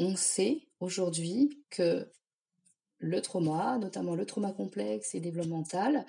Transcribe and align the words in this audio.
on 0.00 0.16
sait 0.16 0.62
aujourd'hui 0.80 1.62
que 1.70 2.10
le 2.98 3.22
trauma, 3.22 3.78
notamment 3.78 4.14
le 4.14 4.26
trauma 4.26 4.52
complexe 4.52 5.14
et 5.14 5.20
développemental, 5.20 6.04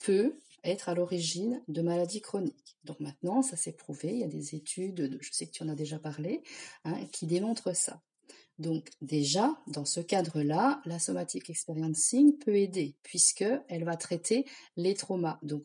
peut 0.00 0.36
être 0.64 0.88
à 0.88 0.94
l'origine 0.94 1.62
de 1.68 1.82
maladies 1.82 2.20
chroniques. 2.20 2.76
Donc 2.84 3.00
maintenant, 3.00 3.42
ça 3.42 3.56
s'est 3.56 3.72
prouvé, 3.72 4.08
il 4.08 4.18
y 4.18 4.24
a 4.24 4.28
des 4.28 4.54
études, 4.54 5.18
je 5.20 5.32
sais 5.32 5.46
que 5.46 5.52
tu 5.52 5.62
en 5.62 5.68
as 5.68 5.74
déjà 5.74 5.98
parlé, 5.98 6.42
hein, 6.84 7.06
qui 7.12 7.26
démontrent 7.26 7.74
ça. 7.74 8.02
Donc 8.58 8.90
déjà, 9.00 9.56
dans 9.68 9.84
ce 9.84 10.00
cadre-là, 10.00 10.82
la 10.84 10.98
somatic 10.98 11.48
experiencing 11.48 12.38
peut 12.38 12.56
aider 12.56 12.96
puisqu'elle 13.02 13.84
va 13.84 13.96
traiter 13.96 14.46
les 14.76 14.94
traumas. 14.94 15.38
Donc 15.42 15.64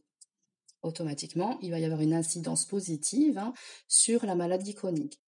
automatiquement, 0.84 1.58
il 1.62 1.72
va 1.72 1.80
y 1.80 1.86
avoir 1.86 2.02
une 2.02 2.14
incidence 2.14 2.66
positive 2.66 3.38
hein, 3.38 3.54
sur 3.88 4.26
la 4.26 4.36
maladie 4.36 4.76
chronique. 4.76 5.20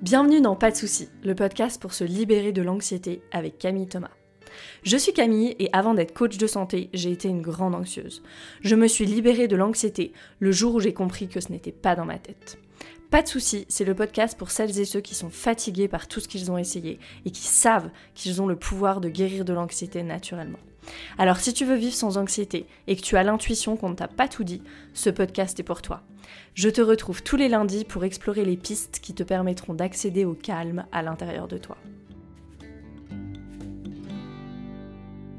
Bienvenue 0.00 0.40
dans 0.40 0.54
Pas 0.54 0.70
de 0.70 0.76
soucis, 0.76 1.08
le 1.24 1.34
podcast 1.34 1.82
pour 1.82 1.92
se 1.92 2.04
libérer 2.04 2.52
de 2.52 2.62
l'anxiété 2.62 3.20
avec 3.32 3.58
Camille 3.58 3.88
Thomas. 3.88 4.12
Je 4.84 4.96
suis 4.96 5.12
Camille 5.12 5.56
et 5.58 5.70
avant 5.72 5.92
d'être 5.92 6.14
coach 6.14 6.38
de 6.38 6.46
santé, 6.46 6.88
j'ai 6.94 7.10
été 7.10 7.26
une 7.26 7.42
grande 7.42 7.74
anxieuse. 7.74 8.22
Je 8.60 8.76
me 8.76 8.86
suis 8.86 9.06
libérée 9.06 9.48
de 9.48 9.56
l'anxiété 9.56 10.12
le 10.38 10.52
jour 10.52 10.76
où 10.76 10.80
j'ai 10.80 10.94
compris 10.94 11.26
que 11.26 11.40
ce 11.40 11.50
n'était 11.50 11.72
pas 11.72 11.96
dans 11.96 12.04
ma 12.04 12.16
tête. 12.16 12.58
Pas 13.10 13.22
de 13.22 13.28
soucis, 13.28 13.66
c'est 13.68 13.84
le 13.84 13.96
podcast 13.96 14.38
pour 14.38 14.52
celles 14.52 14.78
et 14.78 14.84
ceux 14.84 15.00
qui 15.00 15.16
sont 15.16 15.30
fatigués 15.30 15.88
par 15.88 16.06
tout 16.06 16.20
ce 16.20 16.28
qu'ils 16.28 16.52
ont 16.52 16.58
essayé 16.58 17.00
et 17.24 17.32
qui 17.32 17.48
savent 17.48 17.90
qu'ils 18.14 18.40
ont 18.40 18.46
le 18.46 18.54
pouvoir 18.54 19.00
de 19.00 19.08
guérir 19.08 19.44
de 19.44 19.52
l'anxiété 19.52 20.04
naturellement. 20.04 20.60
Alors 21.18 21.38
si 21.38 21.52
tu 21.52 21.64
veux 21.64 21.76
vivre 21.76 21.94
sans 21.94 22.18
anxiété 22.18 22.66
et 22.86 22.96
que 22.96 23.02
tu 23.02 23.16
as 23.16 23.22
l'intuition 23.22 23.76
qu'on 23.76 23.90
ne 23.90 23.94
t'a 23.94 24.08
pas 24.08 24.28
tout 24.28 24.44
dit, 24.44 24.62
ce 24.94 25.10
podcast 25.10 25.58
est 25.60 25.64
pour 25.64 25.82
toi. 25.82 26.02
Je 26.54 26.68
te 26.68 26.80
retrouve 26.80 27.22
tous 27.22 27.36
les 27.36 27.48
lundis 27.48 27.84
pour 27.84 28.04
explorer 28.04 28.44
les 28.44 28.56
pistes 28.56 29.00
qui 29.00 29.14
te 29.14 29.22
permettront 29.22 29.74
d'accéder 29.74 30.24
au 30.24 30.34
calme 30.34 30.84
à 30.92 31.02
l'intérieur 31.02 31.48
de 31.48 31.58
toi. 31.58 31.76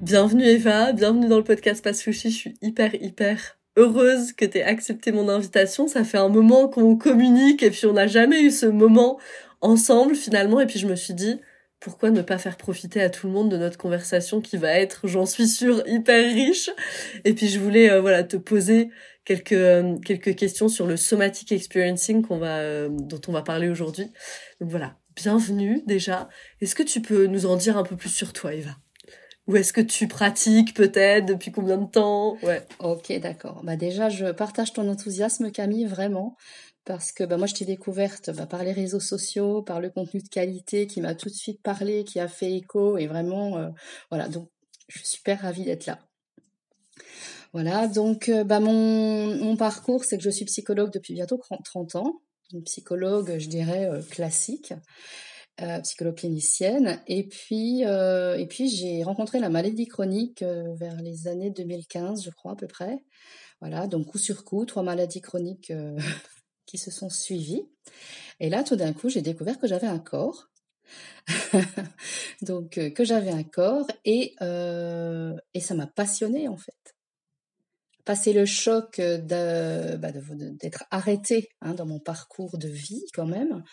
Bienvenue 0.01 0.45
Eva, 0.45 0.93
bienvenue 0.93 1.27
dans 1.27 1.37
le 1.37 1.43
podcast 1.43 1.83
Pas 1.83 1.93
Sushi. 1.93 2.31
Je 2.31 2.37
suis 2.37 2.53
hyper 2.61 2.95
hyper 2.95 3.57
heureuse 3.75 4.33
que 4.33 4.45
tu 4.45 4.57
aies 4.57 4.63
accepté 4.63 5.11
mon 5.11 5.29
invitation. 5.29 5.87
Ça 5.87 6.03
fait 6.03 6.17
un 6.17 6.29
moment 6.29 6.67
qu'on 6.67 6.95
communique 6.95 7.63
et 7.63 7.69
puis 7.69 7.85
on 7.85 7.93
n'a 7.93 8.07
jamais 8.07 8.41
eu 8.41 8.51
ce 8.51 8.65
moment 8.65 9.19
ensemble 9.61 10.15
finalement. 10.15 10.59
Et 10.61 10.67
puis 10.67 10.79
je 10.79 10.87
me 10.87 10.95
suis 10.95 11.13
dit, 11.13 11.39
pourquoi 11.79 12.11
ne 12.11 12.21
pas 12.21 12.37
faire 12.37 12.57
profiter 12.57 13.01
à 13.01 13.09
tout 13.09 13.27
le 13.27 13.33
monde 13.33 13.49
de 13.49 13.57
notre 13.57 13.77
conversation 13.77 14.41
qui 14.41 14.57
va 14.57 14.71
être, 14.71 15.07
j'en 15.07 15.25
suis 15.25 15.47
sûre, 15.47 15.81
hyper 15.87 16.23
riche. 16.33 16.69
Et 17.23 17.33
puis 17.33 17.47
je 17.47 17.59
voulais 17.59 17.89
euh, 17.89 18.01
voilà 18.01 18.23
te 18.23 18.37
poser 18.37 18.89
quelques 19.23 19.53
euh, 19.53 19.97
quelques 19.99 20.35
questions 20.35 20.67
sur 20.67 20.85
le 20.85 20.97
somatic 20.97 21.51
experiencing 21.51 22.21
qu'on 22.25 22.37
va 22.37 22.57
euh, 22.57 22.89
dont 22.89 23.21
on 23.27 23.31
va 23.31 23.41
parler 23.41 23.69
aujourd'hui. 23.69 24.11
Donc 24.59 24.69
voilà, 24.69 24.97
bienvenue 25.15 25.81
déjà. 25.85 26.29
Est-ce 26.59 26.75
que 26.75 26.83
tu 26.83 27.01
peux 27.01 27.27
nous 27.27 27.45
en 27.45 27.55
dire 27.55 27.77
un 27.77 27.83
peu 27.83 27.95
plus 27.95 28.09
sur 28.09 28.33
toi, 28.33 28.53
Eva? 28.53 28.71
Ou 29.47 29.55
est-ce 29.55 29.73
que 29.73 29.81
tu 29.81 30.07
pratiques 30.07 30.75
peut-être 30.75 31.25
Depuis 31.25 31.51
combien 31.51 31.77
de 31.77 31.89
temps? 31.89 32.37
Ouais. 32.43 32.61
Ok, 32.77 33.11
d'accord. 33.19 33.61
Bah 33.63 33.77
déjà, 33.77 34.07
je 34.07 34.27
partage 34.27 34.73
ton 34.73 34.87
enthousiasme, 34.87 35.51
Camille, 35.51 35.87
vraiment. 35.87 36.37
Parce 36.89 37.11
que 37.11 37.23
bah, 37.23 37.37
moi, 37.37 37.45
je 37.45 37.53
t'ai 37.53 37.65
découverte 37.65 38.31
bah, 38.31 38.47
par 38.47 38.63
les 38.63 38.71
réseaux 38.71 38.99
sociaux, 38.99 39.61
par 39.61 39.79
le 39.79 39.91
contenu 39.91 40.23
de 40.23 40.27
qualité 40.27 40.87
qui 40.87 41.01
m'a 41.01 41.13
tout 41.13 41.29
de 41.29 41.35
suite 41.35 41.61
parlé, 41.61 42.03
qui 42.03 42.19
a 42.19 42.27
fait 42.27 42.51
écho. 42.51 42.97
Et 42.97 43.05
vraiment, 43.05 43.59
euh, 43.59 43.69
voilà. 44.09 44.27
Donc, 44.27 44.49
je 44.87 44.97
suis 44.97 45.07
super 45.07 45.39
ravie 45.39 45.65
d'être 45.65 45.85
là. 45.85 45.99
Voilà, 47.53 47.87
donc 47.87 48.27
euh, 48.27 48.43
bah, 48.43 48.59
mon, 48.59 49.35
mon 49.35 49.55
parcours, 49.55 50.03
c'est 50.03 50.17
que 50.17 50.23
je 50.23 50.31
suis 50.31 50.45
psychologue 50.45 50.91
depuis 50.91 51.13
bientôt 51.13 51.39
30 51.63 51.95
ans. 51.95 52.23
Une 52.53 52.63
psychologue, 52.63 53.37
je 53.37 53.49
dirais, 53.49 53.85
euh, 53.85 54.01
classique. 54.01 54.73
Psychologue 55.83 56.15
clinicienne. 56.15 57.03
Et 57.05 57.27
puis, 57.27 57.83
j'ai 58.67 59.03
rencontré 59.03 59.39
la 59.39 59.49
maladie 59.49 59.85
chronique 59.85 60.41
vers 60.41 60.95
les 61.01 61.27
années 61.27 61.51
2015, 61.51 62.23
je 62.23 62.29
crois 62.31 62.53
à 62.53 62.55
peu 62.55 62.65
près. 62.65 63.03
Voilà, 63.59 63.85
donc 63.85 64.07
coup 64.07 64.17
sur 64.17 64.45
coup, 64.45 64.63
trois 64.65 64.83
maladies 64.83 65.19
chroniques 65.19 65.73
qui 66.69 66.77
se 66.77 66.91
sont 66.91 67.09
suivies. 67.09 67.67
Et 68.39 68.49
là, 68.49 68.63
tout 68.63 68.75
d'un 68.75 68.93
coup, 68.93 69.09
j'ai 69.09 69.23
découvert 69.23 69.59
que 69.59 69.67
j'avais 69.67 69.87
un 69.87 69.99
corps. 69.99 70.49
donc 72.41 72.79
que 72.95 73.03
j'avais 73.03 73.29
un 73.29 73.43
corps 73.43 73.85
et 74.03 74.33
et 75.53 75.59
ça 75.59 75.75
m'a 75.75 75.87
passionné 75.87 76.47
en 76.47 76.57
fait. 76.57 76.95
Passer 78.05 78.33
le 78.33 78.45
choc 78.45 78.99
bah, 78.99 80.11
d'être 80.11 80.85
arrêté 80.89 81.49
hein, 81.61 81.75
dans 81.75 81.85
mon 81.85 81.99
parcours 81.99 82.57
de 82.57 82.67
vie 82.67 83.05
quand 83.13 83.27
même, 83.27 83.63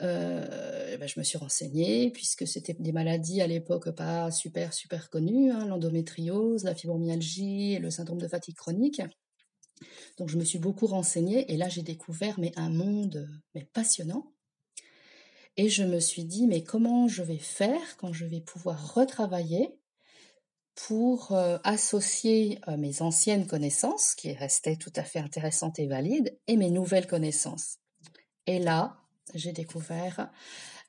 euh, 0.00 0.96
ben, 0.96 1.08
je 1.08 1.18
me 1.18 1.24
suis 1.24 1.38
renseignée 1.38 2.10
puisque 2.10 2.46
c'était 2.46 2.74
des 2.78 2.92
maladies 2.92 3.42
à 3.42 3.46
l'époque 3.46 3.90
pas 3.90 4.30
super 4.30 4.72
super 4.72 5.10
connues, 5.10 5.50
hein, 5.50 5.66
l'endométriose, 5.66 6.64
la 6.64 6.74
fibromyalgie 6.74 7.74
et 7.74 7.78
le 7.78 7.90
syndrome 7.90 8.20
de 8.20 8.28
fatigue 8.28 8.56
chronique. 8.56 9.02
Donc 10.18 10.28
je 10.28 10.38
me 10.38 10.44
suis 10.44 10.58
beaucoup 10.58 10.86
renseignée 10.86 11.50
et 11.52 11.56
là 11.56 11.68
j'ai 11.68 11.82
découvert 11.82 12.38
mais 12.38 12.52
un 12.56 12.70
monde 12.70 13.28
mais 13.54 13.64
passionnant. 13.72 14.32
Et 15.56 15.68
je 15.68 15.82
me 15.84 16.00
suis 16.00 16.24
dit 16.24 16.46
mais 16.46 16.62
comment 16.62 17.08
je 17.08 17.22
vais 17.22 17.38
faire 17.38 17.96
quand 17.98 18.12
je 18.12 18.24
vais 18.24 18.40
pouvoir 18.40 18.94
retravailler 18.94 19.78
pour 20.74 21.32
euh, 21.32 21.58
associer 21.64 22.58
euh, 22.68 22.76
mes 22.76 23.02
anciennes 23.02 23.46
connaissances 23.46 24.14
qui 24.14 24.32
restaient 24.32 24.76
tout 24.76 24.92
à 24.96 25.04
fait 25.04 25.18
intéressantes 25.18 25.78
et 25.78 25.86
valides 25.86 26.38
et 26.46 26.56
mes 26.56 26.70
nouvelles 26.70 27.06
connaissances? 27.06 27.76
Et 28.46 28.58
là, 28.58 28.96
j'ai 29.34 29.52
découvert 29.52 30.30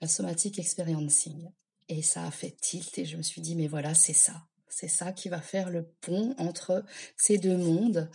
la 0.02 0.08
somatic 0.08 0.60
experiencing. 0.60 1.50
Et 1.90 2.02
ça 2.02 2.26
a 2.26 2.32
fait 2.32 2.56
tilt 2.60 2.98
et 2.98 3.06
je 3.06 3.18
me 3.18 3.22
suis 3.22 3.42
dit, 3.42 3.56
mais 3.56 3.68
voilà, 3.68 3.94
c'est 3.94 4.14
ça. 4.14 4.46
C'est 4.68 4.88
ça 4.88 5.12
qui 5.12 5.30
va 5.30 5.42
faire 5.42 5.70
le 5.70 5.84
pont 6.02 6.34
entre 6.38 6.84
ces 7.16 7.38
deux 7.38 7.58
mondes. 7.58 8.10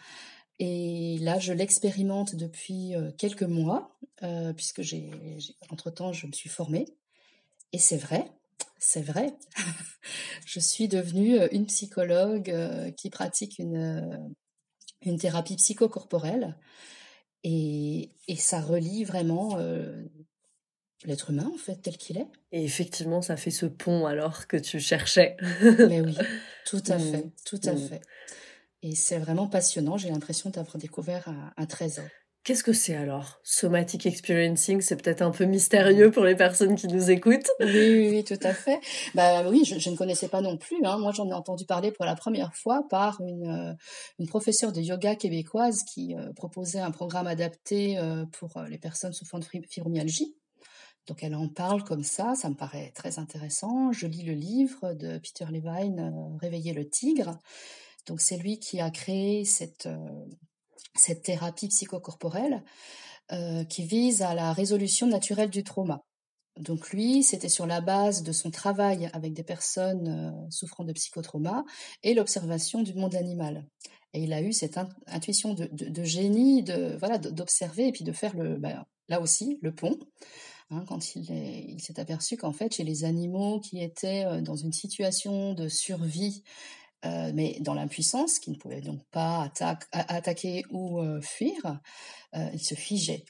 Et 0.58 1.19
là, 1.20 1.38
je 1.38 1.52
l'expérimente 1.52 2.34
depuis 2.34 2.94
euh, 2.94 3.12
quelques 3.16 3.44
mois, 3.44 3.96
euh, 4.22 4.52
puisque 4.52 4.82
j'ai, 4.82 5.10
entre-temps, 5.70 6.12
je 6.12 6.26
me 6.26 6.32
suis 6.32 6.48
formée. 6.48 6.86
Et 7.72 7.78
c'est 7.78 7.96
vrai, 7.96 8.30
c'est 8.78 9.02
vrai. 9.02 9.34
je 10.47 10.58
suis 10.58 10.88
devenue 10.88 11.38
euh, 11.38 11.48
une 11.52 11.66
psychologue 11.66 12.52
qui 12.97 13.10
pratique 13.10 13.58
une, 13.58 14.34
une 15.02 15.18
thérapie 15.18 15.56
psychocorporelle 15.56 16.56
et, 17.44 18.10
et 18.26 18.36
ça 18.36 18.60
relie 18.60 19.04
vraiment 19.04 19.58
euh, 19.58 20.04
l'être 21.04 21.30
humain, 21.30 21.50
en 21.52 21.58
fait, 21.58 21.76
tel 21.76 21.97
qu'il 21.97 22.18
est. 22.18 22.26
Et 22.52 22.64
effectivement, 22.64 23.22
ça 23.22 23.36
fait 23.36 23.50
ce 23.50 23.66
pont 23.66 24.06
alors 24.06 24.47
que 24.47 24.56
tu 24.56 24.80
cherchais. 24.80 25.36
Mais 25.62 26.00
oui, 26.00 26.16
tout 26.66 26.82
à 26.88 26.98
fait, 26.98 27.24
mmh. 27.24 27.32
tout 27.44 27.60
à 27.64 27.72
mmh. 27.72 27.78
fait. 27.78 28.00
Et 28.83 28.94
c'est 28.94 29.19
vraiment 29.19 29.49
passionnant. 29.49 29.97
J'ai 29.97 30.11
l'impression 30.11 30.50
d'avoir 30.50 30.78
découvert 30.78 31.28
un 31.56 31.66
trésor. 31.66 32.05
Qu'est-ce 32.49 32.65
que 32.65 32.72
c'est 32.72 32.94
alors? 32.94 33.41
Somatic 33.43 34.06
experiencing, 34.06 34.81
c'est 34.81 34.97
peut-être 34.97 35.21
un 35.21 35.31
peu 35.31 35.44
mystérieux 35.44 36.11
pour 36.11 36.25
les 36.25 36.34
personnes 36.34 36.77
qui 36.77 36.87
nous 36.89 37.11
écoutent. 37.11 37.50
Oui, 37.61 38.09
oui, 38.09 38.25
tout 38.25 38.39
à 38.43 38.55
fait. 38.55 38.81
Bah 39.15 39.47
oui, 39.50 39.66
je, 39.66 39.91
ne 39.91 39.97
connaissais 39.97 40.28
pas 40.28 40.41
non 40.41 40.56
plus. 40.56 40.78
Hein. 40.83 40.97
Moi, 40.97 41.12
j'en 41.12 41.28
ai 41.28 41.34
entendu 41.34 41.66
parler 41.66 41.93
pour 41.93 42.06
la 42.06 42.15
première 42.15 42.55
fois 42.55 42.84
par 42.89 43.21
une, 43.21 43.50
euh, 43.50 43.75
une 44.19 44.27
professeure 44.27 44.72
de 44.72 44.81
yoga 44.81 45.15
québécoise 45.15 45.83
qui 45.93 46.16
euh, 46.16 46.33
proposait 46.34 46.81
un 46.81 46.91
programme 46.91 47.27
adapté 47.27 47.99
euh, 47.99 48.25
pour 48.33 48.62
les 48.62 48.78
personnes 48.78 49.12
souffrant 49.12 49.41
de 49.41 49.45
fibromyalgie. 49.69 50.34
Donc 51.06 51.22
elle 51.22 51.34
en 51.34 51.49
parle 51.49 51.84
comme 51.84 52.03
ça, 52.03 52.34
ça 52.34 52.49
me 52.49 52.55
paraît 52.55 52.93
très 52.95 53.19
intéressant. 53.19 53.93
Je 53.93 54.06
lis 54.06 54.22
le 54.22 54.33
livre 54.33 54.95
de 54.95 55.19
Peter 55.19 55.45
Levine, 55.50 56.15
Réveiller 56.41 56.72
le 56.72 56.89
tigre. 56.89 57.39
Donc 58.08 58.20
c'est 58.20 58.36
lui 58.36 58.58
qui 58.58 58.80
a 58.80 58.91
créé 58.91 59.44
cette 59.44 59.88
cette 60.98 61.22
thérapie 61.22 61.69
psychocorporelle 61.69 62.62
euh, 63.32 63.64
qui 63.64 63.84
vise 63.84 64.22
à 64.22 64.34
la 64.34 64.53
résolution 64.53 65.06
naturelle 65.06 65.50
du 65.50 65.65
trauma. 65.65 66.04
Donc 66.59 66.91
lui, 66.91 67.22
c'était 67.22 67.48
sur 67.48 67.66
la 67.66 67.80
base 67.80 68.22
de 68.22 68.33
son 68.33 68.50
travail 68.50 69.09
avec 69.12 69.33
des 69.33 69.44
personnes 69.44 70.09
euh, 70.09 70.50
souffrant 70.50 70.84
de 70.84 70.92
psychotrauma 70.92 71.65
et 72.03 72.15
l'observation 72.15 72.83
du 72.83 72.94
monde 72.94 73.15
animal. 73.15 73.65
Et 74.15 74.22
il 74.22 74.33
a 74.33 74.41
eu 74.41 74.53
cette 74.53 74.78
intuition 75.06 75.54
de, 75.54 76.04
génie, 76.04 76.62
de 76.62 76.97
voilà, 76.98 77.18
d'observer 77.18 77.88
et 77.88 77.92
puis 77.92 78.04
de 78.04 78.12
faire 78.12 78.34
le, 78.34 78.56
ben, 78.56 78.84
là 79.09 79.21
aussi, 79.21 79.59
le 79.60 79.74
pont. 79.74 79.98
Hein, 80.71 80.84
quand 80.88 81.15
il, 81.15 81.80
s'est 81.80 82.00
aperçu 82.00 82.36
qu'en 82.36 82.53
fait, 82.53 82.74
chez 82.74 82.84
les 82.84 83.04
animaux 83.04 83.60
qui 83.60 83.83
étaient 83.83 84.24
euh, 84.24 84.41
dans 84.41 84.56
une 84.56 84.72
situation 84.72 85.53
de 85.53 85.68
survie 85.68 86.42
euh, 87.04 87.30
mais 87.33 87.59
dans 87.60 87.74
l'impuissance, 87.74 88.39
qui 88.39 88.50
ne 88.50 88.56
pouvait 88.56 88.80
donc 88.80 89.00
pas 89.10 89.50
attaquer 89.92 90.65
ou 90.71 91.00
euh, 91.00 91.21
fuir, 91.21 91.80
euh, 92.34 92.50
ils 92.53 92.65
se 92.65 92.74
figeaient. 92.74 93.24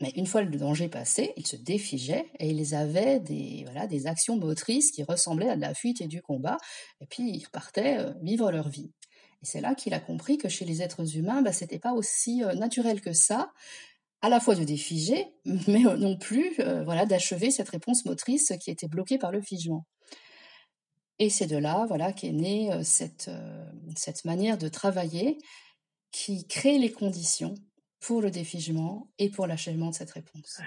Mais 0.00 0.10
une 0.14 0.26
fois 0.26 0.42
le 0.42 0.56
danger 0.56 0.88
passé, 0.88 1.32
ils 1.36 1.46
se 1.46 1.56
défigeaient 1.56 2.30
et 2.38 2.48
ils 2.48 2.74
avaient 2.74 3.20
des, 3.20 3.64
voilà, 3.64 3.86
des 3.86 4.06
actions 4.06 4.36
motrices 4.36 4.92
qui 4.92 5.02
ressemblaient 5.02 5.50
à 5.50 5.56
de 5.56 5.60
la 5.60 5.74
fuite 5.74 6.00
et 6.00 6.06
du 6.06 6.22
combat, 6.22 6.56
et 7.00 7.06
puis 7.06 7.30
ils 7.30 7.44
repartaient 7.44 8.06
vivre 8.22 8.50
leur 8.52 8.68
vie. 8.68 8.92
Et 9.42 9.46
c'est 9.46 9.60
là 9.60 9.74
qu'il 9.74 9.94
a 9.94 10.00
compris 10.00 10.38
que 10.38 10.48
chez 10.48 10.64
les 10.64 10.82
êtres 10.82 11.16
humains, 11.16 11.42
bah, 11.42 11.52
c'était 11.52 11.80
pas 11.80 11.92
aussi 11.92 12.42
naturel 12.56 13.00
que 13.00 13.12
ça, 13.12 13.52
à 14.22 14.28
la 14.28 14.38
fois 14.40 14.54
de 14.54 14.64
défiger, 14.64 15.26
mais 15.66 15.80
non 15.80 16.16
plus 16.16 16.54
voilà, 16.84 17.04
d'achever 17.04 17.50
cette 17.50 17.68
réponse 17.68 18.04
motrice 18.04 18.52
qui 18.60 18.70
était 18.70 18.88
bloquée 18.88 19.18
par 19.18 19.32
le 19.32 19.40
figement. 19.40 19.84
Et 21.18 21.30
c'est 21.30 21.46
de 21.46 21.56
là 21.56 21.84
voilà, 21.88 22.12
qu'est 22.12 22.32
née 22.32 22.70
cette, 22.84 23.30
cette 23.96 24.24
manière 24.24 24.58
de 24.58 24.68
travailler 24.68 25.38
qui 26.10 26.46
crée 26.46 26.78
les 26.78 26.92
conditions 26.92 27.54
pour 28.00 28.22
le 28.22 28.30
défigement 28.30 29.10
et 29.18 29.28
pour 29.28 29.46
l'achèvement 29.46 29.90
de 29.90 29.94
cette 29.94 30.10
réponse. 30.10 30.60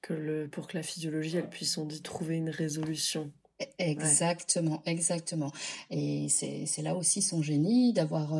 Que 0.00 0.14
le, 0.14 0.48
pour 0.48 0.66
que 0.66 0.76
la 0.76 0.82
physiologie 0.82 1.36
elle 1.36 1.48
puisse, 1.48 1.76
on 1.78 1.84
dit, 1.84 2.02
trouver 2.02 2.36
une 2.36 2.50
résolution. 2.50 3.32
E, 3.60 3.64
exactement, 3.78 4.82
exactement. 4.86 5.52
Et 5.90 6.28
c'est 6.28 6.82
là 6.82 6.94
aussi 6.94 7.22
son 7.22 7.42
génie 7.42 7.92
d'avoir 7.92 8.36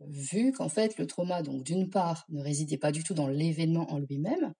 vu 0.00 0.52
qu'en 0.52 0.68
fait 0.68 0.98
le 0.98 1.06
trauma, 1.06 1.42
donc 1.42 1.62
d'une 1.62 1.90
part, 1.90 2.24
ne 2.28 2.42
résidait 2.42 2.78
pas 2.78 2.92
du 2.92 3.02
tout 3.02 3.14
dans 3.14 3.28
l'événement 3.28 3.90
en 3.92 3.98
lui-même, 3.98 4.52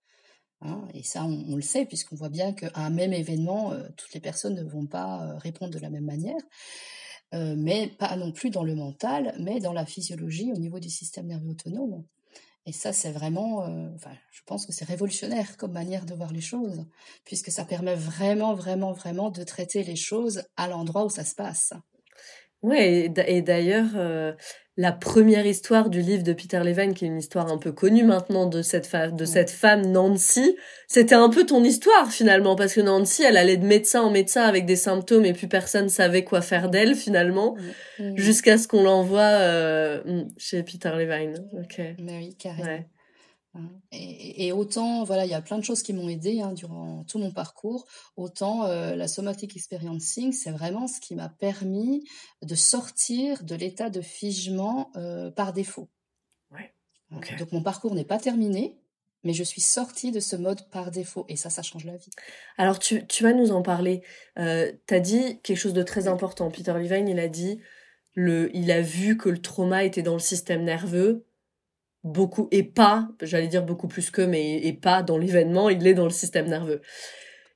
Hein, 0.65 0.87
et 0.95 1.03
ça, 1.03 1.25
on, 1.25 1.57
le 1.57 1.63
sait, 1.63 1.87
puisqu'on 1.87 2.15
voit 2.15 2.29
bien 2.29 2.53
qu'à 2.53 2.71
un 2.75 2.91
même 2.91 3.13
événement, 3.13 3.73
euh, 3.73 3.89
toutes 3.97 4.15
les 4.15 4.21
personnes 4.21 4.55
ne 4.55 4.63
vont 4.63 4.87
pas 4.87 5.25
euh, 5.25 5.39
répondre 5.39 5.73
de 5.73 5.79
la 5.79 5.91
même 5.91 6.05
manière, 6.05 6.41
euh, 7.35 7.55
mais 7.57 7.89
pas 7.89 8.17
non 8.17 8.31
plus 8.33 8.51
dans 8.51 8.63
le 8.63 8.75
mental, 8.75 9.35
mais 9.41 9.59
dans 9.59 9.73
la 9.73 9.87
physiologie 9.87 10.53
au 10.53 10.59
niveau 10.59 10.79
du 10.79 10.89
système 10.89 11.27
nerveux 11.27 11.51
autonome. 11.51 12.05
Et 12.65 12.73
ça, 12.73 12.93
c'est 12.93 13.11
vraiment, 13.11 13.65
enfin, 13.97 14.13
je 14.31 14.41
pense 14.47 14.67
que 14.67 14.73
c'est 14.73 14.85
révolutionnaire 14.85 15.57
comme 15.57 15.73
manière 15.73 16.07
de 16.07 16.15
voir 16.15 16.33
les 16.33 16.41
choses, 16.41 16.87
puisque 17.25 17.51
ça 17.51 17.65
permet 17.65 17.97
vraiment, 17.97 18.55
vraiment, 18.55 18.93
vraiment 18.93 19.31
de 19.31 19.43
traiter 19.43 19.83
les 19.83 19.97
choses 19.97 20.45
à 20.57 20.69
l'endroit 20.69 21.05
où 21.05 21.11
ça 21.11 21.25
se 21.25 21.35
passe. 21.35 21.73
Ouais, 22.63 23.11
et 23.27 23.43
d'ailleurs, 23.43 23.91
euh, 23.97 24.33
la 24.77 24.93
première 24.93 25.45
histoire 25.45 25.91
du 25.91 26.01
livre 26.01 26.23
de 26.23 26.33
Peter 26.33 26.61
Levine, 26.65 26.95
qui 26.95 27.05
est 27.05 27.09
une 27.09 27.19
histoire 27.19 27.51
un 27.51 27.59
peu 27.59 27.73
connue 27.73 28.05
maintenant 28.05 28.47
de 28.47 28.63
cette, 28.63 28.89
de 28.95 29.25
cette 29.25 29.51
femme 29.51 29.85
Nancy, 29.87 30.57
c'était 30.87 31.17
un 31.17 31.29
peu 31.29 31.45
ton 31.45 31.65
histoire 31.65 32.11
finalement, 32.11 32.55
parce 32.55 32.75
que 32.75 32.81
Nancy, 32.81 33.25
elle 33.25 33.37
allait 33.37 33.57
de 33.57 33.67
médecin 33.67 34.03
en 34.03 34.11
médecin 34.11 34.43
avec 34.43 34.65
des 34.65 34.77
symptômes 34.77 35.25
et 35.25 35.33
puis 35.33 35.49
personne 35.49 35.89
savait 35.89 36.25
quoi 36.25 36.41
faire 36.41 36.71
d'elle 36.71 36.95
finalement, 36.95 37.57
jusqu'à 38.15 38.57
ce 38.59 38.69
qu'on 38.69 38.85
l'envoie 38.85 39.21
euh, 39.21 40.25
chez 40.39 40.63
Peter 40.63 40.91
Levine. 40.97 41.35
Ok. 41.55 41.81
Mais 41.99 42.19
oui, 42.19 42.37
carrément. 42.39 42.71
Hein. 42.71 42.85
Et, 43.91 44.51
autant, 44.53 45.05
voilà, 45.05 45.27
il 45.27 45.31
y 45.31 45.35
a 45.35 45.43
plein 45.43 45.59
de 45.59 45.65
choses 45.65 45.83
qui 45.83 45.93
m'ont 45.93 46.09
aidé 46.09 46.41
hein, 46.41 46.53
durant 46.53 47.05
tout 47.05 47.19
mon 47.19 47.31
parcours, 47.31 47.87
autant 48.17 48.65
euh, 48.65 48.97
la 48.97 49.09
somatic 49.09 49.55
experiencing, 49.57 50.33
c'est 50.33 50.51
vraiment 50.51 50.89
ce 50.89 51.01
qui 51.01 51.15
m'a 51.15 51.29
permis 51.29 52.09
de 52.41 52.55
sortir 52.55 53.45
de 53.45 53.55
l'état 53.55 53.91
de 53.91 54.01
figement 54.01 54.91
euh, 54.97 55.31
par 55.31 55.53
défaut. 55.53 55.91
Ouais. 56.51 56.73
Donc 57.11 57.53
mon 57.53 57.63
parcours 57.63 57.95
n'est 57.95 58.07
pas 58.07 58.19
terminé, 58.19 58.79
mais 59.23 59.35
je 59.35 59.45
suis 59.45 59.61
sortie 59.61 60.13
de 60.13 60.21
ce 60.21 60.35
mode 60.35 60.69
par 60.71 60.91
défaut, 60.91 61.27
et 61.29 61.37
ça, 61.37 61.51
ça 61.51 61.63
change 61.63 61.85
la 61.85 61.97
vie. 61.97 62.11
Alors 62.57 62.79
tu, 62.79 63.07
tu 63.07 63.23
vas 63.23 63.35
nous 63.35 63.53
en 63.53 63.61
parler. 63.61 64.03
Euh, 64.39 64.73
tu 64.87 64.95
as 64.95 65.01
dit 65.01 65.41
quelque 65.43 65.59
chose 65.59 65.75
de 65.75 65.83
très 65.83 66.09
important. 66.09 66.51
Peter 66.51 66.73
Levine, 66.73 67.07
il 67.07 67.19
a 67.19 67.29
dit, 67.29 67.61
le, 68.15 68.55
il 68.57 68.71
a 68.71 68.81
vu 68.81 69.19
que 69.19 69.29
le 69.29 69.43
trauma 69.43 69.85
était 69.85 70.03
dans 70.03 70.15
le 70.15 70.21
système 70.21 70.65
nerveux 70.65 71.27
beaucoup 72.05 72.49
et 72.51 72.63
pas, 72.63 73.09
j'allais 73.21 73.49
dire 73.49 73.65
beaucoup 73.65 73.89
plus 73.89 74.11
que, 74.11 74.23
mais 74.23 74.57
et 74.57 74.73
pas 74.73 75.03
dans 75.03 75.19
l'événement, 75.19 75.69
il 75.69 75.87
est 75.87 75.95
dans 75.95 76.05
le 76.05 76.11
système 76.11 76.49
nerveux. 76.49 76.81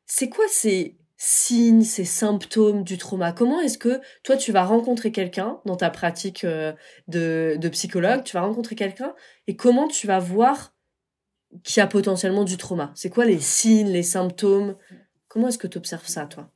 C'est 0.07 0.29
quoi 0.29 0.45
ces 0.49 0.97
signes, 1.17 1.83
ces 1.83 2.05
symptômes 2.05 2.85
du 2.85 2.99
trauma? 2.99 3.33
Comment 3.33 3.61
est-ce 3.61 3.79
que 3.79 4.01
toi 4.23 4.37
tu 4.37 4.53
vas 4.53 4.65
rencontrer 4.65 5.13
quelqu'un 5.13 5.61
dans 5.65 5.77
ta 5.77 5.91
pratique 5.91 6.45
euh, 6.45 6.73
de, 7.09 7.57
de 7.59 7.69
psychologue, 7.71 8.23
tu 8.25 8.35
vas 8.35 8.43
rencontrer 8.43 8.77
quelqu'un 8.77 9.15
et 9.47 9.57
comment 9.57 9.89
tu 9.89 10.07
vas 10.07 10.19
voir 10.19 10.75
qu'il 11.65 11.81
y 11.81 11.83
a 11.83 11.87
potentiellement 11.87 12.45
du 12.45 12.57
trauma? 12.57 12.93
C'est 12.95 13.11
quoi 13.11 13.25
les 13.25 13.41
signes, 13.41 13.91
les 13.91 14.03
symptômes? 14.03 14.77
Comment 15.29 15.49
est-ce 15.49 15.59
que 15.59 15.67
tu 15.67 15.79
observes 15.79 16.07
ça 16.07 16.27
toi? 16.27 16.51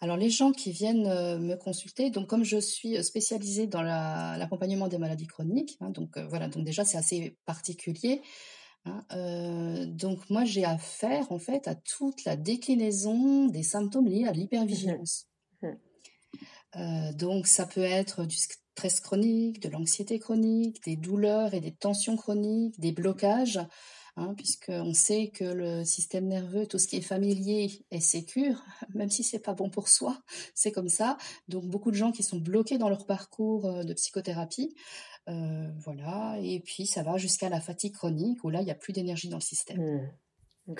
Alors 0.00 0.16
les 0.16 0.30
gens 0.30 0.52
qui 0.52 0.70
viennent 0.70 1.06
euh, 1.06 1.38
me 1.38 1.56
consulter, 1.56 2.10
donc 2.10 2.28
comme 2.28 2.44
je 2.44 2.58
suis 2.58 2.96
euh, 2.96 3.02
spécialisée 3.02 3.66
dans 3.66 3.82
l'accompagnement 3.82 4.88
des 4.88 4.98
maladies 4.98 5.26
chroniques, 5.26 5.76
hein, 5.80 5.90
donc 5.90 6.16
euh, 6.16 6.26
voilà, 6.28 6.48
donc 6.48 6.64
déjà 6.64 6.84
c'est 6.84 6.98
assez 6.98 7.36
particulier. 7.44 8.22
Hein, 8.84 9.04
donc 9.88 10.30
moi 10.30 10.44
j'ai 10.44 10.64
affaire 10.64 11.30
en 11.32 11.40
fait 11.40 11.66
à 11.66 11.74
toute 11.74 12.24
la 12.24 12.36
déclinaison 12.36 13.46
des 13.46 13.64
symptômes 13.64 14.06
liés 14.06 14.26
à 14.26 14.32
l'hypervigilance. 14.32 15.26
Mmh. 15.62 17.12
donc 17.14 17.48
ça 17.48 17.66
peut 17.66 17.82
être 17.82 18.24
du 18.24 18.36
stress 18.36 19.00
chronique, 19.00 19.60
de 19.60 19.68
l'anxiété 19.68 20.20
chronique, 20.20 20.82
des 20.84 20.94
douleurs 20.94 21.54
et 21.54 21.60
des 21.60 21.72
tensions 21.72 22.16
chroniques, 22.16 22.78
des 22.78 22.92
blocages 22.92 23.58
hein, 24.18 24.34
puisqu'on 24.36 24.92
sait 24.92 25.28
que 25.28 25.44
le 25.44 25.84
système 25.84 26.26
nerveux, 26.26 26.66
tout 26.66 26.78
ce 26.78 26.86
qui 26.86 26.96
est 26.96 27.02
familier 27.02 27.84
est 27.90 28.00
sécure, 28.00 28.62
même 28.94 29.10
si 29.10 29.22
c'est 29.22 29.38
pas 29.38 29.54
bon 29.54 29.70
pour 29.70 29.88
soi, 29.88 30.20
c'est 30.54 30.72
comme 30.72 30.88
ça. 30.88 31.16
Donc 31.48 31.64
beaucoup 31.64 31.90
de 31.90 31.96
gens 31.96 32.12
qui 32.12 32.22
sont 32.22 32.38
bloqués 32.38 32.78
dans 32.78 32.88
leur 32.88 33.06
parcours 33.06 33.66
euh, 33.66 33.84
de 33.84 33.94
psychothérapie, 33.94 34.74
euh, 35.28 35.68
voilà, 35.84 36.38
et 36.42 36.60
puis 36.60 36.86
ça 36.86 37.02
va 37.02 37.18
jusqu'à 37.18 37.48
la 37.48 37.60
fatigue 37.60 37.94
chronique 37.94 38.42
où 38.44 38.50
là 38.50 38.60
il 38.60 38.64
n'y 38.64 38.70
a 38.70 38.74
plus 38.74 38.92
d'énergie 38.92 39.28
dans 39.28 39.36
le 39.36 39.42
système. 39.42 39.78
Mmh. 40.66 40.74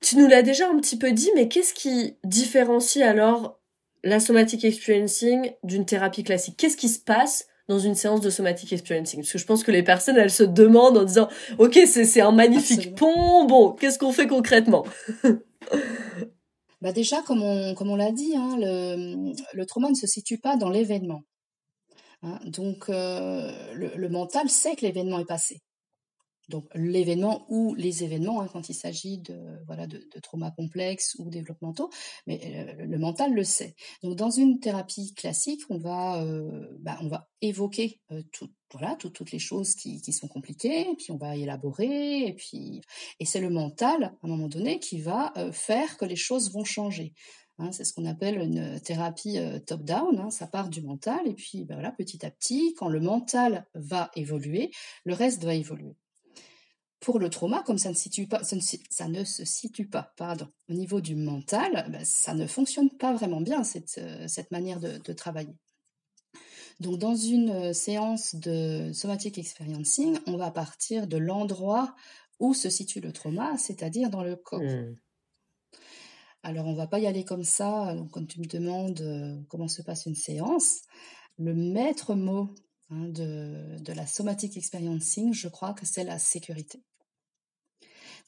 Tu 0.00 0.16
nous 0.16 0.26
l'as 0.26 0.42
déjà 0.42 0.68
un 0.68 0.76
petit 0.78 0.98
peu 0.98 1.12
dit, 1.12 1.30
mais 1.34 1.48
qu'est-ce 1.48 1.74
qui 1.74 2.16
différencie 2.24 3.04
alors 3.04 3.60
la 4.02 4.18
somatic 4.18 4.64
experiencing 4.64 5.52
d'une 5.62 5.86
thérapie 5.86 6.24
classique? 6.24 6.56
Qu'est-ce 6.56 6.76
qui 6.76 6.88
se 6.88 6.98
passe 6.98 7.46
dans 7.72 7.78
une 7.78 7.94
séance 7.94 8.20
de 8.20 8.30
somatic 8.30 8.72
experiencing 8.72 9.20
Parce 9.20 9.32
que 9.32 9.38
je 9.38 9.46
pense 9.46 9.64
que 9.64 9.70
les 9.70 9.82
personnes, 9.82 10.16
elles 10.16 10.30
se 10.30 10.42
demandent 10.42 10.98
en 10.98 11.04
disant, 11.04 11.28
ok, 11.58 11.78
c'est 11.86 12.20
un 12.20 12.32
magnifique 12.32 12.94
pont, 12.94 13.44
bon, 13.44 13.72
qu'est-ce 13.72 13.98
qu'on 13.98 14.12
fait 14.12 14.26
concrètement? 14.26 14.84
Bah 16.82 16.90
Déjà, 16.90 17.22
comme 17.22 17.44
on, 17.44 17.74
comme 17.76 17.90
on 17.90 17.96
l'a 17.96 18.10
dit, 18.10 18.34
hein, 18.36 18.56
le, 18.58 19.32
le 19.54 19.66
trauma 19.66 19.88
ne 19.88 19.94
se 19.94 20.08
situe 20.08 20.38
pas 20.38 20.56
dans 20.56 20.68
l'événement. 20.68 21.22
Hein. 22.24 22.40
donc, 22.44 22.88
euh, 22.88 23.52
le, 23.72 23.92
le, 23.96 24.08
mental 24.08 24.48
sait 24.48 24.74
que 24.74 24.82
l'événement 24.84 25.20
est 25.20 25.24
passé 25.24 25.60
donc 26.48 26.66
l'événement 26.74 27.46
ou 27.48 27.74
les 27.74 28.04
événements 28.04 28.40
hein, 28.40 28.48
quand 28.52 28.68
il 28.68 28.74
s'agit 28.74 29.18
de 29.18 29.38
voilà 29.66 29.86
de, 29.86 29.98
de 30.12 30.20
traumas 30.20 30.50
complexes 30.50 31.16
ou 31.18 31.30
développementaux, 31.30 31.90
mais 32.26 32.40
euh, 32.44 32.84
le 32.84 32.98
mental 32.98 33.32
le 33.32 33.44
sait. 33.44 33.74
Donc 34.02 34.16
dans 34.16 34.30
une 34.30 34.60
thérapie 34.60 35.14
classique, 35.14 35.62
on 35.70 35.78
va 35.78 36.22
euh, 36.22 36.68
bah, 36.80 36.98
on 37.00 37.08
va 37.08 37.28
évoquer 37.40 38.00
euh, 38.10 38.22
tout, 38.32 38.50
voilà 38.70 38.96
toutes 38.96 39.32
les 39.32 39.38
choses 39.38 39.74
qui, 39.74 40.00
qui 40.00 40.12
sont 40.12 40.28
compliquées, 40.28 40.86
puis 40.96 41.12
on 41.12 41.16
va 41.16 41.36
élaborer 41.36 42.26
et 42.26 42.34
puis 42.34 42.80
et 43.20 43.24
c'est 43.24 43.40
le 43.40 43.50
mental 43.50 44.04
à 44.04 44.14
un 44.22 44.28
moment 44.28 44.48
donné 44.48 44.78
qui 44.78 45.00
va 45.00 45.32
faire 45.52 45.96
que 45.96 46.04
les 46.04 46.16
choses 46.16 46.52
vont 46.52 46.64
changer. 46.64 47.12
Hein, 47.58 47.70
c'est 47.70 47.84
ce 47.84 47.92
qu'on 47.92 48.06
appelle 48.06 48.38
une 48.38 48.80
thérapie 48.80 49.38
top-down, 49.66 50.18
hein, 50.18 50.30
ça 50.30 50.46
part 50.46 50.70
du 50.70 50.80
mental, 50.82 51.20
et 51.26 51.34
puis 51.34 51.64
bah, 51.64 51.74
voilà, 51.74 51.92
petit 51.92 52.24
à 52.24 52.30
petit, 52.30 52.74
quand 52.74 52.88
le 52.88 53.00
mental 53.00 53.66
va 53.74 54.10
évoluer, 54.16 54.70
le 55.04 55.12
reste 55.14 55.44
va 55.44 55.54
évoluer 55.54 55.96
pour 57.02 57.18
le 57.18 57.28
trauma, 57.28 57.62
comme 57.64 57.78
ça 57.78 57.90
ne, 57.90 57.94
situe 57.94 58.28
pas, 58.28 58.44
ça, 58.44 59.08
ne, 59.08 59.24
se 59.24 59.44
situe 59.44 59.88
pas 59.88 60.14
pardon, 60.16 60.48
au 60.70 60.72
niveau 60.72 61.00
du 61.00 61.16
mental, 61.16 61.86
ben, 61.90 62.04
ça 62.04 62.32
ne 62.32 62.46
fonctionne 62.46 62.90
pas 62.90 63.12
vraiment 63.12 63.40
bien, 63.40 63.64
cette, 63.64 63.98
euh, 63.98 64.28
cette 64.28 64.52
manière 64.52 64.78
de, 64.78 65.12
travailler. 65.12 65.56
Donc, 66.78 66.98
dans 66.98 67.16
une 67.16 67.50
euh, 67.50 67.72
séance 67.72 68.36
de 68.36 68.92
somatic 68.94 69.36
experiencing, 69.36 70.16
on 70.26 70.36
va 70.36 70.52
partir 70.52 71.08
de 71.08 71.16
l'endroit 71.16 71.94
où 72.38 72.54
se 72.54 72.70
situe 72.70 73.00
le 73.00 73.12
trauma, 73.12 73.58
c'est-à-dire 73.58 74.08
dans 74.08 74.22
le 74.22 74.36
corps. 74.36 74.60
Mmh. 74.60 74.96
Alors, 76.44 76.66
on 76.66 76.74
va 76.74 76.86
pas 76.86 77.00
y 77.00 77.06
aller 77.06 77.24
comme 77.24 77.44
ça. 77.44 77.94
Donc, 77.96 78.12
quand 78.12 78.26
tu 78.26 78.40
me 78.40 78.46
demandes 78.46 79.00
euh, 79.00 79.40
comment 79.48 79.68
se 79.68 79.82
passe 79.82 80.06
une 80.06 80.14
séance, 80.14 80.82
le 81.36 81.52
maître 81.52 82.14
mot 82.14 82.54
hein, 82.90 83.08
de, 83.08 83.76
de 83.80 83.92
la 83.92 84.06
somatic 84.06 84.56
experiencing, 84.56 85.34
je 85.34 85.48
crois 85.48 85.74
que 85.74 85.84
c'est 85.84 86.04
la 86.04 86.20
sécurité. 86.20 86.80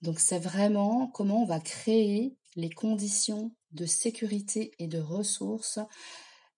Donc 0.05 0.21
c'est 0.21 0.39
vraiment 0.39 1.07
comment 1.07 1.43
on 1.43 1.47
va 1.47 1.61
créer 1.61 2.37
les 2.57 2.69
conditions 2.69 3.57
de 3.73 3.87
sécurité 3.87 4.73
et 4.79 4.87
de 4.87 4.99
ressources 4.99 5.79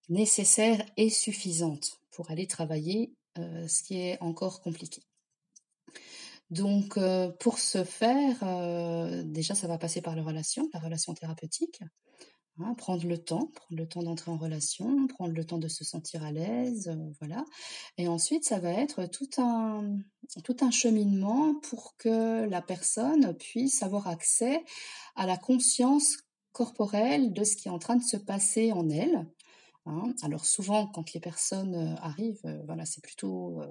nécessaires 0.08 0.84
et 0.96 1.10
suffisantes 1.10 2.00
pour 2.10 2.32
aller 2.32 2.48
travailler 2.48 3.14
euh, 3.38 3.68
ce 3.68 3.84
qui 3.84 4.00
est 4.00 4.20
encore 4.20 4.60
compliqué. 4.62 5.00
Donc 6.50 6.98
euh, 6.98 7.28
pour 7.38 7.60
ce 7.60 7.84
faire, 7.84 8.36
euh, 8.42 9.22
déjà 9.22 9.54
ça 9.54 9.68
va 9.68 9.78
passer 9.78 10.00
par 10.00 10.16
la 10.16 10.24
relation, 10.24 10.68
la 10.74 10.80
relation 10.80 11.14
thérapeutique. 11.14 11.80
Hein, 12.58 12.74
prendre 12.74 13.06
le 13.06 13.18
temps, 13.18 13.50
prendre 13.54 13.76
le 13.76 13.86
temps 13.86 14.02
d'entrer 14.02 14.30
en 14.30 14.38
relation, 14.38 15.06
prendre 15.08 15.34
le 15.34 15.44
temps 15.44 15.58
de 15.58 15.68
se 15.68 15.84
sentir 15.84 16.24
à 16.24 16.32
l'aise, 16.32 16.88
euh, 16.88 17.12
voilà. 17.20 17.44
Et 17.98 18.08
ensuite, 18.08 18.46
ça 18.46 18.58
va 18.58 18.70
être 18.70 19.04
tout 19.04 19.28
un, 19.36 19.98
tout 20.42 20.56
un 20.62 20.70
cheminement 20.70 21.54
pour 21.56 21.96
que 21.98 22.48
la 22.48 22.62
personne 22.62 23.34
puisse 23.34 23.82
avoir 23.82 24.06
accès 24.06 24.64
à 25.16 25.26
la 25.26 25.36
conscience 25.36 26.16
corporelle 26.52 27.34
de 27.34 27.44
ce 27.44 27.56
qui 27.56 27.68
est 27.68 27.70
en 27.70 27.78
train 27.78 27.96
de 27.96 28.02
se 28.02 28.16
passer 28.16 28.72
en 28.72 28.88
elle. 28.88 29.26
Hein. 29.84 30.14
Alors 30.22 30.46
souvent, 30.46 30.86
quand 30.86 31.12
les 31.12 31.20
personnes 31.20 31.74
euh, 31.74 31.94
arrivent, 31.96 32.40
euh, 32.46 32.62
voilà, 32.64 32.86
c'est 32.86 33.02
plutôt 33.02 33.62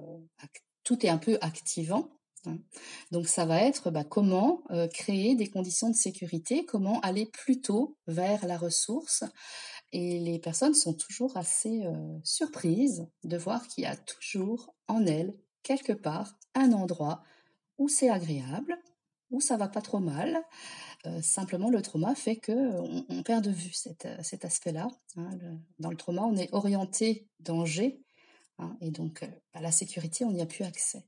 tout 0.84 1.04
est 1.04 1.08
un 1.08 1.18
peu 1.18 1.38
activant. 1.40 2.08
Donc 3.10 3.28
ça 3.28 3.44
va 3.44 3.62
être 3.62 3.90
bah, 3.90 4.04
comment 4.04 4.62
euh, 4.70 4.88
créer 4.88 5.34
des 5.34 5.48
conditions 5.48 5.90
de 5.90 5.94
sécurité, 5.94 6.64
comment 6.64 7.00
aller 7.00 7.26
plus 7.26 7.60
tôt 7.60 7.96
vers 8.06 8.46
la 8.46 8.56
ressource. 8.56 9.24
Et 9.92 10.18
les 10.18 10.38
personnes 10.38 10.74
sont 10.74 10.94
toujours 10.94 11.36
assez 11.36 11.84
euh, 11.84 12.18
surprises 12.24 13.08
de 13.24 13.36
voir 13.36 13.66
qu'il 13.68 13.84
y 13.84 13.86
a 13.86 13.96
toujours 13.96 14.74
en 14.88 15.06
elles, 15.06 15.34
quelque 15.62 15.92
part, 15.92 16.36
un 16.54 16.72
endroit 16.72 17.22
où 17.78 17.88
c'est 17.88 18.10
agréable, 18.10 18.76
où 19.30 19.40
ça 19.40 19.56
va 19.56 19.68
pas 19.68 19.82
trop 19.82 20.00
mal. 20.00 20.42
Euh, 21.06 21.22
simplement, 21.22 21.70
le 21.70 21.82
trauma 21.82 22.14
fait 22.14 22.36
que 22.36 22.52
on, 23.08 23.22
perd 23.22 23.44
de 23.44 23.50
vue 23.50 23.72
cet 23.72 24.44
aspect-là. 24.44 24.88
Hein. 25.16 25.30
dans 25.78 25.90
le 25.90 25.96
trauma, 25.96 26.22
on 26.22 26.36
est 26.36 26.52
orienté 26.52 27.28
danger, 27.40 28.00
hein, 28.58 28.76
et 28.80 28.90
donc 28.90 29.28
à 29.52 29.60
la 29.60 29.70
sécurité, 29.70 30.24
on 30.24 30.32
n'y 30.32 30.42
a 30.42 30.46
plus 30.46 30.64
accès. 30.64 31.04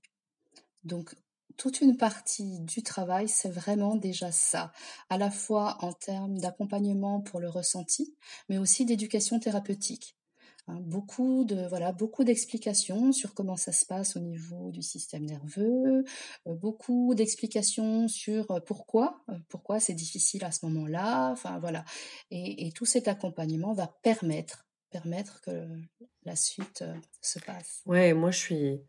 Donc, 0.85 1.14
toute 1.58 1.82
une 1.82 1.96
partie 1.96 2.60
du 2.60 2.82
travail, 2.82 3.28
c'est 3.28 3.50
vraiment 3.50 3.96
déjà 3.96 4.32
ça, 4.32 4.72
à 5.10 5.18
la 5.18 5.30
fois 5.30 5.76
en 5.80 5.92
termes 5.92 6.38
d'accompagnement 6.38 7.20
pour 7.20 7.40
le 7.40 7.50
ressenti, 7.50 8.14
mais 8.48 8.56
aussi 8.56 8.86
d'éducation 8.86 9.38
thérapeutique. 9.38 10.16
Hein, 10.68 10.80
beaucoup 10.82 11.44
de 11.44 11.66
voilà, 11.68 11.92
beaucoup 11.92 12.24
d'explications 12.24 13.10
sur 13.12 13.34
comment 13.34 13.56
ça 13.56 13.72
se 13.72 13.84
passe 13.86 14.16
au 14.16 14.20
niveau 14.20 14.70
du 14.70 14.82
système 14.82 15.24
nerveux, 15.24 16.04
euh, 16.46 16.54
beaucoup 16.54 17.14
d'explications 17.14 18.06
sur 18.06 18.50
euh, 18.50 18.60
pourquoi, 18.60 19.22
euh, 19.30 19.34
pourquoi 19.48 19.80
c'est 19.80 19.94
difficile 19.94 20.44
à 20.44 20.52
ce 20.52 20.64
moment-là. 20.66 21.30
Enfin 21.30 21.58
voilà, 21.58 21.84
et, 22.30 22.70
tout 22.72 22.84
cet 22.86 23.08
accompagnement 23.08 23.72
va 23.72 23.88
permettre 24.02 24.66
permettre 24.90 25.42
que 25.42 25.66
la 26.24 26.34
suite 26.34 26.82
se 27.20 27.38
passe. 27.40 27.82
Ouais, 27.84 28.14
moi 28.14 28.30
je 28.30 28.38
suis 28.38 28.80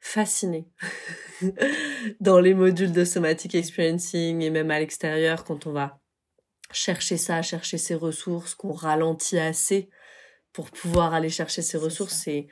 fascinée. 0.00 0.66
Dans 2.20 2.40
les 2.40 2.54
modules 2.54 2.92
de 2.92 3.04
somatic 3.04 3.54
experiencing 3.54 4.42
et 4.42 4.50
même 4.50 4.70
à 4.70 4.80
l'extérieur 4.80 5.44
quand 5.44 5.66
on 5.66 5.72
va 5.72 6.00
chercher 6.72 7.16
ça, 7.16 7.42
chercher 7.42 7.78
ses 7.78 7.94
ressources, 7.94 8.54
qu'on 8.54 8.72
ralentit 8.72 9.38
assez 9.38 9.90
pour 10.52 10.70
pouvoir 10.70 11.14
aller 11.14 11.30
chercher 11.30 11.62
ses 11.62 11.78
ressources, 11.78 12.14
c'est 12.14 12.48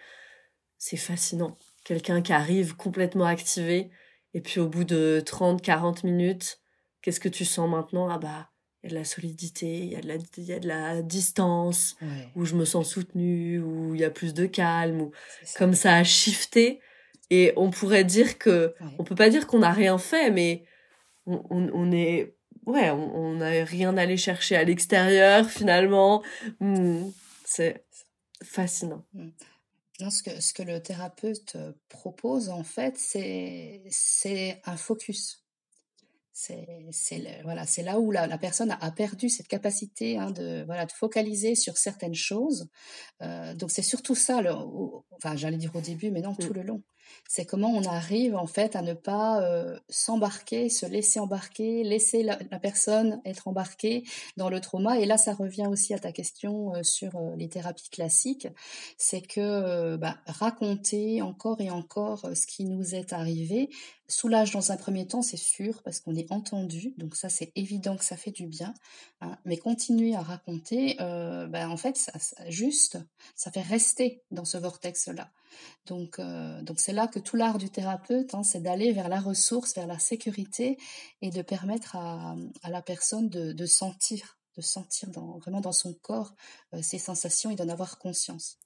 c'est 0.77 0.97
fascinant. 0.97 1.57
Quelqu'un 1.85 2.23
qui 2.23 2.33
arrive 2.33 2.77
complètement 2.77 3.25
activé 3.25 3.91
et 4.35 4.41
puis 4.41 4.61
au 4.61 4.69
bout 4.69 4.85
de 4.85 5.21
30 5.25 5.61
40 5.63 6.05
minutes, 6.05 6.61
qu'est-ce 7.03 7.21
que 7.21 7.29
tu 7.29 7.45
sens 7.45 7.69
maintenant? 7.69 8.09
Ah 8.09 8.19
bah 8.19 8.51
il 8.83 8.87
y 8.87 8.91
a 8.91 8.95
de 8.95 8.99
la 9.01 9.05
solidité, 9.05 9.79
il 9.79 9.93
y 9.93 9.97
a 9.97 10.01
de 10.01 10.07
la, 10.07 10.15
y 10.37 10.53
a 10.53 10.61
de 10.61 10.69
la 10.69 11.03
distance, 11.03 11.97
où 12.37 12.45
je 12.45 12.55
me 12.55 12.65
sens 12.65 12.89
soutenue, 12.89 13.59
où 13.59 13.95
il 13.95 14.01
y 14.01 14.05
a 14.05 14.11
plus 14.11 14.35
de 14.35 14.47
calme, 14.47 15.01
ou 15.01 15.13
comme 15.57 15.75
ça 15.75 15.97
a 15.97 16.05
shifté 16.05 16.81
et 17.31 17.53
on 17.57 17.71
pourrait 17.71 18.05
dire 18.05 18.39
que, 18.39 18.75
on 18.99 19.05
peut 19.05 19.15
pas 19.15 19.31
dire 19.31 19.47
qu'on 19.47 19.59
n'a 19.61 19.73
rien 19.73 19.99
fait, 19.99 20.31
mais 20.31 20.65
on, 21.27 21.43
on, 21.51 21.93
est, 21.93 22.35
ouais, 22.67 22.91
on 22.91 23.35
n'a 23.35 23.65
rien 23.65 23.97
allé 23.97 24.17
chercher 24.17 24.57
à 24.57 24.65
l'extérieur 24.65 25.51
finalement. 25.51 26.23
Hmm, 26.61 27.11
c'est 27.45 27.85
fascinant. 28.43 29.05
Hmm. 29.13 29.31
Non, 30.01 30.11
ce 30.11 30.23
que, 30.23 30.41
ce 30.41 30.53
que 30.53 30.63
le 30.63 30.81
thérapeute 30.81 31.57
euh, 31.57 31.73
propose, 31.89 32.51
en 32.51 32.63
fait, 32.63 32.97
c'est, 32.97 34.61
un 34.65 34.77
focus. 34.77 35.45
C'est 36.33 36.69
voilà, 37.43 37.65
là 37.79 37.99
où 37.99 38.13
la, 38.13 38.29
la, 38.29 38.39
personne 38.39 38.71
a, 38.81 38.91
perdu 38.93 39.29
cette 39.29 39.49
capacité 39.49 40.19
hein, 40.19 40.31
de 40.31 40.63
voilà 40.67 40.87
de 40.87 40.93
focaliser 40.93 41.57
sur 41.57 41.77
certaines 41.77 42.15
choses. 42.15 42.69
Euh, 43.23 43.57
donc 43.57 43.73
c'est 43.73 43.83
surtout 43.83 44.15
ça, 44.15 44.41
le, 44.41 44.53
enfin 44.53 45.35
j'allais 45.35 45.57
dire 45.57 45.75
au 45.75 45.81
début, 45.81 46.13
mais 46.13 46.21
non 46.21 46.37
tout 46.37 46.51
mm. 46.51 46.55
le 46.55 46.63
long. 46.63 46.83
C'est 47.29 47.45
comment 47.45 47.71
on 47.71 47.85
arrive 47.85 48.35
en 48.37 48.47
fait 48.47 48.75
à 48.75 48.83
ne 48.83 48.95
pas 48.95 49.43
euh, 49.43 49.79
s'embarquer, 49.89 50.69
se 50.71 50.87
laisser 50.87 51.21
embarquer, 51.21 51.85
laisser 51.85 52.23
la, 52.23 52.37
personne 52.59 53.21
être 53.25 53.49
embarquée 53.49 54.05
dans 54.37 54.49
le 54.49 54.61
trauma. 54.61 54.99
Et 54.99 55.05
là, 55.05 55.19
ça 55.19 55.35
revient 55.35 55.67
aussi 55.67 55.93
à 55.93 55.99
ta 55.99 56.11
question 56.11 56.75
euh, 56.75 56.83
sur 56.83 57.17
euh, 57.17 57.37
les 57.37 57.49
thérapies 57.49 57.91
classiques. 57.91 58.49
C'est 58.97 59.21
que 59.21 59.97
bah, 59.97 60.17
raconter 60.27 61.21
encore 61.23 61.61
et 61.61 61.71
encore 61.71 62.31
ce 62.35 62.47
qui 62.47 62.65
nous 62.65 62.95
est 62.95 63.13
arrivé 63.13 63.71
soulage 64.11 64.53
dans 64.53 64.73
un 64.73 64.79
premier 64.79 65.07
temps, 65.07 65.21
c'est 65.21 65.37
sûr, 65.37 65.83
parce 65.83 66.01
qu'on 66.01 66.15
est 66.15 66.33
entendu. 66.33 66.95
Donc 66.97 67.15
ça, 67.15 67.29
c'est 67.29 67.53
évident 67.57 67.95
que 67.95 68.05
ça 68.05 68.17
fait 68.17 68.31
du 68.31 68.47
bien. 68.47 68.73
Hein. 69.21 69.37
Mais 69.45 69.59
continuer 69.59 70.15
à 70.15 70.23
raconter, 70.23 70.97
bah, 70.99 71.69
en 71.69 71.77
fait, 71.77 71.99
ça, 71.99 72.13
juste, 72.49 72.99
ça 73.37 73.51
fait 73.51 73.61
rester 73.61 74.23
dans 74.31 74.47
ce 74.47 74.57
vortex-là. 74.57 75.31
Donc, 75.87 76.19
euh, 76.19 76.63
donc 76.63 76.81
c'est 76.81 76.93
là 76.93 77.07
que 77.07 77.19
tout 77.19 77.37
l'art 77.37 77.59
du 77.59 77.71
thérapeute, 77.71 78.35
hein, 78.35 78.43
c'est 78.43 78.61
d'aller 78.61 78.93
vers 78.93 79.09
la 79.09 79.21
ressource, 79.21 79.75
vers 79.75 79.87
la 79.87 79.99
sécurité 79.99 80.79
et 81.23 81.31
de 81.31 81.43
permettre 81.43 81.97
à, 81.97 82.37
à 82.63 82.71
la 82.71 82.83
personne 82.83 83.29
de, 83.29 83.67
sentir, 83.67 84.39
de 84.57 84.63
sentir 84.63 85.11
vraiment 85.41 85.61
dans 85.61 85.73
son 85.73 85.95
corps 85.95 86.35
euh, 86.75 86.83
ses 86.83 86.99
sensations 86.99 87.51
et 87.51 87.57
d'en 87.57 87.69
avoir 87.69 87.99
conscience. 87.99 88.59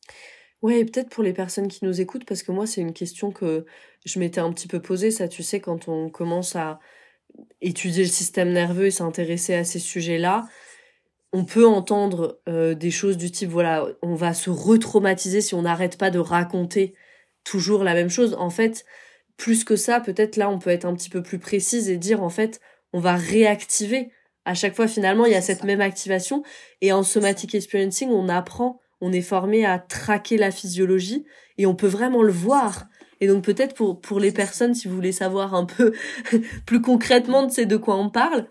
Ouais, 0.62 0.84
peut-être 0.84 1.08
pour 1.08 1.24
les 1.24 1.32
personnes 1.32 1.66
qui 1.66 1.84
nous 1.84 2.00
écoutent, 2.00 2.24
parce 2.24 2.44
que 2.44 2.52
moi, 2.52 2.66
c'est 2.66 2.80
une 2.80 2.92
question 2.92 3.32
que 3.32 3.66
je 4.04 4.18
m'étais 4.20 4.40
un 4.40 4.52
petit 4.52 4.68
peu 4.68 4.80
posée, 4.80 5.10
ça, 5.10 5.26
tu 5.26 5.42
sais, 5.42 5.60
quand 5.60 5.88
on 5.88 6.08
commence 6.08 6.54
à 6.54 6.78
étudier 7.60 8.04
le 8.04 8.10
système 8.10 8.52
nerveux 8.52 8.86
et 8.86 8.90
s'intéresser 8.90 9.54
à 9.54 9.64
ces 9.64 9.80
sujets-là, 9.80 10.46
on 11.32 11.44
peut 11.44 11.66
entendre 11.66 12.40
euh, 12.48 12.74
des 12.74 12.90
choses 12.90 13.16
du 13.16 13.30
type 13.30 13.50
voilà 13.50 13.86
on 14.02 14.14
va 14.14 14.34
se 14.34 14.50
retraumatiser 14.50 15.40
si 15.40 15.54
on 15.54 15.62
n'arrête 15.62 15.96
pas 15.96 16.10
de 16.10 16.18
raconter 16.18 16.94
toujours 17.44 17.84
la 17.84 17.94
même 17.94 18.10
chose. 18.10 18.36
En 18.38 18.50
fait 18.50 18.84
plus 19.36 19.64
que 19.64 19.76
ça 19.76 20.00
peut-être 20.00 20.36
là 20.36 20.50
on 20.50 20.58
peut 20.58 20.70
être 20.70 20.84
un 20.84 20.94
petit 20.94 21.10
peu 21.10 21.22
plus 21.22 21.38
précise 21.38 21.88
et 21.88 21.96
dire 21.96 22.22
en 22.22 22.28
fait 22.28 22.60
on 22.92 23.00
va 23.00 23.16
réactiver. 23.16 24.10
À 24.44 24.54
chaque 24.54 24.74
fois 24.74 24.88
finalement 24.88 25.24
il 25.24 25.32
y 25.32 25.36
a 25.36 25.42
cette 25.42 25.64
même 25.64 25.80
activation. 25.80 26.42
Et 26.80 26.92
en 26.92 27.02
somatic 27.02 27.54
experiencing 27.54 28.10
on 28.10 28.28
apprend 28.28 28.80
on 29.00 29.12
est 29.12 29.22
formé 29.22 29.64
à 29.64 29.78
traquer 29.78 30.36
la 30.36 30.50
physiologie 30.50 31.24
et 31.58 31.66
on 31.66 31.74
peut 31.74 31.88
vraiment 31.88 32.22
le 32.22 32.32
voir. 32.32 32.86
et 33.20 33.26
donc 33.26 33.42
peut-être 33.42 33.74
pour 33.74 34.00
pour 34.00 34.20
les 34.20 34.32
personnes 34.32 34.74
si 34.74 34.86
vous 34.86 34.94
voulez 34.94 35.12
savoir 35.12 35.54
un 35.54 35.64
peu 35.64 35.92
plus 36.66 36.82
concrètement 36.82 37.46
de 37.46 37.64
de 37.64 37.76
quoi 37.78 37.96
on 37.96 38.10
parle 38.10 38.46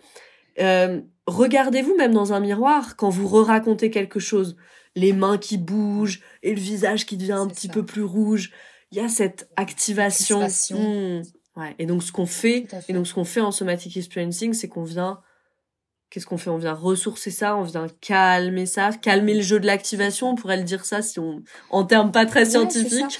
euh, 0.60 1.00
regardez-vous 1.26 1.96
même 1.96 2.12
dans 2.12 2.32
un 2.32 2.40
miroir 2.40 2.96
quand 2.96 3.10
vous 3.10 3.28
re-racontez 3.28 3.90
quelque 3.90 4.20
chose. 4.20 4.56
Les 4.94 5.12
mains 5.12 5.38
qui 5.38 5.58
bougent 5.58 6.20
et 6.42 6.54
le 6.54 6.60
visage 6.60 7.06
qui 7.06 7.16
devient 7.16 7.32
un 7.32 7.48
petit 7.48 7.68
peu 7.68 7.84
plus 7.84 8.02
rouge. 8.02 8.52
Il 8.90 8.98
y 8.98 9.00
a 9.00 9.08
cette 9.08 9.50
activation. 9.56 10.46
Hmm. 10.70 11.22
Ouais. 11.56 11.74
Et 11.78 11.86
donc 11.86 12.02
ce 12.02 12.12
qu'on 12.12 12.26
fait, 12.26 12.66
et 12.88 12.92
donc 12.92 13.06
ce 13.06 13.14
qu'on 13.14 13.24
fait 13.24 13.40
en 13.40 13.52
somatic 13.52 13.96
experiencing, 13.96 14.52
c'est 14.52 14.68
qu'on 14.68 14.84
vient 14.84 15.20
Qu'est-ce 16.12 16.26
qu'on 16.26 16.36
fait? 16.36 16.50
On 16.50 16.58
vient 16.58 16.74
ressourcer 16.74 17.30
ça, 17.30 17.56
on 17.56 17.62
vient 17.62 17.86
calmer 18.02 18.66
ça, 18.66 18.90
calmer 18.92 19.32
le 19.32 19.40
jeu 19.40 19.58
de 19.58 19.66
l'activation, 19.66 20.28
on 20.28 20.34
pourrait 20.34 20.58
le 20.58 20.62
dire 20.62 20.84
ça 20.84 21.00
si 21.00 21.18
on 21.18 21.42
en 21.70 21.84
termes 21.84 22.12
pas 22.12 22.26
très 22.26 22.44
scientifiques. 22.44 23.18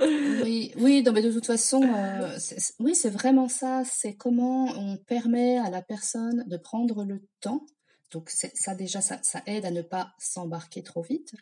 Oui, 0.00 0.72
oui, 0.76 1.04
mais 1.12 1.22
de 1.22 1.32
toute 1.32 1.46
façon, 1.46 1.82
euh, 1.82 2.38
oui, 2.78 2.94
c'est 2.94 3.10
vraiment 3.10 3.48
ça. 3.48 3.82
C'est 3.84 4.14
comment 4.14 4.66
on 4.76 4.96
permet 4.96 5.58
à 5.58 5.70
la 5.70 5.82
personne 5.82 6.44
de 6.46 6.56
prendre 6.56 7.04
le 7.04 7.20
temps. 7.40 7.66
Donc 8.12 8.30
ça 8.30 8.74
déjà, 8.74 9.00
ça, 9.00 9.18
ça, 9.22 9.42
aide 9.46 9.66
à 9.66 9.70
ne 9.70 9.82
pas 9.82 10.12
s'embarquer 10.18 10.82
trop 10.82 11.02
vite. 11.02 11.34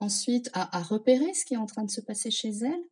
Ensuite, 0.00 0.50
à 0.54 0.82
repérer 0.82 1.34
ce 1.34 1.44
qui 1.44 1.54
est 1.54 1.58
en 1.58 1.66
train 1.66 1.84
de 1.84 1.90
se 1.90 2.00
passer 2.00 2.30
chez 2.30 2.50
elle. 2.62 2.82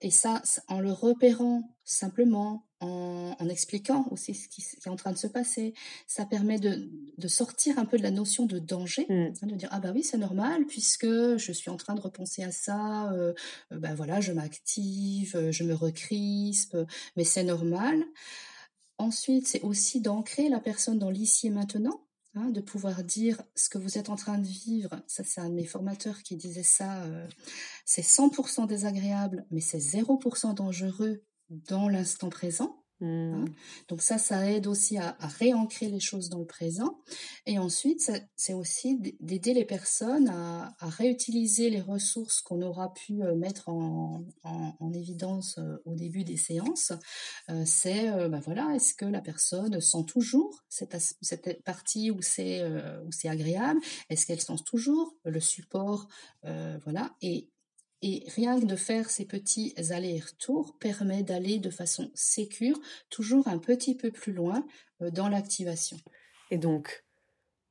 Et 0.00 0.10
ça, 0.10 0.42
en 0.68 0.80
le 0.80 0.92
repérant 0.92 1.76
simplement, 1.84 2.66
en, 2.80 3.36
en, 3.38 3.48
expliquant 3.48 4.06
aussi 4.10 4.34
ce 4.34 4.48
qui, 4.48 4.62
est 4.62 4.88
en 4.88 4.96
train 4.96 5.12
de 5.12 5.18
se 5.18 5.26
passer, 5.26 5.74
ça 6.06 6.24
permet 6.24 6.58
de, 6.58 6.90
de 7.18 7.28
sortir 7.28 7.78
un 7.78 7.84
peu 7.84 7.98
de 7.98 8.02
la 8.02 8.10
notion 8.10 8.46
de 8.46 8.58
danger, 8.58 9.06
mmh. 9.08 9.12
hein, 9.42 9.46
de 9.46 9.54
dire 9.54 9.68
ah 9.72 9.78
bah 9.78 9.92
oui 9.94 10.02
c'est 10.02 10.18
normal 10.18 10.64
puisque 10.66 11.06
je 11.06 11.52
suis 11.52 11.70
en 11.70 11.76
train 11.76 11.94
de 11.94 12.00
repenser 12.00 12.42
à 12.42 12.50
ça, 12.50 13.12
euh, 13.12 13.34
ben 13.70 13.94
voilà 13.94 14.20
je 14.20 14.32
m'active, 14.32 15.36
euh, 15.36 15.52
je 15.52 15.64
me 15.64 15.74
recrispe, 15.74 16.76
mais 17.16 17.24
c'est 17.24 17.44
normal. 17.44 18.04
Ensuite, 18.98 19.48
c'est 19.48 19.62
aussi 19.62 20.00
d'ancrer 20.00 20.48
la 20.48 20.60
personne 20.60 20.98
dans 20.98 21.10
l'ici 21.10 21.48
et 21.48 21.50
maintenant, 21.50 22.04
Hein, 22.34 22.48
de 22.48 22.62
pouvoir 22.62 23.04
dire 23.04 23.42
ce 23.54 23.68
que 23.68 23.76
vous 23.76 23.98
êtes 23.98 24.08
en 24.08 24.16
train 24.16 24.38
de 24.38 24.46
vivre. 24.46 25.02
Ça, 25.06 25.22
c'est 25.22 25.42
un 25.42 25.50
de 25.50 25.54
mes 25.54 25.66
formateurs 25.66 26.22
qui 26.22 26.34
disait 26.36 26.62
ça. 26.62 27.02
Euh, 27.02 27.28
c'est 27.84 28.00
100% 28.00 28.66
désagréable, 28.66 29.44
mais 29.50 29.60
c'est 29.60 29.76
0% 29.76 30.54
dangereux 30.54 31.22
dans 31.50 31.90
l'instant 31.90 32.30
présent. 32.30 32.81
Hein. 33.02 33.06
Mmh. 33.06 33.44
Donc 33.88 34.02
ça, 34.02 34.18
ça 34.18 34.50
aide 34.50 34.66
aussi 34.66 34.98
à, 34.98 35.16
réancrer 35.38 35.88
les 35.88 36.00
choses 36.00 36.28
dans 36.28 36.38
le 36.38 36.46
présent. 36.46 36.98
Et 37.46 37.58
ensuite, 37.58 38.12
c'est 38.36 38.54
aussi 38.54 38.98
d'aider 39.20 39.54
les 39.54 39.64
personnes 39.64 40.28
à, 40.28 40.74
réutiliser 40.80 41.70
les 41.70 41.80
ressources 41.80 42.40
qu'on 42.40 42.62
aura 42.62 42.92
pu 42.92 43.22
euh, 43.22 43.34
mettre 43.34 43.68
en, 43.68 44.24
évidence 44.94 45.56
euh, 45.58 45.78
au 45.86 45.94
début 45.94 46.22
des 46.22 46.36
séances. 46.36 46.92
Euh, 47.48 47.64
c'est, 47.64 48.10
ben 48.28 48.40
voilà, 48.40 48.74
est-ce 48.74 48.94
que 48.94 49.06
la 49.06 49.20
personne 49.20 49.80
sent 49.80 50.04
toujours 50.06 50.62
cette, 50.68 50.96
cette 51.22 51.62
partie 51.64 52.10
où 52.10 52.20
c'est 52.20 52.62
où 53.04 53.10
c'est 53.10 53.28
agréable? 53.28 53.80
Est-ce 54.10 54.26
qu'elle 54.26 54.40
sent 54.40 54.62
toujours 54.66 55.14
le 55.24 55.40
support? 55.40 56.08
Voilà. 56.42 57.14
Et 57.22 57.48
Et 58.02 58.24
rien 58.34 58.60
que 58.60 58.66
de 58.66 58.76
faire 58.76 59.10
ces 59.10 59.24
petits 59.24 59.74
allers-retours 59.90 60.76
permet 60.78 61.22
d'aller 61.22 61.58
de 61.58 61.70
façon 61.70 62.10
sécure, 62.14 62.78
toujours 63.10 63.46
un 63.48 63.58
petit 63.58 63.96
peu 63.96 64.10
plus 64.10 64.32
loin 64.32 64.66
euh, 65.00 65.10
dans 65.10 65.28
l'activation. 65.28 65.98
Et 66.50 66.58
donc, 66.58 67.04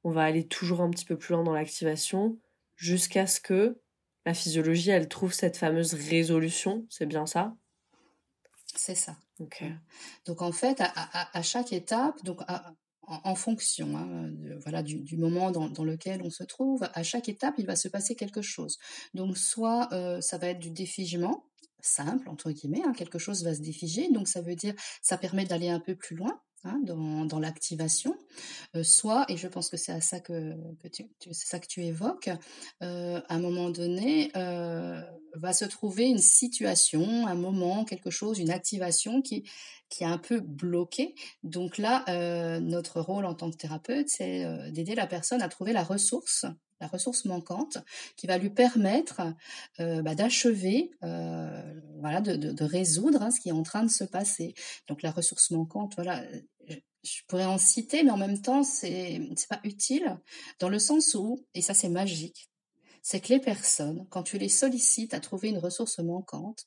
on 0.04 0.12
va 0.12 0.24
aller 0.24 0.48
toujours 0.48 0.82
un 0.82 0.90
petit 0.90 1.06
peu 1.06 1.18
plus 1.18 1.34
loin 1.34 1.44
dans 1.44 1.54
l'activation 1.54 2.40
jusqu'à 2.76 3.28
ce 3.28 3.40
que 3.40 3.80
la 4.26 4.34
physiologie, 4.34 4.92
elle 4.92 5.10
trouve 5.10 5.34
cette 5.34 5.58
fameuse 5.58 5.94
résolution. 5.94 6.86
C'est 6.90 7.06
bien 7.06 7.26
ça? 7.26 7.56
C'est 8.76 8.96
ça. 8.96 9.18
Donc 10.26 10.42
en 10.42 10.52
fait, 10.52 10.82
à, 10.82 11.42
chaque 11.42 11.74
étape, 11.74 12.24
donc 12.24 12.42
en, 13.24 13.36
fonction 13.36 13.98
hein, 13.98 14.32
voilà, 14.62 14.84
du, 14.84 15.18
moment 15.18 15.51
dans, 15.51 15.84
lequel 15.84 16.22
on 16.24 16.30
se 16.30 16.44
trouve, 16.44 16.88
à 16.94 17.03
chaque 17.03 17.30
étape, 17.30 17.56
il 17.58 17.65
va 17.65 17.75
se 17.75 17.88
passer 17.88 18.15
quelque 18.15 18.41
chose. 18.41 18.77
Donc 19.13 19.38
soit 19.38 19.89
euh, 19.91 20.22
ça 20.22 20.38
va 20.38 20.48
être 20.48 20.60
du 20.60 20.72
défigement, 20.72 21.46
simple, 21.82 22.30
entre 22.30 22.51
guillemets, 22.51 22.84
hein, 22.86 22.94
quelque 22.96 23.20
chose 23.20 23.44
va 23.44 23.56
se 23.56 23.62
défiger, 23.62 24.10
donc 24.12 24.27
ça 24.27 24.41
veut 24.41 24.56
dire 24.56 24.74
ça 25.01 25.18
permet 25.18 25.46
d'aller 25.46 25.70
un 25.70 25.80
peu 25.80 25.96
plus 25.96 26.15
loin. 26.15 26.39
Hein, 26.63 26.80
dans, 26.84 27.39
l'activation, 27.39 28.15
euh, 28.75 28.84
soit, 28.84 29.25
et 29.30 29.36
je 29.36 29.48
pense 29.48 29.68
que 29.68 29.77
c'est 29.77 29.94
à 29.94 30.00
ça 30.00 30.20
que, 30.20 30.53
tu, 30.94 31.10
ça 31.32 31.58
que 31.58 31.65
tu 31.65 31.84
évoques, 31.84 32.30
euh, 32.84 33.20
à 33.27 33.34
un 33.34 33.39
moment 33.39 33.72
donné, 33.72 34.32
va 35.36 35.54
se 35.54 35.66
trouver 35.66 36.08
une 36.08 36.20
situation, 36.20 37.28
un 37.28 37.36
moment, 37.36 37.86
quelque 37.86 38.10
chose, 38.10 38.40
une 38.40 38.52
activation 38.52 39.22
qui, 39.22 39.44
qui 39.90 40.04
est 40.04 40.08
un 40.08 40.18
peu 40.18 40.40
bloquée. 40.40 41.16
Donc 41.44 41.78
là, 41.78 42.06
euh, 42.10 42.60
notre 42.60 43.02
rôle 43.02 43.26
en 43.26 43.36
tant 43.36 43.52
que 43.52 43.58
thérapeute, 43.58 44.10
c'est 44.10 44.46
euh, 44.46 44.72
d'aider 44.72 44.96
la 44.96 45.08
personne 45.08 45.42
à 45.42 45.50
trouver 45.50 45.74
la 45.74 45.84
ressource 45.84 46.46
la 46.80 46.88
ressource 46.88 47.26
manquante 47.26 47.78
qui 48.18 48.26
va 48.26 48.40
lui 48.40 48.50
permettre 48.50 49.22
euh, 49.80 50.02
bah, 50.02 50.16
d'achever, 50.16 50.90
voilà, 51.02 52.22
de, 52.22 52.36
de, 52.36 52.64
résoudre 52.64 53.22
hein, 53.22 53.30
ce 53.30 53.40
qui 53.40 53.50
est 53.50 53.52
en 53.52 53.62
train 53.62 53.84
de 53.84 53.92
se 53.92 54.04
passer. 54.04 54.56
Donc 54.88 55.04
la 55.04 55.12
ressource 55.12 55.52
manquante, 55.52 55.94
voilà, 55.94 56.24
je 57.04 57.22
pourrais 57.28 57.46
en 57.46 57.58
citer, 57.58 58.04
mais 58.04 58.12
en 58.12 58.18
même 58.18 58.42
temps, 58.42 58.64
c'est 58.64 59.22
c'est 59.36 59.48
pas 59.48 59.60
utile 59.64 60.18
dans 60.60 60.70
le 60.70 60.80
sens 60.80 61.16
où, 61.16 61.46
et 61.54 61.62
ça 61.62 61.74
c'est 61.74 61.90
magique, 61.90 62.50
c'est 63.01 63.20
que 63.20 63.34
les 63.34 63.39
personnes, 63.39 64.05
quand 64.10 64.24
tu 64.24 64.38
les 64.38 64.50
sollicites 64.50 65.13
à 65.13 65.20
trouver 65.20 65.50
une 65.50 65.58
ressource 65.58 66.00
manquante, 66.00 66.65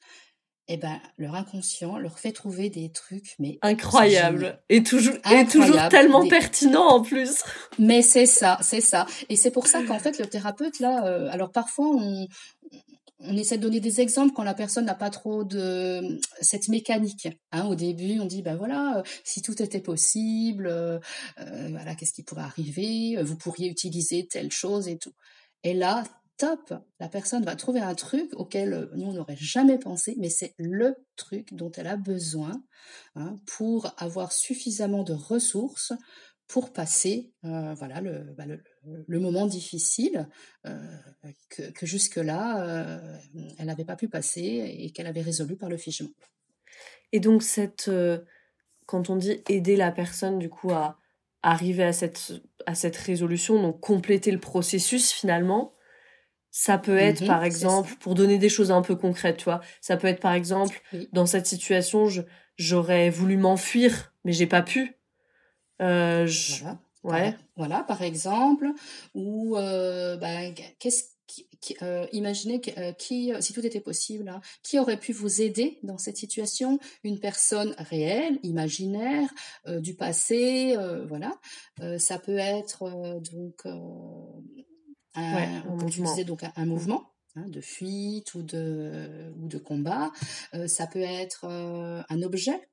eh 0.66 0.78
ben, 0.78 0.98
leur 1.18 1.34
inconscient 1.34 1.98
leur 1.98 2.18
fait 2.18 2.32
trouver 2.32 2.70
des 2.70 2.90
trucs, 2.90 3.34
mais 3.38 3.58
incroyables 3.60 4.62
et 4.70 4.82
toujours 4.82 5.14
et 5.30 5.44
toujours 5.44 5.88
tellement 5.90 6.26
pertinent 6.26 6.86
en 6.86 7.02
plus. 7.02 7.42
Mais 7.78 8.00
c'est 8.00 8.26
ça, 8.26 8.58
c'est 8.62 8.80
ça, 8.80 9.06
et 9.28 9.36
c'est 9.36 9.50
pour 9.50 9.66
ça 9.66 9.82
qu'en 9.82 9.98
fait 9.98 10.18
le 10.18 10.26
thérapeute 10.26 10.80
là, 10.80 11.06
euh, 11.06 11.28
alors 11.30 11.52
parfois 11.52 11.88
on 11.88 12.26
on 13.26 13.36
essaie 13.36 13.56
de 13.56 13.62
donner 13.62 13.80
des 13.80 14.00
exemples 14.00 14.34
quand 14.34 14.42
la 14.42 14.54
personne 14.54 14.84
n'a 14.84 14.94
pas 14.94 15.08
trop 15.08 15.44
de 15.44 16.18
cette 16.40 16.68
mécanique. 16.68 17.28
Hein, 17.52 17.64
au 17.66 17.74
début, 17.74 18.20
on 18.20 18.26
dit 18.26 18.42
ben 18.42 18.54
voilà, 18.54 18.98
euh, 18.98 19.02
si 19.22 19.40
tout 19.40 19.62
était 19.62 19.80
possible, 19.80 20.66
euh, 20.66 20.98
voilà, 21.38 21.94
qu'est-ce 21.94 22.12
qui 22.12 22.22
pourrait 22.22 22.42
arriver? 22.42 23.16
Vous 23.22 23.36
pourriez 23.36 23.68
utiliser 23.68 24.26
telle 24.26 24.52
chose 24.52 24.88
et 24.88 24.98
tout. 24.98 25.12
Et 25.62 25.72
là, 25.72 26.04
top, 26.36 26.74
la 27.00 27.08
personne 27.08 27.44
va 27.44 27.56
trouver 27.56 27.80
un 27.80 27.94
truc 27.94 28.30
auquel 28.34 28.72
euh, 28.72 28.86
nous, 28.94 29.12
n'aurait 29.12 29.36
jamais 29.36 29.78
pensé, 29.78 30.16
mais 30.18 30.30
c'est 30.30 30.54
le 30.58 30.96
truc 31.16 31.54
dont 31.54 31.70
elle 31.72 31.86
a 31.86 31.96
besoin 31.96 32.62
hein, 33.14 33.36
pour 33.46 33.92
avoir 33.98 34.32
suffisamment 34.32 35.02
de 35.02 35.12
ressources 35.12 35.92
pour 36.46 36.74
passer 36.74 37.32
euh, 37.44 37.72
voilà 37.74 38.02
le, 38.02 38.34
bah, 38.36 38.44
le, 38.46 39.20
moment 39.20 39.46
difficile 39.46 40.28
euh, 40.66 40.78
que, 41.48 41.86
jusque-là, 41.86 43.00
elle 43.56 43.66
n'avait 43.66 43.86
pas 43.86 43.96
pu 43.96 44.08
passer 44.08 44.76
et 44.78 44.90
qu'elle 44.90 45.06
avait 45.06 45.22
résolu 45.22 45.56
par 45.56 45.70
le 45.70 45.78
figement. 45.78 46.10
Et 47.12 47.20
donc, 47.20 47.42
cette, 47.42 47.90
quand 48.84 49.08
on 49.08 49.16
dit 49.16 49.42
aider 49.48 49.76
la 49.76 49.90
personne, 49.90 50.38
du 50.38 50.50
coup, 50.50 50.70
à 50.70 50.98
arriver 51.42 51.84
à 51.84 51.94
cette, 51.94 52.32
à 52.66 52.74
cette 52.74 52.96
résolution, 52.96 53.62
donc 53.62 53.80
compléter 53.80 54.30
le 54.30 54.40
processus 54.40 55.12
finalement, 55.12 55.74
ça 56.56 56.78
peut 56.78 56.96
être, 56.96 57.24
mmh 57.24 57.26
par 57.26 57.42
exemple, 57.42 57.96
pour 57.98 58.14
donner 58.14 58.38
des 58.38 58.48
choses 58.48 58.70
un 58.70 58.80
peu 58.80 58.94
concrètes, 58.94 59.38
tu 59.38 59.44
vois. 59.44 59.60
Ça 59.80 59.96
peut 59.96 60.06
être, 60.06 60.20
par 60.20 60.34
exemple, 60.34 60.80
dans 61.12 61.26
cette 61.26 61.48
situation, 61.48 62.06
j'aurais 62.56 63.10
voulu 63.10 63.36
m'enfuir, 63.36 64.14
mais 64.24 64.32
j'ai 64.32 64.46
pas 64.46 64.62
pu. 64.62 64.94
Euh, 65.82 66.28
voilà. 66.60 66.78
Ouais. 67.02 67.36
Voilà, 67.56 67.82
par 67.82 68.02
exemple. 68.02 68.68
Ou, 69.16 69.56
euh, 69.56 70.16
bah, 70.16 70.52
qu'est-ce 70.78 71.02
qui, 71.26 71.76
euh, 71.82 72.06
imaginez 72.12 72.60
euh, 72.78 72.92
qui, 72.92 73.32
si 73.40 73.52
tout 73.52 73.66
était 73.66 73.80
possible, 73.80 74.28
hein, 74.28 74.40
qui 74.62 74.78
aurait 74.78 75.00
pu 75.00 75.12
vous 75.12 75.42
aider 75.42 75.80
dans 75.82 75.98
cette 75.98 76.16
situation? 76.16 76.78
Une 77.02 77.18
personne 77.18 77.74
réelle, 77.78 78.38
imaginaire, 78.44 79.28
du 79.66 79.94
passé, 79.94 80.76
voilà. 81.08 81.32
ça 81.98 82.20
peut 82.20 82.38
être 82.38 82.88
donc 83.32 83.64
un, 85.14 85.62
on 85.68 85.76
peut 85.76 85.86
utiliser 85.86 86.24
donc 86.24 86.42
un, 86.56 86.66
mouvement 86.66 87.10
hein, 87.36 87.48
de 87.48 87.60
fuite 87.60 88.34
ou 88.34 88.42
de, 88.42 89.32
ou 89.40 89.48
de 89.48 89.58
combat. 89.58 90.12
Euh, 90.54 90.66
ça 90.66 90.86
peut 90.86 91.02
être 91.02 91.44
euh, 91.44 92.02
un 92.08 92.22
objet. 92.22 92.68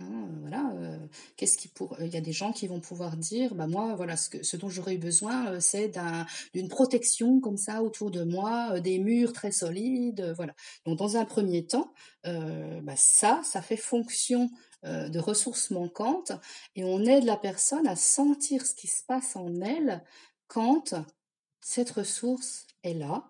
Hein, 0.00 0.28
voilà, 0.42 0.70
euh, 0.76 0.96
qu'est-ce 1.36 1.56
qui 1.56 1.66
pour 1.66 1.96
il 2.00 2.06
y 2.06 2.16
a 2.16 2.20
des 2.20 2.32
gens 2.32 2.52
qui 2.52 2.68
vont 2.68 2.78
pouvoir 2.78 3.16
dire 3.16 3.56
bah 3.56 3.66
moi 3.66 3.96
voilà 3.96 4.16
ce 4.16 4.30
que 4.30 4.44
ce 4.44 4.56
dont 4.56 4.68
j'aurais 4.68 4.94
eu 4.94 4.98
besoin 4.98 5.58
c'est 5.58 5.88
d'un 5.88 6.24
d'une 6.54 6.68
protection 6.68 7.40
comme 7.40 7.56
ça 7.56 7.82
autour 7.82 8.12
de 8.12 8.22
moi 8.22 8.78
des 8.78 9.00
murs 9.00 9.32
très 9.32 9.50
solides 9.50 10.34
voilà 10.36 10.54
donc 10.86 10.98
dans 10.98 11.16
un 11.16 11.24
premier 11.24 11.66
temps 11.66 11.92
bah 12.22 12.94
ça 12.94 13.40
ça 13.42 13.60
fait 13.60 13.76
fonction 13.76 14.48
de 14.84 15.18
ressources 15.18 15.72
manquantes 15.72 16.30
et 16.76 16.84
on 16.84 17.04
aide 17.04 17.24
la 17.24 17.36
personne 17.36 17.88
à 17.88 17.96
sentir 17.96 18.64
ce 18.64 18.76
qui 18.76 18.86
se 18.86 19.02
passe 19.02 19.34
en 19.34 19.52
elle 19.62 20.04
quand 20.46 20.94
cette 21.60 21.90
ressource 21.90 22.66
est 22.82 22.94
là. 22.94 23.28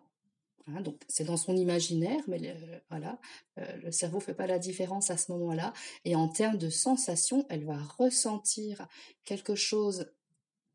Hein, 0.67 0.83
donc 0.83 1.01
c'est 1.09 1.25
dans 1.25 1.37
son 1.37 1.57
imaginaire, 1.57 2.21
mais 2.29 2.38
le, 2.38 2.55
voilà, 2.91 3.19
euh, 3.59 3.77
le 3.77 3.91
cerveau 3.91 4.21
fait 4.21 4.35
pas 4.35 4.47
la 4.47 4.59
différence 4.59 5.11
à 5.11 5.17
ce 5.17 5.33
moment-là. 5.33 5.73
Et 6.05 6.14
en 6.14 6.29
termes 6.29 6.59
de 6.59 6.71
sensation, 6.71 7.47
elle 7.49 7.64
va 7.64 7.79
ressentir 7.99 8.87
quelque 9.25 9.55
chose, 9.55 10.11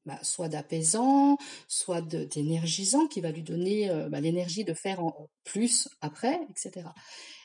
bah, 0.05 0.19
soit 0.23 0.49
d'apaisant, 0.49 1.37
soit 1.67 2.01
d'énergisant, 2.01 3.07
qui 3.07 3.21
va 3.21 3.31
lui 3.31 3.43
donner 3.43 3.89
euh, 3.89 4.09
bah, 4.09 4.19
l'énergie 4.19 4.63
de 4.63 4.73
faire 4.73 5.03
en 5.03 5.29
plus 5.43 5.87
après, 6.01 6.39
etc. 6.49 6.87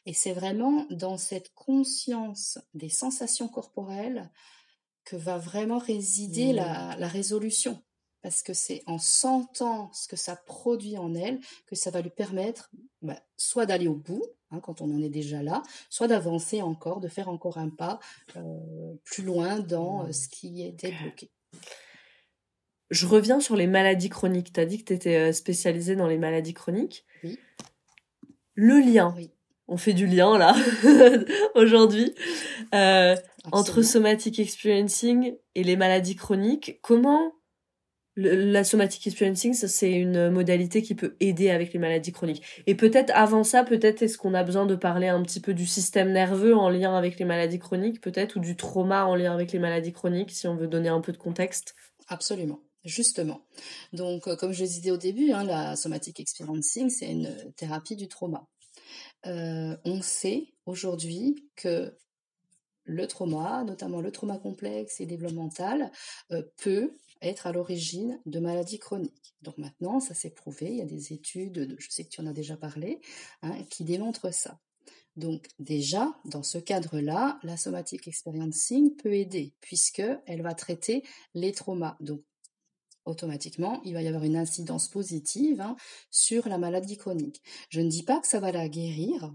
Et 0.07 0.15
c'est 0.15 0.33
vraiment 0.33 0.87
dans 0.91 1.19
cette 1.19 1.53
conscience 1.55 2.59
des 2.73 2.89
sensations 2.89 3.49
corporelles 3.49 4.31
que 5.05 5.17
va 5.17 5.37
vraiment 5.37 5.79
résider 5.79 6.53
la, 6.53 6.97
mmh. 6.97 7.01
la 7.01 7.09
résolution 7.09 7.83
parce 8.23 8.43
que 8.43 8.53
c'est 8.53 8.83
en 8.87 8.99
sentant 8.99 9.91
ce 9.93 10.09
que 10.09 10.17
ça 10.17 10.37
produit 10.37 10.99
en 10.99 11.15
elle 11.15 11.41
que 11.67 11.77
ça 11.77 11.91
va 11.91 12.01
lui 12.01 12.11
permettre 12.11 12.71
bah, 13.03 13.21
soit 13.37 13.67
d'aller 13.67 13.87
au 13.87 13.95
bout, 13.95 14.25
hein, 14.51 14.61
quand 14.61 14.81
on 14.81 14.91
en 14.93 15.03
est 15.03 15.09
déjà 15.09 15.43
là, 15.43 15.63
soit 15.89 16.09
d'avancer 16.09 16.63
encore, 16.63 17.01
de 17.01 17.09
faire 17.09 17.29
encore 17.29 17.59
un 17.59 17.69
pas 17.69 18.01
euh, 18.37 18.95
plus 19.05 19.23
loin 19.23 19.61
dans 19.61 20.07
euh, 20.07 20.13
ce 20.13 20.29
qui 20.29 20.63
est 20.63 20.73
débloqué. 20.73 21.31
Je 22.91 23.07
reviens 23.07 23.41
sur 23.41 23.55
les 23.55 23.67
maladies 23.67 24.09
chroniques. 24.09 24.53
Tu 24.53 24.61
as 24.61 24.67
dit 24.67 24.79
que 24.79 24.85
tu 24.85 24.95
étais 24.95 25.17
euh, 25.17 25.33
spécialisée 25.33 25.95
dans 25.95 26.09
les 26.09 26.19
maladies 26.19 26.55
chroniques. 26.55 27.05
Oui. 27.23 27.39
Le 28.55 28.81
lien. 28.81 29.15
Oui. 29.17 29.31
On 29.69 29.77
fait 29.77 29.93
du 29.93 30.07
lien 30.07 30.39
là 30.39 30.57
aujourd'hui 31.55 32.15
entre 33.53 33.83
somatic 33.83 34.39
experiencing 34.39 35.37
et 35.55 35.63
les 35.63 35.77
maladies 35.77 36.17
chroniques. 36.17 36.81
Comment 36.81 37.38
la 38.21 38.65
somatic 38.65 39.07
experiencing, 39.07 39.55
c'est 39.55 39.93
une 39.93 40.31
modalité 40.31 40.83
qui 40.83 40.95
peut 40.97 41.15
aider 41.21 41.51
avec 41.51 41.73
les 41.73 41.79
maladies 41.79 42.11
chroniques. 42.11 42.43
Et 42.67 42.75
peut-être 42.75 43.13
avant 43.15 43.45
ça, 43.45 43.63
peut-être 43.63 44.03
est-ce 44.03 44.19
qu'on 44.19 44.35
a 44.35 44.43
besoin 44.43 44.67
de 44.67 44.75
parler 44.75 45.07
un 45.07 45.23
petit 45.23 45.41
peu 45.41 45.55
du 45.55 45.67
système 45.67 46.11
nerveux 46.11 46.57
en 46.57 46.69
lien 46.69 46.97
avec 46.97 47.19
les 47.19 47.25
maladies 47.25 47.61
chroniques, 47.61 48.01
peut-être, 48.01 48.37
ou 48.37 48.41
du 48.41 48.57
trauma 48.57 49.07
en 49.07 49.15
lien 49.15 49.33
avec 49.33 49.53
les 49.53 49.61
maladies 49.61 49.93
chroniques, 49.93 50.33
si 50.33 50.49
on 50.49 50.57
veut 50.57 50.67
donner 50.67 50.89
un 50.89 51.01
peu 51.01 51.13
de 51.13 51.17
contexte? 51.17 51.77
Absolument. 52.09 52.61
Justement. 52.85 53.43
Donc, 53.93 54.27
euh, 54.27 54.37
comme 54.37 54.53
je 54.53 54.63
le 54.63 54.69
disais 54.69 54.91
au 54.91 54.97
début, 54.97 55.33
hein, 55.33 55.45
la 55.45 55.77
somatic 55.77 56.19
experiencing, 56.21 56.91
c'est 56.91 57.11
une 57.11 57.53
thérapie 57.57 57.97
du 57.97 58.09
trauma. 58.09 58.49
Euh, 59.27 59.77
on 59.85 60.03
sait 60.03 60.55
aujourd'hui 60.67 61.49
que 61.57 61.95
le 62.85 63.07
trauma, 63.07 63.65
notamment 63.65 64.01
le 64.01 64.11
trauma 64.11 64.39
complexe 64.39 65.01
et 65.01 65.07
développemental, 65.07 65.93
euh, 66.33 66.43
peut 66.57 66.97
être 67.23 67.47
à 67.47 67.53
l'origine 67.53 68.21
de 68.27 68.41
maladies 68.41 68.79
chroniques. 68.79 69.35
Donc 69.43 69.59
maintenant, 69.59 70.01
ça 70.01 70.15
s'est 70.15 70.31
prouvé, 70.31 70.71
il 70.71 70.77
y 70.77 70.83
a 70.83 70.87
des 70.87 71.13
études, 71.13 71.77
je 71.79 71.91
sais 71.91 72.05
que 72.05 72.11
tu 72.11 72.21
en 72.21 72.27
as 72.27 72.33
déjà 72.33 72.57
parlé, 72.57 73.01
hein, 73.43 73.63
qui 73.71 73.85
démontrent 73.85 74.33
ça. 74.33 74.59
Donc 75.17 75.49
déjà, 75.59 76.17
dans 76.25 76.45
ce 76.45 76.59
cadre-là, 76.59 77.41
la 77.43 77.57
somatic 77.57 78.07
experiencing 78.07 78.95
peut 78.95 79.15
aider, 79.15 79.53
puisqu'elle 79.61 80.43
va 80.43 80.55
traiter 80.55 81.03
les 81.35 81.53
traumas. 81.53 81.97
Donc 82.01 82.23
automatiquement, 83.05 83.81
il 83.85 83.95
va 83.95 84.03
y 84.03 84.07
avoir 84.07 84.23
une 84.23 84.37
incidence 84.37 84.89
positive 84.89 85.61
hein, 85.61 85.77
sur 86.11 86.49
la 86.49 86.59
maladie 86.59 86.97
chronique. 86.97 87.43
Je 87.71 87.81
ne 87.81 87.89
dis 87.89 88.05
pas 88.05 88.21
que 88.21 88.29
ça 88.29 88.39
va 88.39 88.53
la 88.53 88.69
guérir, 88.69 89.35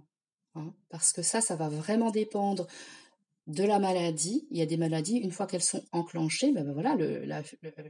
hein, 0.56 0.74
parce 0.90 1.12
que 1.12 1.22
ça, 1.22 1.42
ça 1.42 1.56
va 1.56 1.68
vraiment 1.68 2.12
dépendre 2.12 2.68
de 3.48 3.64
la 3.64 3.80
maladie. 3.80 4.48
Il 4.52 4.58
y 4.58 4.62
a 4.62 4.66
des 4.66 4.78
maladies, 4.78 5.18
une 5.18 5.32
fois 5.32 5.48
qu'elles 5.48 5.64
sont 5.64 5.84
enclenchées, 5.92 6.52
ben, 6.52 6.64
ben 6.64 6.74
voilà, 6.74 6.96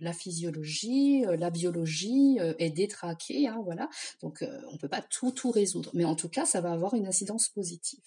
la, 0.01 0.13
physiologie, 0.13 1.25
euh, 1.25 1.37
la 1.37 1.49
biologie 1.49 2.37
euh, 2.39 2.53
est 2.57 2.71
détraquée, 2.71 3.47
hein, 3.47 3.61
voilà. 3.63 3.89
Donc 4.21 4.41
euh, 4.41 4.61
on 4.69 4.73
ne 4.73 4.77
peut 4.77 4.89
pas 4.89 5.01
tout 5.01 5.31
tout 5.31 5.51
résoudre, 5.51 5.91
mais 5.93 6.05
en 6.05 6.15
tout 6.15 6.29
cas, 6.29 6.45
ça 6.45 6.61
va 6.61 6.71
avoir 6.71 6.93
une 6.95 7.07
incidence 7.07 7.49
positive. 7.49 8.03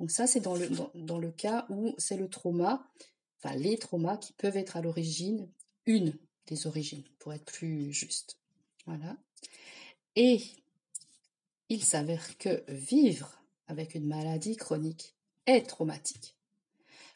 Donc 0.00 0.10
ça, 0.10 0.26
c'est 0.26 0.40
dans 0.40 0.56
le, 0.56 0.68
dans, 0.94 1.18
le 1.18 1.30
cas 1.30 1.66
où 1.70 1.94
c'est 1.98 2.16
le 2.16 2.28
trauma, 2.28 2.84
enfin 3.42 3.54
les 3.54 3.78
traumas 3.78 4.16
qui 4.16 4.32
peuvent 4.32 4.56
être 4.56 4.76
à 4.76 4.82
l'origine, 4.82 5.48
une 5.86 6.16
des 6.48 6.66
origines, 6.66 7.04
pour 7.20 7.32
être 7.32 7.44
plus 7.44 7.92
juste. 7.92 8.38
Voilà. 8.86 9.16
Et 10.16 10.40
il 11.68 11.84
s'avère 11.84 12.36
que 12.38 12.64
vivre 12.68 13.40
avec 13.68 13.94
une 13.94 14.06
maladie 14.06 14.56
chronique 14.56 15.14
est 15.46 15.62
traumatique. 15.62 16.36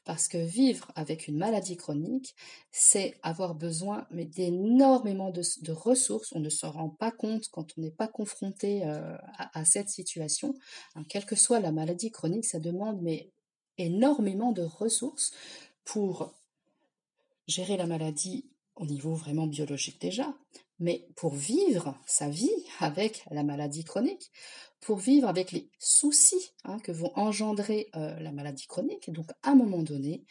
Parce 0.07 0.29
que 0.29 0.39
vivre 0.39 0.93
avec 0.95 1.27
une 1.27 1.37
maladie 1.37 1.77
chronique, 1.77 2.37
c'est 2.71 3.19
avoir 3.25 3.57
besoin 3.57 4.07
mais 4.13 4.25
d'énormément 4.25 5.31
de, 5.31 5.73
ressources. 5.73 6.33
On 6.33 6.39
ne 6.39 6.49
se 6.49 6.65
rend 6.65 6.89
pas 6.89 7.11
compte 7.11 7.49
quand 7.51 7.77
on 7.77 7.81
n'est 7.81 7.91
pas 7.91 8.07
confronté 8.07 8.87
euh, 8.87 9.17
à, 9.37 9.65
cette 9.65 9.89
situation. 9.89 10.55
Quelle 11.09 11.27
que 11.27 11.35
soit 11.35 11.59
la 11.59 11.73
maladie 11.73 12.13
chronique, 12.13 12.45
ça 12.45 12.61
demande 12.61 13.03
mais 13.03 13.33
énormément 13.79 14.53
de 14.53 14.63
ressources 14.63 15.33
pour 15.85 16.33
gérer 17.49 17.77
la 17.77 17.87
maladie 17.87 18.49
au 18.77 18.87
niveau 18.87 19.15
vraiment 19.15 19.49
biologique 19.49 20.01
déjà, 20.01 20.33
mais 20.79 21.07
pour 21.17 21.35
vivre 21.35 21.99
sa 22.07 22.29
vie 22.29 22.51
avec 22.81 23.25
la 23.31 23.43
maladie 23.43 23.85
chronique, 23.85 24.31
pour 24.81 24.99
vivre 24.99 25.29
avec 25.29 25.53
les 25.53 25.71
soucis 25.79 26.53
hein, 26.65 26.79
que 26.79 26.93
vont 26.93 27.13
engendrer 27.17 27.89
euh, 27.97 28.19
la 28.21 28.33
maladie 28.33 28.67
chronique. 28.67 29.11
Donc, 29.11 29.31
à 29.43 29.51
un 29.51 29.55
moment 29.55 29.83
donné, 29.83 30.25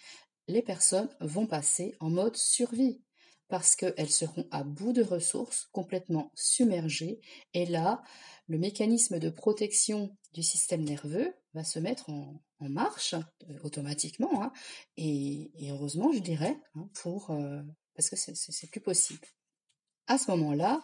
les 0.47 0.61
personnes 0.61 1.09
vont 1.19 1.47
passer 1.47 1.95
en 1.99 2.09
mode 2.09 2.37
survie 2.37 3.01
parce 3.47 3.75
qu'elles 3.75 4.09
seront 4.09 4.47
à 4.51 4.63
bout 4.63 4.93
de 4.93 5.03
ressources, 5.03 5.67
complètement 5.71 6.31
submergées. 6.35 7.19
Et 7.53 7.65
là, 7.65 8.01
le 8.47 8.57
mécanisme 8.57 9.19
de 9.19 9.29
protection 9.29 10.15
du 10.33 10.41
système 10.41 10.83
nerveux 10.83 11.33
va 11.53 11.63
se 11.63 11.79
mettre 11.79 12.09
en, 12.09 12.41
marche 12.59 13.13
euh, 13.13 13.59
automatiquement. 13.63 14.41
Hein. 14.41 14.51
et, 14.97 15.51
heureusement, 15.69 16.11
je 16.11 16.19
dirais, 16.19 16.57
hein, 16.75 16.89
pour, 16.95 17.29
euh, 17.31 17.61
parce 17.93 18.09
que 18.09 18.15
c'est 18.15 18.71
plus 18.71 18.81
possible. 18.81 19.27
À 20.07 20.17
ce 20.17 20.31
moment-là, 20.31 20.83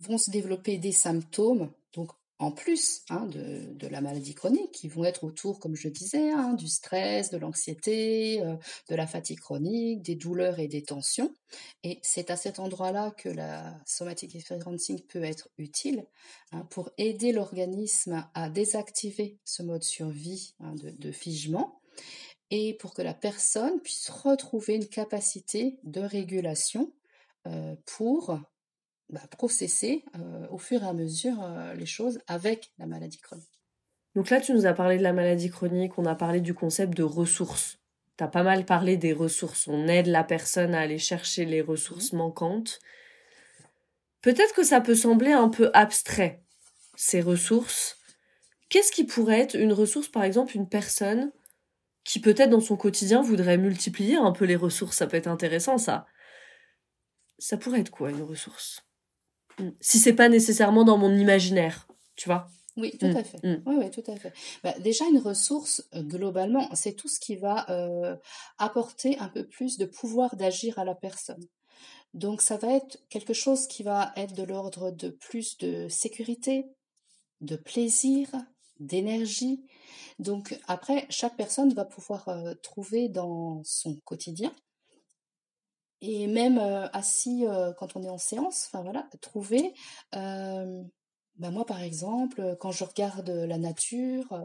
vont 0.00 0.18
se 0.18 0.30
développer 0.30 0.78
des 0.78 0.92
symptômes, 0.92 1.70
donc 1.94 2.10
en 2.38 2.50
plus 2.50 3.02
hein, 3.08 3.26
de, 3.26 3.86
la 3.86 4.00
maladie 4.00 4.34
chronique, 4.34 4.72
qui 4.72 4.88
vont 4.88 5.04
être 5.04 5.24
autour, 5.24 5.58
comme 5.58 5.74
je 5.74 5.88
disais, 5.88 6.30
hein, 6.30 6.52
du 6.52 6.68
stress, 6.68 7.30
de 7.30 7.38
l'anxiété, 7.38 8.42
euh, 8.42 8.56
de 8.90 8.94
la 8.94 9.06
fatigue 9.06 9.40
chronique, 9.40 10.02
des 10.02 10.16
douleurs 10.16 10.58
et 10.58 10.68
des 10.68 10.82
tensions. 10.82 11.34
Et 11.82 11.98
c'est 12.02 12.30
à 12.30 12.36
cet 12.36 12.58
endroit-là 12.58 13.12
que 13.12 13.30
la 13.30 13.74
somatic 13.86 14.34
experiencing 14.34 15.00
peut 15.06 15.24
être 15.24 15.48
utile 15.56 16.04
hein, 16.52 16.66
pour 16.70 16.90
aider 16.98 17.32
l'organisme 17.32 18.28
à 18.34 18.50
désactiver 18.50 19.38
ce 19.44 19.62
mode 19.62 19.82
survie 19.82 20.54
de, 20.60 21.12
figement 21.12 21.80
et 22.50 22.74
pour 22.74 22.92
que 22.92 23.02
la 23.02 23.14
personne 23.14 23.80
puisse 23.80 24.10
retrouver 24.10 24.74
une 24.74 24.88
capacité 24.88 25.78
de 25.84 26.00
régulation 26.00 26.92
pour 27.84 28.40
bah, 29.08 29.20
processer 29.30 30.04
euh, 30.16 30.46
au 30.50 30.58
fur 30.58 30.82
et 30.82 30.86
à 30.86 30.92
mesure 30.92 31.40
euh, 31.40 31.74
les 31.74 31.86
choses 31.86 32.18
avec 32.26 32.72
la 32.78 32.86
maladie 32.86 33.18
chronique. 33.18 33.46
Donc 34.16 34.30
là, 34.30 34.40
tu 34.40 34.52
nous 34.52 34.66
as 34.66 34.72
parlé 34.72 34.98
de 34.98 35.04
la 35.04 35.12
maladie 35.12 35.48
chronique, 35.48 35.96
on 35.96 36.06
a 36.06 36.16
parlé 36.16 36.40
du 36.40 36.54
concept 36.54 36.94
de 36.96 37.04
ressources. 37.04 37.78
Tu 38.18 38.24
as 38.24 38.28
pas 38.28 38.42
mal 38.42 38.64
parlé 38.64 38.96
des 38.96 39.12
ressources. 39.12 39.68
On 39.68 39.86
aide 39.86 40.08
la 40.08 40.24
personne 40.24 40.74
à 40.74 40.80
aller 40.80 40.98
chercher 40.98 41.44
les 41.44 41.60
ressources 41.60 42.12
mmh. 42.12 42.16
manquantes. 42.16 42.80
Peut-être 44.22 44.54
que 44.54 44.64
ça 44.64 44.80
peut 44.80 44.96
sembler 44.96 45.32
un 45.32 45.50
peu 45.50 45.70
abstrait, 45.72 46.42
ces 46.96 47.20
ressources. 47.20 47.98
Qu'est-ce 48.70 48.90
qui 48.90 49.04
pourrait 49.04 49.40
être 49.40 49.54
une 49.54 49.72
ressource, 49.72 50.08
par 50.08 50.24
exemple, 50.24 50.56
une 50.56 50.68
personne 50.68 51.30
qui 52.02 52.18
peut-être 52.20 52.50
dans 52.50 52.60
son 52.60 52.76
quotidien 52.76 53.22
voudrait 53.22 53.58
multiplier 53.58 54.16
un 54.16 54.32
peu 54.32 54.46
les 54.46 54.56
ressources? 54.56 54.96
Ça 54.96 55.06
peut 55.06 55.16
être 55.16 55.28
intéressant, 55.28 55.78
ça. 55.78 56.06
Ça 57.38 57.56
pourrait 57.56 57.80
être 57.80 57.90
quoi, 57.90 58.10
une 58.10 58.22
ressource? 58.22 58.82
Mm. 59.58 59.70
Si 59.80 59.98
c'est 59.98 60.14
pas 60.14 60.28
nécessairement 60.28 60.84
dans 60.84 60.98
mon 60.98 61.14
imaginaire, 61.14 61.86
tu 62.16 62.28
vois? 62.28 62.48
Oui, 62.76 62.92
tout 62.98 63.06
mm. 63.06 63.16
à 63.16 63.24
fait. 63.24 63.42
Mm. 63.42 63.62
Oui, 63.66 63.74
oui, 63.78 63.90
tout 63.90 64.10
à 64.10 64.16
fait. 64.16 64.32
Bah, 64.62 64.74
déjà, 64.80 65.04
une 65.06 65.18
ressource, 65.18 65.86
euh, 65.94 66.02
globalement, 66.02 66.68
c'est 66.74 66.94
tout 66.94 67.08
ce 67.08 67.18
qui 67.20 67.36
va 67.36 67.68
euh, 67.70 68.16
apporter 68.58 69.18
un 69.18 69.28
peu 69.28 69.46
plus 69.46 69.78
de 69.78 69.86
pouvoir 69.86 70.36
d'agir 70.36 70.78
à 70.78 70.84
la 70.84 70.94
personne. 70.94 71.44
Donc, 72.14 72.40
ça 72.42 72.56
va 72.56 72.72
être 72.72 72.98
quelque 73.08 73.34
chose 73.34 73.66
qui 73.66 73.82
va 73.82 74.12
être 74.16 74.34
de 74.34 74.42
l'ordre 74.42 74.90
de 74.90 75.08
plus 75.08 75.58
de 75.58 75.88
sécurité, 75.88 76.66
de 77.40 77.56
plaisir, 77.56 78.28
d'énergie. 78.80 79.62
Donc, 80.18 80.58
après, 80.66 81.06
chaque 81.10 81.36
personne 81.36 81.72
va 81.74 81.84
pouvoir 81.84 82.28
euh, 82.28 82.54
trouver 82.62 83.08
dans 83.08 83.62
son 83.64 83.96
quotidien 84.04 84.52
et 86.00 86.26
même 86.26 86.58
assis 86.92 87.44
quand 87.78 87.96
on 87.96 88.02
est 88.02 88.08
en 88.08 88.18
séance, 88.18 88.66
enfin 88.66 88.82
voilà, 88.82 89.08
trouver. 89.20 89.74
ben 90.12 90.90
moi, 91.38 91.64
par 91.66 91.82
exemple, 91.82 92.56
quand 92.60 92.70
je 92.70 92.84
regarde 92.84 93.28
la 93.28 93.58
nature, 93.58 94.38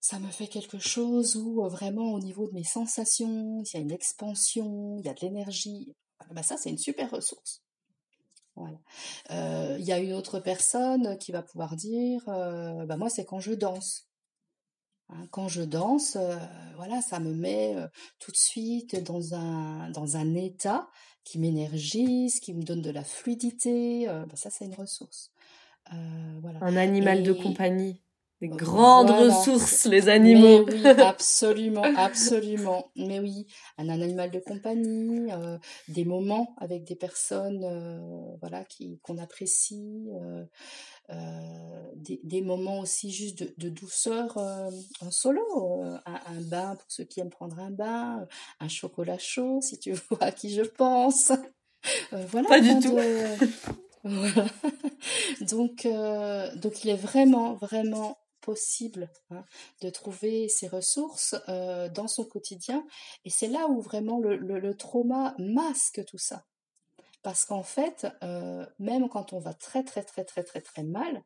ça 0.00 0.18
me 0.18 0.28
fait 0.28 0.46
quelque 0.46 0.78
chose 0.78 1.36
où 1.36 1.62
vraiment 1.68 2.12
au 2.12 2.20
niveau 2.20 2.46
de 2.46 2.52
mes 2.52 2.64
sensations, 2.64 3.62
il 3.62 3.74
y 3.74 3.76
a 3.76 3.80
une 3.80 3.92
expansion, 3.92 4.96
il 4.98 5.06
y 5.06 5.08
a 5.08 5.14
de 5.14 5.20
l'énergie. 5.20 5.94
Ben 6.30 6.42
ça, 6.42 6.56
c'est 6.56 6.70
une 6.70 6.78
super 6.78 7.10
ressource. 7.10 7.62
Voilà. 8.54 8.78
Il 9.78 9.84
y 9.84 9.92
a 9.92 9.98
une 9.98 10.12
autre 10.12 10.40
personne 10.40 11.18
qui 11.18 11.32
va 11.32 11.42
pouvoir 11.42 11.76
dire, 11.76 12.22
ben 12.26 12.96
moi, 12.96 13.10
c'est 13.10 13.24
quand 13.24 13.40
je 13.40 13.52
danse. 13.52 14.08
Hein, 15.08 15.26
quand 15.30 15.48
je 15.48 15.62
danse, 15.62 16.16
euh, 16.16 16.36
voilà, 16.76 17.00
ça 17.00 17.20
me 17.20 17.32
met 17.32 17.74
euh, 17.76 17.86
tout 18.18 18.32
de 18.32 18.36
suite 18.36 19.02
dans 19.04 19.34
un, 19.34 19.90
dans 19.90 20.16
un 20.16 20.34
état 20.34 20.88
qui 21.24 21.38
m'énergise, 21.38 22.40
qui 22.40 22.54
me 22.54 22.62
donne 22.62 22.82
de 22.82 22.90
la 22.90 23.04
fluidité. 23.04 24.08
Euh, 24.08 24.26
bah, 24.26 24.36
ça, 24.36 24.50
c'est 24.50 24.64
une 24.64 24.74
ressource. 24.74 25.30
voilà. 26.40 26.58
Un 26.60 26.76
animal 26.76 27.22
de 27.22 27.32
compagnie. 27.32 28.02
Des 28.42 28.48
grandes 28.48 29.10
ressources, 29.10 29.86
les 29.86 30.08
animaux. 30.08 30.66
oui, 30.66 30.86
absolument, 30.86 31.82
absolument. 31.96 32.90
Mais 32.94 33.18
oui, 33.18 33.46
un, 33.78 33.88
animal 33.88 34.30
de 34.30 34.40
compagnie, 34.40 35.30
des 35.88 36.04
moments 36.04 36.54
avec 36.58 36.84
des 36.84 36.96
personnes, 36.96 38.36
voilà, 38.40 38.64
qui 38.64 38.98
qu'on 39.02 39.16
apprécie, 39.16 40.10
euh, 41.10 41.92
des, 41.94 42.42
moments 42.42 42.80
aussi 42.80 43.12
juste 43.12 43.44
de, 43.58 43.68
douceur 43.68 44.36
euh, 44.38 44.70
en 45.00 45.10
solo, 45.12 45.84
euh, 45.84 45.96
un, 46.04 46.40
bain 46.40 46.74
pour 46.74 46.86
ceux 46.88 47.04
qui 47.04 47.20
aiment 47.20 47.30
prendre 47.30 47.60
un 47.60 47.70
bain, 47.70 48.26
un 48.58 48.68
chocolat 48.68 49.18
chaud 49.18 49.60
si 49.62 49.78
tu 49.78 49.92
vois 50.10 50.24
à 50.24 50.32
qui 50.32 50.52
je 50.52 50.62
pense. 50.62 51.30
voilà. 52.10 52.48
Pas 52.48 52.60
du 52.60 52.80
tout. 52.80 52.98
donc, 55.42 55.86
donc 56.56 56.84
il 56.84 56.90
est 56.90 56.96
vraiment, 56.96 57.54
vraiment 57.54 58.18
possible 58.46 59.10
hein, 59.30 59.44
de 59.82 59.90
trouver 59.90 60.48
ces 60.48 60.68
ressources 60.68 61.34
dans 61.46 62.08
son 62.08 62.24
quotidien. 62.24 62.86
Et 63.26 63.30
c'est 63.30 63.48
là 63.48 63.66
où 63.68 63.80
vraiment 63.80 64.18
le 64.20 64.74
trauma 64.74 65.34
masque 65.38 66.04
tout 66.06 66.18
ça. 66.18 66.46
Parce 67.26 67.44
qu'en 67.44 67.64
fait, 67.64 68.06
euh, 68.22 68.64
même 68.78 69.08
quand 69.08 69.32
on 69.32 69.40
va 69.40 69.52
très 69.52 69.82
très 69.82 70.04
très 70.04 70.24
très 70.24 70.44
très 70.44 70.60
très 70.60 70.84
mal, 70.84 71.24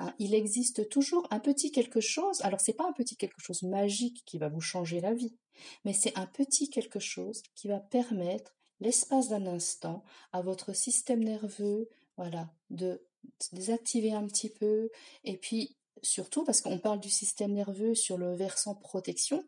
hein, 0.00 0.12
il 0.18 0.34
existe 0.34 0.88
toujours 0.88 1.28
un 1.30 1.38
petit 1.38 1.70
quelque 1.70 2.00
chose. 2.00 2.40
Alors 2.40 2.60
c'est 2.60 2.72
pas 2.72 2.88
un 2.88 2.92
petit 2.92 3.16
quelque 3.16 3.40
chose 3.40 3.62
magique 3.62 4.24
qui 4.26 4.38
va 4.38 4.48
vous 4.48 4.60
changer 4.60 5.00
la 5.00 5.14
vie, 5.14 5.36
mais 5.84 5.92
c'est 5.92 6.18
un 6.18 6.26
petit 6.26 6.68
quelque 6.68 6.98
chose 6.98 7.44
qui 7.54 7.68
va 7.68 7.78
permettre, 7.78 8.56
l'espace 8.80 9.28
d'un 9.28 9.46
instant, 9.46 10.02
à 10.32 10.42
votre 10.42 10.74
système 10.74 11.22
nerveux, 11.22 11.88
voilà, 12.16 12.50
de 12.70 13.06
désactiver 13.52 14.12
un 14.12 14.26
petit 14.26 14.50
peu, 14.50 14.90
et 15.22 15.36
puis 15.36 15.76
surtout 16.02 16.44
parce 16.44 16.60
qu'on 16.60 16.78
parle 16.78 17.00
du 17.00 17.10
système 17.10 17.52
nerveux 17.52 17.94
sur 17.94 18.18
le 18.18 18.34
versant 18.34 18.74
protection, 18.74 19.44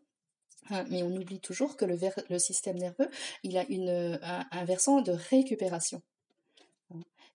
Hein, 0.69 0.85
mais 0.89 1.03
on 1.03 1.15
oublie 1.15 1.39
toujours 1.39 1.75
que 1.75 1.85
le, 1.85 2.39
système 2.39 2.77
nerveux, 2.77 3.09
il 3.43 3.57
a 3.57 3.65
une, 3.69 4.19
un, 4.21 4.65
versant 4.65 5.01
de 5.01 5.11
récupération. 5.11 6.01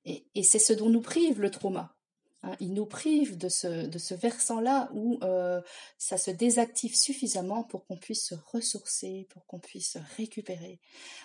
Et, 0.05 0.25
c'est 0.43 0.59
ce 0.59 0.73
dont 0.73 0.89
nous 0.89 1.03
prive 1.03 1.41
le 1.41 1.51
trauma. 1.51 1.95
Hein, 2.43 2.57
il 2.61 2.73
nous 2.73 2.87
prive 2.87 3.37
de 3.37 3.49
ce, 3.49 3.87
de 3.87 3.99
ce 3.99 4.15
versant-là 4.15 4.89
où 4.95 5.19
euh, 5.23 5.61
ça 5.99 6.17
se 6.17 6.31
désactive 6.31 6.97
suffisamment 6.97 7.65
pour 7.65 7.85
qu'on 7.85 7.97
puisse 7.97 8.25
se 8.25 8.37
ressourcer, 8.53 9.27
pour 9.31 9.45
qu'on 9.47 9.59
puisse 9.59 9.93
se 9.93 9.99
récupérer. 10.17 10.79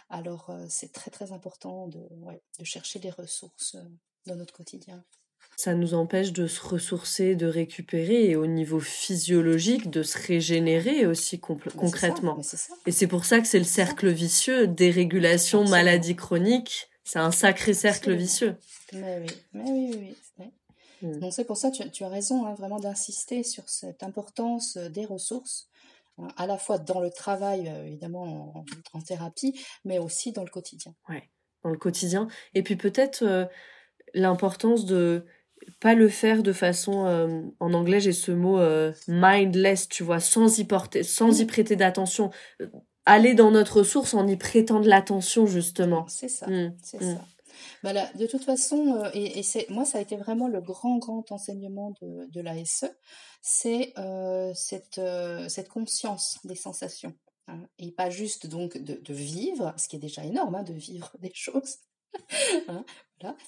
Alors 0.09 0.49
euh, 0.49 0.65
c'est 0.69 0.91
très 0.91 1.11
très 1.11 1.31
important 1.31 1.87
de, 1.87 2.09
de 2.59 2.63
chercher 2.65 2.97
des 2.97 3.11
ressources 3.11 3.75
euh, 3.75 3.83
dans 4.25 4.35
notre 4.35 4.53
quotidien. 4.53 5.05
Ça 5.55 5.75
nous 5.75 5.93
empêche 5.93 6.33
de 6.33 6.47
se 6.47 6.61
ressourcer, 6.61 7.35
de 7.35 7.45
récupérer 7.45 8.29
et 8.29 8.35
au 8.35 8.47
niveau 8.47 8.79
physiologique 8.79 9.89
de 9.89 10.03
se 10.03 10.17
régénérer 10.17 11.05
aussi 11.05 11.39
concrètement. 11.39 12.39
Et 12.85 12.91
c'est 12.91 13.07
pour 13.07 13.25
ça 13.25 13.39
que 13.39 13.47
c'est 13.47 13.59
le 13.59 13.65
cercle 13.65 14.09
vicieux, 14.09 14.67
dérégulation, 14.67 15.63
maladie 15.65 16.15
chronique. 16.15 16.89
C'est 17.03 17.19
un 17.19 17.31
sacré 17.31 17.73
cercle 17.73 18.13
vicieux. 18.13 18.55
Mais 18.93 19.19
oui, 19.19 19.35
mais 19.53 19.63
oui, 19.63 19.89
oui. 19.91 20.15
oui. 20.39 20.45
Mm. 21.03 21.19
Donc 21.19 21.33
c'est 21.33 21.45
pour 21.45 21.57
ça 21.57 21.69
que 21.69 21.83
tu, 21.89 22.03
as 22.03 22.09
raison 22.09 22.45
hein, 22.45 22.55
vraiment 22.55 22.79
d'insister 22.79 23.43
sur 23.43 23.67
cette 23.69 24.03
importance 24.03 24.77
euh, 24.77 24.89
des 24.89 25.05
ressources, 25.05 25.67
hein, 26.17 26.29
à 26.37 26.47
la 26.47 26.57
fois 26.57 26.79
dans 26.79 26.99
le 26.99 27.11
travail, 27.11 27.67
euh, 27.67 27.85
évidemment 27.85 28.65
en, 28.93 29.01
thérapie, 29.01 29.59
mais 29.83 29.99
aussi 29.99 30.31
dans 30.31 30.43
le 30.43 30.49
quotidien. 30.49 30.95
Ouais, 31.09 31.29
dans 31.63 31.69
le 31.69 31.77
quotidien. 31.77 32.27
Et 32.53 32.63
puis 32.63 32.77
peut-être 32.77 33.23
euh, 33.23 33.45
l'importance 34.13 34.85
de 34.85 35.25
pas 35.79 35.95
le 35.95 36.09
faire 36.09 36.43
de 36.43 36.51
façon 36.51 37.51
en 37.59 37.73
anglais 37.73 38.01
j'ai 38.01 38.11
ce 38.11 38.31
mot 38.31 38.59
mindless 39.07 39.87
tu 39.87 40.03
vois 40.03 40.19
sans 40.19 40.59
y 40.59 40.65
porter 40.65 41.03
sans 41.03 41.39
y 41.39 41.45
prêter 41.45 41.77
d'attention 41.77 42.31
aller 43.05 43.33
dans 43.33 43.51
notre 43.51 43.77
ressource 43.77 44.13
en 44.13 44.27
y 44.27 44.35
prêtant 44.35 44.81
de 44.81 44.89
l'attention 44.89 45.45
justement 45.45 46.05
c'est 46.09 46.27
ça 46.27 46.47
mm. 46.47 46.75
c'est 46.83 47.01
mm. 47.01 47.15
ça 47.15 47.25
bah 47.83 47.93
de 48.15 48.27
toute 48.27 48.43
façon, 48.43 48.95
euh, 48.95 49.09
et, 49.13 49.43
c'est 49.43 49.69
moi, 49.69 49.85
ça 49.85 49.97
a 49.97 50.01
été 50.01 50.15
vraiment 50.15 50.47
le 50.47 50.61
grand, 50.61 50.97
grand 50.97 51.31
enseignement 51.31 51.93
de, 52.01 52.27
de 52.31 52.41
l'ASE, 52.41 52.85
c'est 53.41 53.93
euh, 53.97 54.53
cette, 54.55 54.97
euh, 54.99 55.49
cette 55.49 55.69
conscience 55.69 56.39
des 56.43 56.55
sensations. 56.55 57.13
Hein, 57.47 57.59
et 57.77 57.91
pas 57.91 58.09
juste 58.09 58.47
donc 58.47 58.77
de, 58.77 58.93
de, 58.93 59.13
vivre, 59.13 59.73
ce 59.77 59.89
qui 59.89 59.97
est 59.97 59.99
déjà 59.99 60.23
énorme, 60.23 60.55
hein, 60.55 60.63
de 60.63 60.73
vivre 60.73 61.11
des 61.19 61.33
choses. 61.33 61.77
hein, 62.69 62.85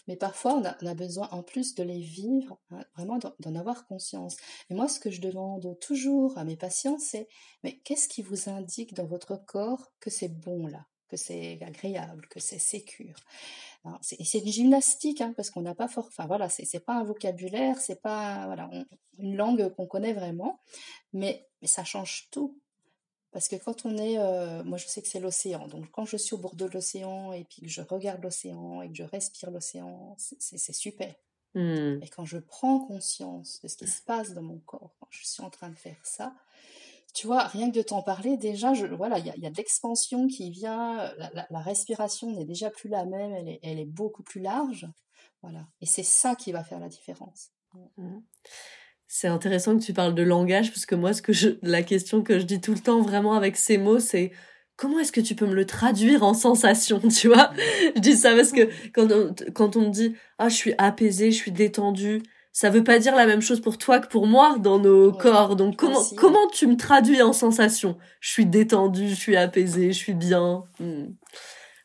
Mais 0.07 0.15
parfois, 0.15 0.55
on 0.55 0.65
a, 0.65 0.75
a, 0.89 0.93
besoin 0.93 1.29
en 1.31 1.43
plus 1.43 1.75
de 1.75 1.83
les 1.83 1.99
vivre, 1.99 2.59
hein, 2.71 2.83
vraiment 2.95 3.19
d'en 3.39 3.55
avoir 3.55 3.85
conscience. 3.87 4.37
Et 4.69 4.73
moi, 4.73 4.87
ce 4.87 4.99
que 4.99 5.11
je 5.11 5.21
demande 5.21 5.77
toujours 5.79 6.37
à 6.37 6.43
mes 6.43 6.57
patients, 6.57 6.97
c'est 6.99 7.27
mais 7.63 7.77
qu'est-ce 7.79 8.07
qui 8.07 8.21
vous 8.21 8.49
indique 8.49 8.93
dans 8.93 9.05
votre 9.05 9.35
corps 9.35 9.91
que 9.99 10.09
c'est 10.09 10.29
bon 10.29 10.67
là 10.67 10.85
que 11.07 11.17
c'est 11.17 11.59
agréable, 11.61 12.27
que 12.29 12.39
c'est 12.39 12.59
sécure? 12.59 13.15
C'est 14.01 14.39
une 14.39 14.51
gymnastique, 14.51 15.21
hein, 15.21 15.33
parce 15.35 15.51
qu'on 15.51 15.61
n'a 15.61 15.75
pas 15.75 15.87
fort. 15.87 16.07
Enfin 16.07 16.25
voilà, 16.25 16.49
c'est 16.49 16.83
pas 16.83 16.95
un 16.95 17.03
vocabulaire, 17.03 17.77
c'est 17.77 18.01
pas 18.01 18.55
une 19.19 19.35
langue 19.35 19.69
qu'on 19.75 19.85
connaît 19.85 20.13
vraiment, 20.13 20.59
mais 21.13 21.47
ça 21.63 21.83
change 21.83 22.27
tout. 22.31 22.59
Parce 23.35 23.49
que 23.49 23.57
quand 23.57 23.85
on 23.85 23.97
est, 23.97 24.17
euh, 24.17 24.63
moi 24.63 24.77
je 24.77 24.87
sais 24.87 25.01
que 25.01 25.09
c'est 25.09 25.19
l'océan, 25.19 25.67
donc 25.67 25.91
quand 25.91 26.05
je 26.05 26.15
suis 26.15 26.35
au 26.35 26.37
bord 26.37 26.55
de 26.55 26.63
l'océan 26.63 27.33
et 27.33 27.43
puis 27.43 27.63
que 27.63 27.67
je 27.67 27.81
regarde 27.81 28.23
l'océan 28.23 28.81
et 28.81 28.87
que 28.87 28.95
je 28.95 29.03
respire 29.03 29.51
l'océan, 29.51 30.15
c'est 30.17 30.71
super. 30.71 31.13
Mmh. 31.53 32.01
Et 32.01 32.07
quand 32.15 32.23
je 32.23 32.37
prends 32.37 32.79
conscience 32.79 33.59
de 33.61 33.67
ce 33.67 33.75
qui 33.75 33.87
se 33.87 34.01
passe 34.01 34.31
dans 34.31 34.41
mon 34.41 34.59
corps, 34.59 34.95
quand 35.01 35.07
je 35.09 35.25
suis 35.25 35.43
en 35.43 35.49
train 35.49 35.67
de 35.67 35.75
faire 35.75 35.97
ça, 36.03 36.33
tu 37.13 37.27
vois, 37.27 37.43
rien 37.43 37.69
que 37.69 37.75
de 37.75 37.81
t'en 37.81 38.01
parler, 38.01 38.37
déjà, 38.37 38.73
je, 38.73 38.85
voilà, 38.85 39.19
il 39.19 39.25
y 39.25 39.29
a, 39.29 39.49
de 39.49 39.57
l'expansion 39.57 40.27
qui 40.27 40.49
vient, 40.49 41.13
la, 41.17 41.59
respiration 41.59 42.31
n'est 42.31 42.45
déjà 42.45 42.69
plus 42.69 42.87
la 42.87 43.03
même, 43.03 43.33
elle 43.33 43.49
est, 43.49 43.59
elle 43.63 43.79
est 43.79 43.85
beaucoup 43.85 44.23
plus 44.23 44.39
large, 44.39 44.87
voilà. 45.41 45.67
Et 45.81 45.85
c'est 45.85 46.03
ça 46.03 46.35
qui 46.35 46.53
va 46.53 46.63
faire 46.63 46.79
la 46.79 46.87
différence. 46.87 47.51
Mmh. 47.97 48.19
C'est 49.07 49.27
intéressant 49.27 49.77
que 49.77 49.83
tu 49.83 49.93
parles 49.93 50.15
de 50.15 50.23
langage, 50.23 50.71
parce 50.71 50.85
que 50.85 50.95
moi, 50.95 51.13
ce 51.13 51.21
que 51.21 51.33
je, 51.33 51.49
la 51.61 51.83
question 51.83 52.21
que 52.21 52.39
je 52.39 52.45
dis 52.45 52.59
tout 52.59 52.73
le 52.73 52.79
temps 52.79 53.01
vraiment 53.01 53.33
avec 53.33 53.55
ces 53.55 53.77
mots, 53.77 53.99
c'est 53.99 54.31
comment 54.75 54.99
est-ce 54.99 55.11
que 55.11 55.21
tu 55.21 55.35
peux 55.35 55.45
me 55.45 55.53
le 55.53 55.65
traduire 55.65 56.23
en 56.23 56.33
sensation, 56.33 56.99
tu 57.09 57.27
vois? 57.27 57.51
Je 57.95 58.01
dis 58.01 58.15
ça 58.15 58.35
parce 58.35 58.51
que 58.51 58.69
quand 58.93 59.11
on, 59.11 59.35
quand 59.53 59.75
on 59.75 59.81
me 59.81 59.89
dit 59.89 60.15
ah 60.37 60.49
je 60.49 60.55
suis 60.55 60.73
apaisée, 60.77 61.31
je 61.31 61.37
suis 61.37 61.51
détendue, 61.51 62.21
ça 62.51 62.69
veut 62.69 62.83
pas 62.83 62.99
dire 62.99 63.15
la 63.15 63.25
même 63.25 63.41
chose 63.41 63.61
pour 63.61 63.77
toi 63.77 63.99
que 63.99 64.07
pour 64.07 64.27
moi 64.27 64.57
dans 64.59 64.79
nos 64.79 65.11
corps. 65.11 65.55
Donc 65.55 65.75
comment 65.75 66.01
comment 66.17 66.47
tu 66.53 66.67
me 66.67 66.77
traduis 66.77 67.21
en 67.21 67.33
sensation? 67.33 67.97
Je 68.21 68.31
suis 68.31 68.45
détendue, 68.45 69.09
je 69.09 69.15
suis 69.15 69.35
apaisée, 69.35 69.91
je 69.91 69.97
suis 69.97 70.13
bien. 70.13 70.63
Hmm. 70.79 71.07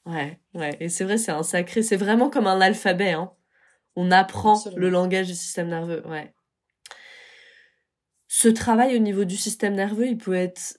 Ouais, 0.07 0.41
ouais. 0.55 0.77
Et 0.81 0.89
c'est 0.89 1.05
vrai, 1.05 1.19
c'est 1.19 1.33
un 1.33 1.43
sacré. 1.43 1.83
C'est 1.83 1.97
vraiment 1.97 2.31
comme 2.31 2.47
un 2.47 2.61
alphabet. 2.61 3.13
Hein. 3.13 3.31
On 3.97 4.11
apprend 4.11 4.63
le 4.77 4.89
langage 4.89 5.27
du 5.27 5.35
système 5.35 5.69
nerveux. 5.69 6.03
Ouais. 6.09 6.33
Ce 8.33 8.47
travail 8.47 8.95
au 8.95 9.01
niveau 9.01 9.25
du 9.25 9.37
système 9.37 9.75
nerveux, 9.75 10.07
il 10.07 10.17
peut 10.17 10.35
être 10.35 10.79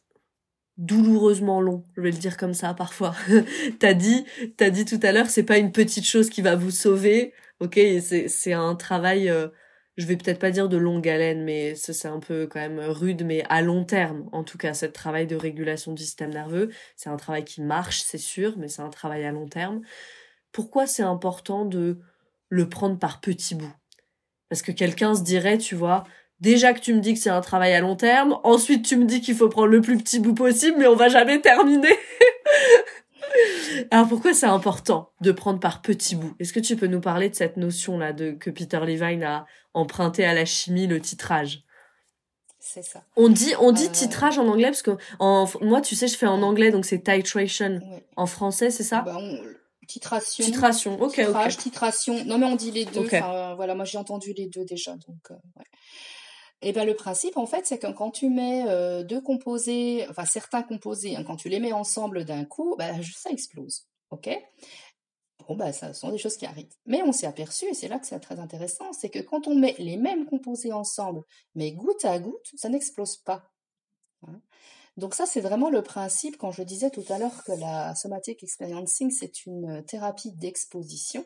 douloureusement 0.78 1.60
long, 1.60 1.86
je 1.98 2.02
vais 2.02 2.12
le 2.12 2.18
dire 2.18 2.38
comme 2.38 2.54
ça 2.54 2.74
parfois. 2.74 3.14
t'as 3.80 3.94
dit, 3.94 4.26
t'as 4.56 4.70
dit 4.70 4.86
tout 4.86 5.00
à 5.04 5.12
l'heure, 5.12 5.30
c'est 5.30 5.44
pas 5.44 5.58
une 5.58 5.74
petite 5.74 6.06
chose 6.06 6.30
qui 6.30 6.42
va 6.42 6.56
vous 6.56 6.72
sauver, 6.72 7.34
ok 7.60 7.74
C'est 7.74 8.30
c'est 8.30 8.54
un 8.54 8.74
travail 8.76 9.30
euh, 9.30 9.50
je 9.98 10.06
vais 10.06 10.16
peut-être 10.16 10.40
pas 10.40 10.52
dire 10.52 10.70
de 10.70 10.78
longue 10.78 11.10
haleine, 11.10 11.44
mais 11.44 11.76
c'est 11.76 12.08
un 12.08 12.22
peu 12.22 12.48
quand 12.48 12.62
même 12.62 12.80
rude, 12.80 13.26
mais 13.26 13.44
à 13.50 13.62
long 13.62 13.84
terme, 13.84 14.30
en 14.32 14.46
tout 14.46 14.58
cas, 14.58 14.74
ce 14.74 14.86
travail 14.86 15.28
de 15.28 15.36
régulation 15.36 15.92
du 15.92 16.04
système 16.04 16.32
nerveux, 16.32 16.70
c'est 16.96 17.10
un 17.10 17.18
travail 17.18 17.44
qui 17.44 17.62
marche, 17.62 18.02
c'est 18.02 18.18
sûr, 18.18 18.58
mais 18.58 18.70
c'est 18.70 18.82
un 18.82 18.90
travail 18.90 19.26
à 19.26 19.32
long 19.34 19.50
terme. 19.50 19.82
Pourquoi 20.54 20.88
c'est 20.88 21.04
important 21.04 21.66
de 21.66 22.00
le 22.48 22.70
prendre 22.70 22.98
par 22.98 23.20
petits 23.20 23.56
bouts? 23.56 23.74
Parce 24.50 24.62
que 24.62 24.72
quelqu'un 24.72 25.16
se 25.16 25.24
dirait, 25.24 25.58
tu 25.58 25.76
vois, 25.76 26.06
déjà 26.42 26.74
que 26.74 26.80
tu 26.80 26.94
me 26.94 27.00
dis 27.00 27.14
que 27.14 27.20
c'est 27.20 27.30
un 27.30 27.42
travail 27.42 27.74
à 27.74 27.80
long 27.80 27.96
terme, 27.96 28.38
ensuite 28.44 28.86
tu 28.86 28.98
me 28.98 29.06
dis 29.06 29.22
qu'il 29.22 29.36
faut 29.36 29.48
prendre 29.48 29.68
le 29.68 29.82
plus 29.82 29.98
petit 29.98 30.20
bout 30.20 30.34
possible, 30.34 30.78
mais 30.78 30.88
on 30.88 30.96
va 30.96 31.08
jamais 31.08 31.40
terminer. 31.40 31.96
Alors 33.92 34.08
pourquoi 34.08 34.34
c'est 34.34 34.48
important 34.48 35.12
de 35.22 35.32
prendre 35.32 35.60
par 35.60 35.82
petits 35.82 36.16
bouts? 36.16 36.34
Est-ce 36.40 36.52
que 36.52 36.60
tu 36.60 36.76
peux 36.76 36.88
nous 36.88 37.00
parler 37.00 37.30
de 37.30 37.36
cette 37.36 37.56
notion 37.56 37.98
là 37.98 38.12
de 38.12 38.32
que 38.32 38.50
Peter 38.50 38.80
Levine 38.80 39.24
a 39.24 39.46
emprunté 39.74 40.26
à 40.26 40.34
la 40.34 40.44
chimie 40.44 40.88
le 40.88 41.00
titrage? 41.00 41.64
C'est 42.60 42.84
ça. 42.84 43.04
On 43.16 43.30
dit 43.30 43.54
on 43.60 43.72
dit 43.72 43.88
euh, 43.88 43.92
titrage 43.92 44.38
en 44.38 44.48
anglais 44.48 44.68
parce 44.68 44.84
que 44.84 44.92
en 45.20 45.48
moi 45.62 45.82
tu 45.82 45.96
sais 45.96 46.08
je 46.08 46.16
fais 46.16 46.28
en 46.28 46.42
anglais 46.42 46.72
donc 46.72 46.86
c'est 46.86 47.00
titration. 47.00 47.80
En 48.16 48.26
français 48.26 48.70
c'est 48.70 48.84
ça? 48.84 49.02
Bah, 49.02 49.18
Titration. 49.88 50.46
Titration. 50.46 51.02
Ok 51.02 51.16
titrage, 51.16 51.58
Titration. 51.58 52.24
Non 52.26 52.38
mais 52.38 52.46
on 52.46 52.56
dit 52.56 52.72
les 52.72 52.86
deux. 52.86 53.08
voilà 53.56 53.76
moi 53.76 53.86
j'ai 53.86 53.98
entendu 53.98 54.34
les 54.34 54.48
deux 54.48 54.64
déjà 54.66 54.92
donc. 54.92 55.32
Euh, 55.32 55.36
ouais. 55.58 55.66
Eh 56.62 56.74
ben, 56.74 56.86
le 56.86 56.95
principe, 56.95 57.38
en 57.38 57.47
fait, 57.47 57.65
c'est 57.65 57.80
que 57.80 57.91
quand 57.91 58.12
tu 58.12 58.30
mets 58.30 58.65
euh, 58.67 59.04
deux 59.04 59.21
composés, 59.21 60.06
enfin 60.10 60.26
certains 60.26 60.62
composés, 60.62 61.15
hein, 61.15 61.24
quand 61.24 61.36
tu 61.36 61.50
les 61.50 61.60
mets 61.60 61.74
ensemble 61.74 62.24
d'un 62.24 62.45
coup, 62.45 62.76
ben, 62.78 63.02
ça 63.04 63.32
explose. 63.32 63.88
OK? 64.12 64.30
Bon, 65.47 65.56
ben, 65.56 65.71
ça 65.71 65.93
sont 65.93 66.12
des 66.12 66.19
choses 66.19 66.38
qui 66.38 66.45
arrivent. 66.45 66.74
Mais 66.86 67.02
on 67.02 67.12
s'est 67.12 67.26
aperçu, 67.26 67.65
et 67.65 67.74
c'est 67.74 67.88
là 67.88 67.97
que 67.97 68.06
c'est 68.06 68.19
très 68.19 68.39
intéressant, 68.39 68.93
c'est 68.93 69.10
que 69.10 69.19
quand 69.19 69.47
on 69.47 69.56
met 69.56 69.76
les 69.80 69.97
mêmes 69.97 70.26
composés 70.26 70.71
ensemble, 70.71 71.24
mais 71.56 71.71
goutte 71.71 72.06
à 72.06 72.19
goutte, 72.19 72.52
ça 72.56 72.69
n'explose 72.69 73.17
pas. 73.17 73.52
Hein. 74.28 74.39
Donc 74.97 75.15
ça, 75.15 75.26
c'est 75.26 75.41
vraiment 75.41 75.69
le 75.69 75.82
principe, 75.82 76.38
quand 76.38 76.52
je 76.52 76.62
disais 76.62 76.91
tout 76.91 77.04
à 77.10 77.17
l'heure 77.17 77.43
que 77.43 77.54
la 77.54 77.95
somatic 77.95 78.43
experiencing, 78.43 79.10
c'est 79.10 79.45
une 79.45 79.84
thérapie 79.86 80.32
d'exposition. 80.34 81.26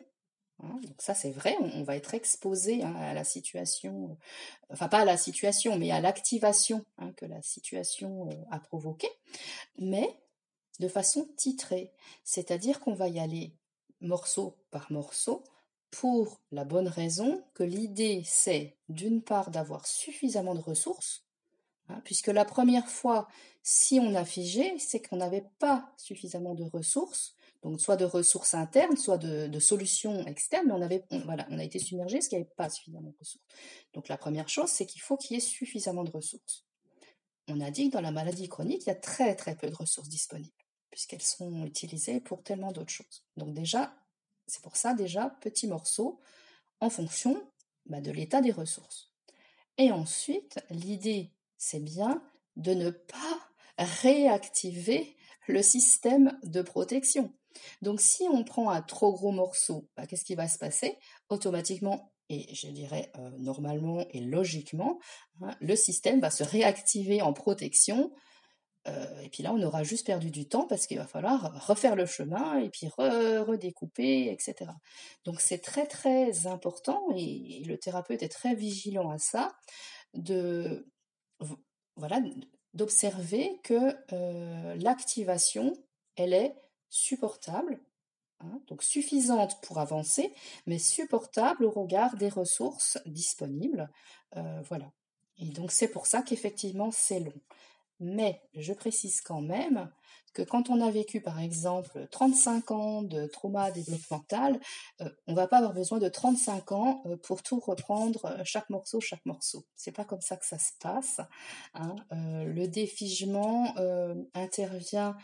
Hein, 0.62 0.80
donc 0.82 1.02
ça 1.02 1.14
c'est 1.14 1.30
vrai, 1.30 1.54
on, 1.60 1.82
va 1.82 1.96
être 1.96 2.14
exposé 2.14 2.82
hein, 2.82 2.94
à 2.96 3.12
la 3.12 3.24
situation, 3.24 4.08
euh, 4.10 4.14
enfin 4.72 4.88
pas 4.88 5.00
à 5.00 5.04
la 5.04 5.18
situation, 5.18 5.78
mais 5.78 5.90
à 5.90 6.00
l'activation 6.00 6.84
hein, 6.98 7.12
que 7.12 7.26
la 7.26 7.42
situation 7.42 8.30
euh, 8.30 8.34
a 8.50 8.58
provoquée, 8.58 9.10
mais 9.78 10.18
de 10.80 10.88
façon 10.88 11.28
titrée, 11.36 11.92
c'est-à-dire 12.24 12.80
qu'on 12.80 12.94
va 12.94 13.08
y 13.08 13.18
aller 13.20 13.52
morceau 14.00 14.56
par 14.70 14.90
morceau 14.90 15.44
pour 15.90 16.40
la 16.52 16.64
bonne 16.64 16.88
raison 16.88 17.44
que 17.52 17.62
l'idée 17.62 18.22
c'est 18.24 18.76
d'une 18.88 19.22
part 19.22 19.50
d'avoir 19.50 19.86
suffisamment 19.86 20.54
de 20.54 20.60
ressources, 20.60 21.26
puisque 22.02 22.28
la 22.28 22.44
première 22.44 22.88
fois, 22.88 23.28
si 23.62 24.00
on 24.00 24.14
a 24.14 24.24
figé, 24.24 24.76
c'est 24.78 25.06
qu'on 25.06 25.16
n'avait 25.16 25.46
pas 25.58 25.92
suffisamment 25.96 26.54
de 26.54 26.64
ressources 26.64 27.35
donc 27.66 27.80
soit 27.80 27.96
de 27.96 28.04
ressources 28.04 28.54
internes, 28.54 28.96
soit 28.96 29.18
de, 29.18 29.58
solutions 29.58 30.24
externes, 30.24 30.68
mais 30.68 30.72
on 30.72 30.82
avait, 30.82 31.04
on 31.10 31.58
a 31.58 31.64
été 31.64 31.80
submergé 31.80 32.18
parce 32.18 32.28
qu'il 32.28 32.38
n'y 32.38 32.44
avait 32.44 32.54
pas 32.54 32.70
suffisamment 32.70 33.10
de 33.10 33.16
ressources. 33.18 33.44
Donc 33.92 34.06
la 34.06 34.16
première 34.16 34.48
chose, 34.48 34.70
c'est 34.70 34.86
qu'il 34.86 35.00
faut 35.00 35.16
qu'il 35.16 35.34
y 35.34 35.38
ait 35.38 35.40
suffisamment 35.40 36.04
de 36.04 36.12
ressources. 36.12 36.64
On 37.48 37.60
a 37.60 37.72
dit 37.72 37.90
que 37.90 37.94
dans 37.94 38.02
la 38.02 38.12
maladie 38.12 38.48
chronique, 38.48 38.82
il 38.84 38.90
y 38.90 38.92
a 38.92 38.94
très 38.94 39.34
très 39.34 39.56
peu 39.56 39.68
de 39.68 39.74
ressources 39.74 40.08
disponibles, 40.08 40.54
puisqu'elles 40.90 41.22
sont 41.22 41.66
utilisées 41.66 42.20
pour 42.20 42.44
tellement 42.44 42.70
d'autres 42.70 42.92
choses. 42.92 43.24
Donc 43.36 43.52
déjà, 43.52 43.96
c'est 44.46 44.62
pour 44.62 44.76
ça 44.76 44.94
déjà 44.94 45.30
petit 45.40 45.66
morceau 45.66 46.20
en 46.78 46.88
fonction 46.88 47.50
bah, 47.86 48.00
de 48.00 48.12
l'état 48.12 48.42
des 48.42 48.52
ressources. 48.52 49.10
Et 49.76 49.90
ensuite, 49.90 50.60
l'idée, 50.70 51.32
c'est 51.58 51.82
bien 51.82 52.22
de 52.54 52.74
ne 52.74 52.90
pas 52.90 53.50
réactiver 53.76 55.16
le 55.48 55.62
système 55.62 56.38
de 56.44 56.62
protection. 56.62 57.32
Donc 57.82 58.00
si 58.00 58.24
on 58.30 58.44
prend 58.44 58.70
un 58.70 58.82
trop 58.82 59.12
gros 59.12 59.32
morceau, 59.32 59.88
bah, 59.96 60.06
qu'est-ce 60.06 60.24
qui 60.24 60.34
va 60.34 60.48
se 60.48 60.58
passer? 60.58 60.98
Automatiquement, 61.28 62.12
et 62.28 62.52
je 62.54 62.68
dirais 62.68 63.12
normalement 63.38 64.04
et 64.10 64.20
logiquement, 64.20 64.98
hein, 65.42 65.54
le 65.60 65.76
système 65.76 66.20
va 66.20 66.30
se 66.30 66.42
réactiver 66.42 67.22
en 67.22 67.32
protection 67.32 68.12
et 69.22 69.28
puis 69.30 69.42
là, 69.42 69.52
on 69.52 69.62
aura 69.62 69.82
juste 69.82 70.06
perdu 70.06 70.30
du 70.30 70.48
temps 70.48 70.66
parce 70.66 70.86
qu'il 70.86 70.98
va 70.98 71.06
falloir 71.06 71.66
refaire 71.66 71.96
le 71.96 72.06
chemin 72.06 72.58
et 72.58 72.70
puis 72.70 72.88
redécouper, 72.88 74.30
etc. 74.30 74.70
Donc 75.24 75.40
c'est 75.40 75.58
très 75.58 75.86
très 75.86 76.46
important 76.46 77.02
et, 77.16 77.62
le 77.66 77.78
thérapeute 77.78 78.22
est 78.22 78.28
très 78.28 78.54
vigilant 78.54 79.10
à 79.10 79.18
ça, 79.18 79.56
de 80.14 80.88
voilà 81.96 82.20
d'observer 82.74 83.58
que 83.64 83.96
l'activation, 84.76 85.72
elle 86.14 86.32
est 86.32 86.54
supportable, 86.88 87.80
hein, 88.40 88.60
donc 88.68 88.82
suffisante 88.82 89.60
pour 89.62 89.78
avancer, 89.78 90.32
mais 90.66 90.78
supportable 90.78 91.64
au 91.64 91.70
regard 91.70 92.16
des 92.16 92.28
ressources 92.28 92.98
disponibles. 93.06 93.90
Euh, 94.36 94.62
voilà. 94.68 94.90
Et 95.38 95.46
donc 95.46 95.72
c'est 95.72 95.88
pour 95.88 96.06
ça 96.06 96.22
qu'effectivement 96.22 96.90
c'est 96.90 97.20
long. 97.20 97.40
Mais 97.98 98.42
je 98.54 98.72
précise 98.72 99.20
quand 99.22 99.40
même 99.40 99.90
que 100.34 100.42
quand 100.42 100.68
on 100.68 100.82
a 100.82 100.90
vécu 100.90 101.22
par 101.22 101.40
exemple 101.40 102.06
35 102.10 102.70
ans 102.70 103.02
de 103.02 103.26
trauma 103.26 103.70
développemental, 103.70 104.60
euh, 105.00 105.08
on 105.26 105.32
ne 105.32 105.36
va 105.36 105.48
pas 105.48 105.58
avoir 105.58 105.72
besoin 105.72 105.98
de 105.98 106.08
35 106.08 106.72
ans 106.72 107.02
euh, 107.06 107.16
pour 107.16 107.42
tout 107.42 107.58
reprendre 107.58 108.26
euh, 108.26 108.42
chaque 108.44 108.68
morceau, 108.68 109.00
chaque 109.00 109.24
morceau. 109.24 109.64
C'est 109.76 109.92
pas 109.92 110.04
comme 110.04 110.20
ça 110.20 110.36
que 110.36 110.44
ça 110.44 110.58
se 110.58 110.72
passe. 110.78 111.20
Hein. 111.74 111.96
le 112.10 112.66
défigement 112.66 113.74
intervient 114.34 115.16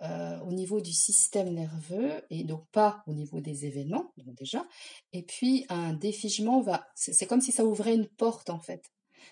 au 0.00 0.52
niveau 0.52 0.80
du 0.80 0.92
système 0.92 1.50
nerveux 1.50 2.24
et 2.30 2.44
donc 2.44 2.66
pas 2.72 3.02
au 3.06 3.12
niveau 3.12 3.40
des 3.40 3.66
événements, 3.66 4.12
déjà. 4.16 4.64
Et 5.12 5.22
puis 5.22 5.66
un 5.68 5.92
défigement 5.92 6.60
va, 6.60 6.86
c'est 6.94 7.26
comme 7.26 7.40
si 7.40 7.52
ça 7.52 7.64
ouvrait 7.64 7.94
une 7.94 8.08
porte 8.08 8.50
en 8.50 8.60
fait. 8.60 8.82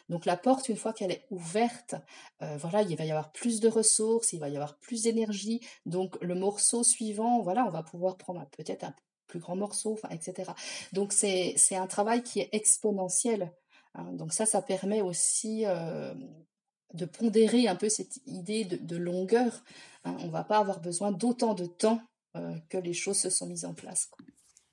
Donc 0.08 0.24
la 0.24 0.36
porte, 0.36 0.68
une 0.68 0.76
fois 0.76 0.92
qu'elle 0.92 1.10
est 1.10 1.26
ouverte, 1.30 1.94
euh, 2.42 2.56
voilà, 2.58 2.82
il 2.82 2.96
va 2.96 3.04
y 3.04 3.10
avoir 3.10 3.32
plus 3.32 3.60
de 3.60 3.68
ressources, 3.68 4.32
il 4.32 4.40
va 4.40 4.48
y 4.48 4.56
avoir 4.56 4.78
plus 4.78 5.02
d'énergie. 5.02 5.60
Donc 5.86 6.16
le 6.22 6.34
morceau 6.34 6.82
suivant, 6.82 7.40
voilà, 7.42 7.64
on 7.66 7.70
va 7.70 7.82
pouvoir 7.82 8.16
prendre 8.16 8.44
peut-être 8.56 8.84
un 8.84 8.94
plus 9.26 9.40
grand 9.40 9.56
morceau, 9.56 9.98
etc. 10.10 10.52
Donc 10.92 11.12
c'est 11.12 11.56
un 11.72 11.86
travail 11.86 12.22
qui 12.22 12.40
est 12.40 12.48
exponentiel. 12.52 13.52
Hein. 13.94 14.12
Donc 14.12 14.32
ça, 14.32 14.46
ça 14.46 14.62
permet 14.62 15.02
aussi 15.02 15.64
euh, 15.66 16.14
de 16.94 17.04
pondérer 17.04 17.68
un 17.68 17.76
peu 17.76 17.88
cette 17.88 18.18
idée 18.26 18.64
de, 18.64 18.96
longueur. 18.96 19.64
Hein. 20.04 20.16
On 20.20 20.28
va 20.28 20.44
pas 20.44 20.58
avoir 20.58 20.80
besoin 20.80 21.12
d'autant 21.12 21.54
de 21.54 21.66
temps 21.66 22.00
euh, 22.36 22.54
que 22.68 22.78
les 22.78 22.94
choses 22.94 23.18
se 23.18 23.30
sont 23.30 23.46
mises 23.46 23.64
en 23.64 23.74
place. 23.74 24.10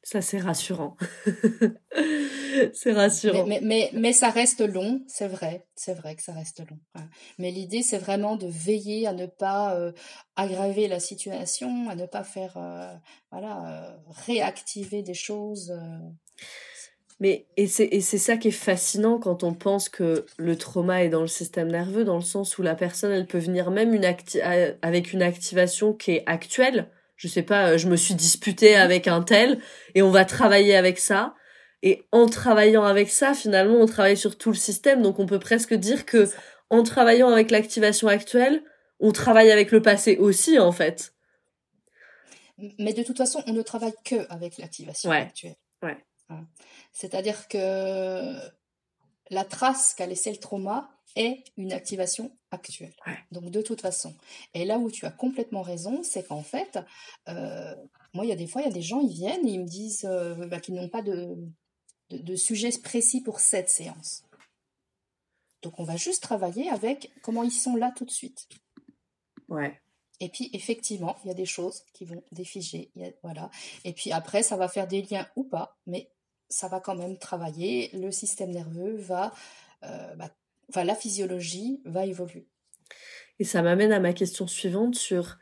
Ça, 0.03 0.21
c'est 0.21 0.37
rassurant. 0.37 0.97
c'est 2.73 2.93
rassurant. 2.93 3.47
Mais, 3.47 3.59
mais, 3.63 3.89
mais, 3.93 4.13
ça 4.13 4.29
reste 4.29 4.61
long, 4.61 5.03
c'est 5.07 5.27
vrai. 5.27 5.65
C'est 5.75 5.95
vrai 5.95 6.15
que 6.15 6.21
ça 6.21 6.31
reste 6.31 6.59
long. 6.69 6.79
Hein. 6.93 7.09
Mais 7.39 7.49
l'idée, 7.49 7.81
c'est 7.81 7.97
vraiment 7.97 8.35
de 8.35 8.45
veiller 8.45 9.07
à 9.07 9.13
ne 9.13 9.25
pas 9.25 9.75
euh, 9.75 9.91
aggraver 10.35 10.87
la 10.87 10.99
situation, 10.99 11.89
à 11.89 11.95
ne 11.95 12.05
pas 12.05 12.23
faire, 12.23 12.53
euh, 12.57 12.93
voilà, 13.31 13.97
réactiver 14.27 15.01
des 15.01 15.15
choses. 15.15 15.73
Mais, 17.19 17.45
et 17.55 17.67
c'est, 17.67 17.85
et 17.85 18.01
c'est 18.01 18.17
ça 18.17 18.35
qui 18.35 18.49
est 18.49 18.51
fascinant 18.51 19.19
quand 19.19 19.43
on 19.43 19.53
pense 19.53 19.87
que 19.87 20.25
le 20.37 20.57
trauma 20.57 21.03
est 21.03 21.09
dans 21.09 21.21
le 21.21 21.27
système 21.27 21.69
nerveux, 21.71 22.03
dans 22.03 22.17
le 22.17 22.21
sens 22.21 22.57
où 22.57 22.61
la 22.61 22.75
personne, 22.75 23.11
elle 23.11 23.25
peut 23.25 23.37
venir 23.37 23.71
même 23.71 23.93
une 23.93 24.05
avec 24.81 25.13
une 25.13 25.21
activation 25.21 25.93
qui 25.93 26.11
est 26.11 26.23
actuelle 26.25 26.89
je 27.15 27.27
sais 27.27 27.43
pas, 27.43 27.71
euh, 27.71 27.77
je 27.77 27.87
me 27.87 27.95
suis 27.95 28.15
disputée 28.15 28.75
avec 28.75 29.07
un 29.07 29.21
tel 29.21 29.59
et 29.93 30.01
on 30.01 30.11
va 30.11 30.25
travailler 30.25 30.75
avec 30.75 30.99
ça. 30.99 31.35
Et 31.81 32.03
en 32.11 32.27
travaillant 32.27 32.83
avec 32.83 33.09
ça, 33.09 33.33
finalement, 33.33 33.75
on 33.75 33.85
travaille 33.85 34.17
sur 34.17 34.37
tout 34.37 34.49
le 34.49 34.55
système. 34.55 35.01
Donc, 35.01 35.19
on 35.19 35.25
peut 35.25 35.39
presque 35.39 35.73
dire 35.73 36.05
que 36.05 36.29
en 36.69 36.83
travaillant 36.83 37.29
avec 37.29 37.51
l'activation 37.51 38.07
actuelle, 38.07 38.63
on 38.99 39.11
travaille 39.11 39.51
avec 39.51 39.71
le 39.71 39.81
passé 39.81 40.17
aussi, 40.17 40.57
en 40.57 40.71
fait. 40.71 41.13
Mais 42.79 42.93
de 42.93 43.03
toute 43.03 43.17
façon, 43.17 43.43
on 43.45 43.53
ne 43.53 43.61
travaille 43.61 43.93
que 44.03 44.15
avec 44.29 44.57
l'activation 44.57 45.11
actuelle. 45.11 45.51
Ouais. 45.51 45.64
C'est-à-dire 46.91 47.47
que 47.47 48.35
la 49.29 49.43
trace 49.43 49.93
qu'a 49.93 50.05
laissé 50.05 50.31
le 50.31 50.37
trauma, 50.37 50.95
est 51.15 51.43
une 51.57 51.71
activation 51.71 52.31
actuelle. 52.51 52.93
Donc 53.31 53.49
de 53.49 53.61
toute 53.61 53.81
façon. 53.81 54.13
Et 54.53 54.65
là 54.65 54.77
où 54.77 54.91
tu 54.91 55.05
as 55.05 55.11
complètement 55.11 55.61
raison, 55.61 56.03
c'est 56.03 56.27
qu'en 56.27 56.43
fait, 56.43 56.79
euh, 57.29 57.75
moi, 58.13 58.25
il 58.25 58.29
y 58.29 58.33
a 58.33 58.35
des 58.35 58.47
fois, 58.47 58.61
il 58.61 58.65
y 58.65 58.69
a 58.69 58.73
des 58.73 58.81
gens, 58.81 59.01
ils 59.01 59.13
viennent 59.13 59.47
et 59.47 59.51
ils 59.51 59.61
me 59.61 59.67
disent 59.67 60.05
euh, 60.05 60.35
bah, 60.47 60.59
qu'ils 60.59 60.75
n'ont 60.75 60.89
pas 60.89 61.01
de, 61.01 61.37
de, 62.09 62.35
sujet 62.35 62.69
précis 62.83 63.21
pour 63.21 63.39
cette 63.39 63.69
séance. 63.69 64.23
Donc 65.61 65.79
on 65.79 65.83
va 65.83 65.95
juste 65.95 66.21
travailler 66.21 66.69
avec 66.69 67.11
comment 67.21 67.43
ils 67.43 67.51
sont 67.51 67.75
là 67.75 67.91
tout 67.95 68.05
de 68.05 68.11
suite. 68.11 68.47
Ouais. 69.47 69.79
Et 70.19 70.29
puis 70.29 70.49
effectivement, 70.53 71.17
il 71.23 71.27
y 71.27 71.31
a 71.31 71.35
des 71.35 71.45
choses 71.45 71.83
qui 71.93 72.05
vont 72.05 72.23
défiger, 72.31 72.91
voilà. 73.21 73.49
Et 73.83 73.91
puis 73.91 74.11
après, 74.11 74.43
ça 74.43 74.55
va 74.55 74.67
faire 74.69 74.87
des 74.87 75.01
liens 75.01 75.27
ou 75.35 75.43
pas, 75.43 75.77
mais 75.87 76.09
ça 76.49 76.67
va 76.67 76.79
quand 76.79 76.95
même 76.95 77.17
travailler. 77.17 77.89
Le 77.93 78.11
système 78.11 78.51
nerveux 78.51 78.95
va 78.97 79.33
euh, 79.83 80.15
bah, 80.15 80.29
enfin 80.69 80.83
la 80.83 80.95
physiologie 80.95 81.81
va 81.85 82.05
évoluer. 82.05 82.47
Et 83.39 83.43
ça 83.43 83.61
m'amène 83.61 83.91
à 83.91 83.99
ma 83.99 84.13
question 84.13 84.47
suivante 84.47 84.95
sur 84.95 85.37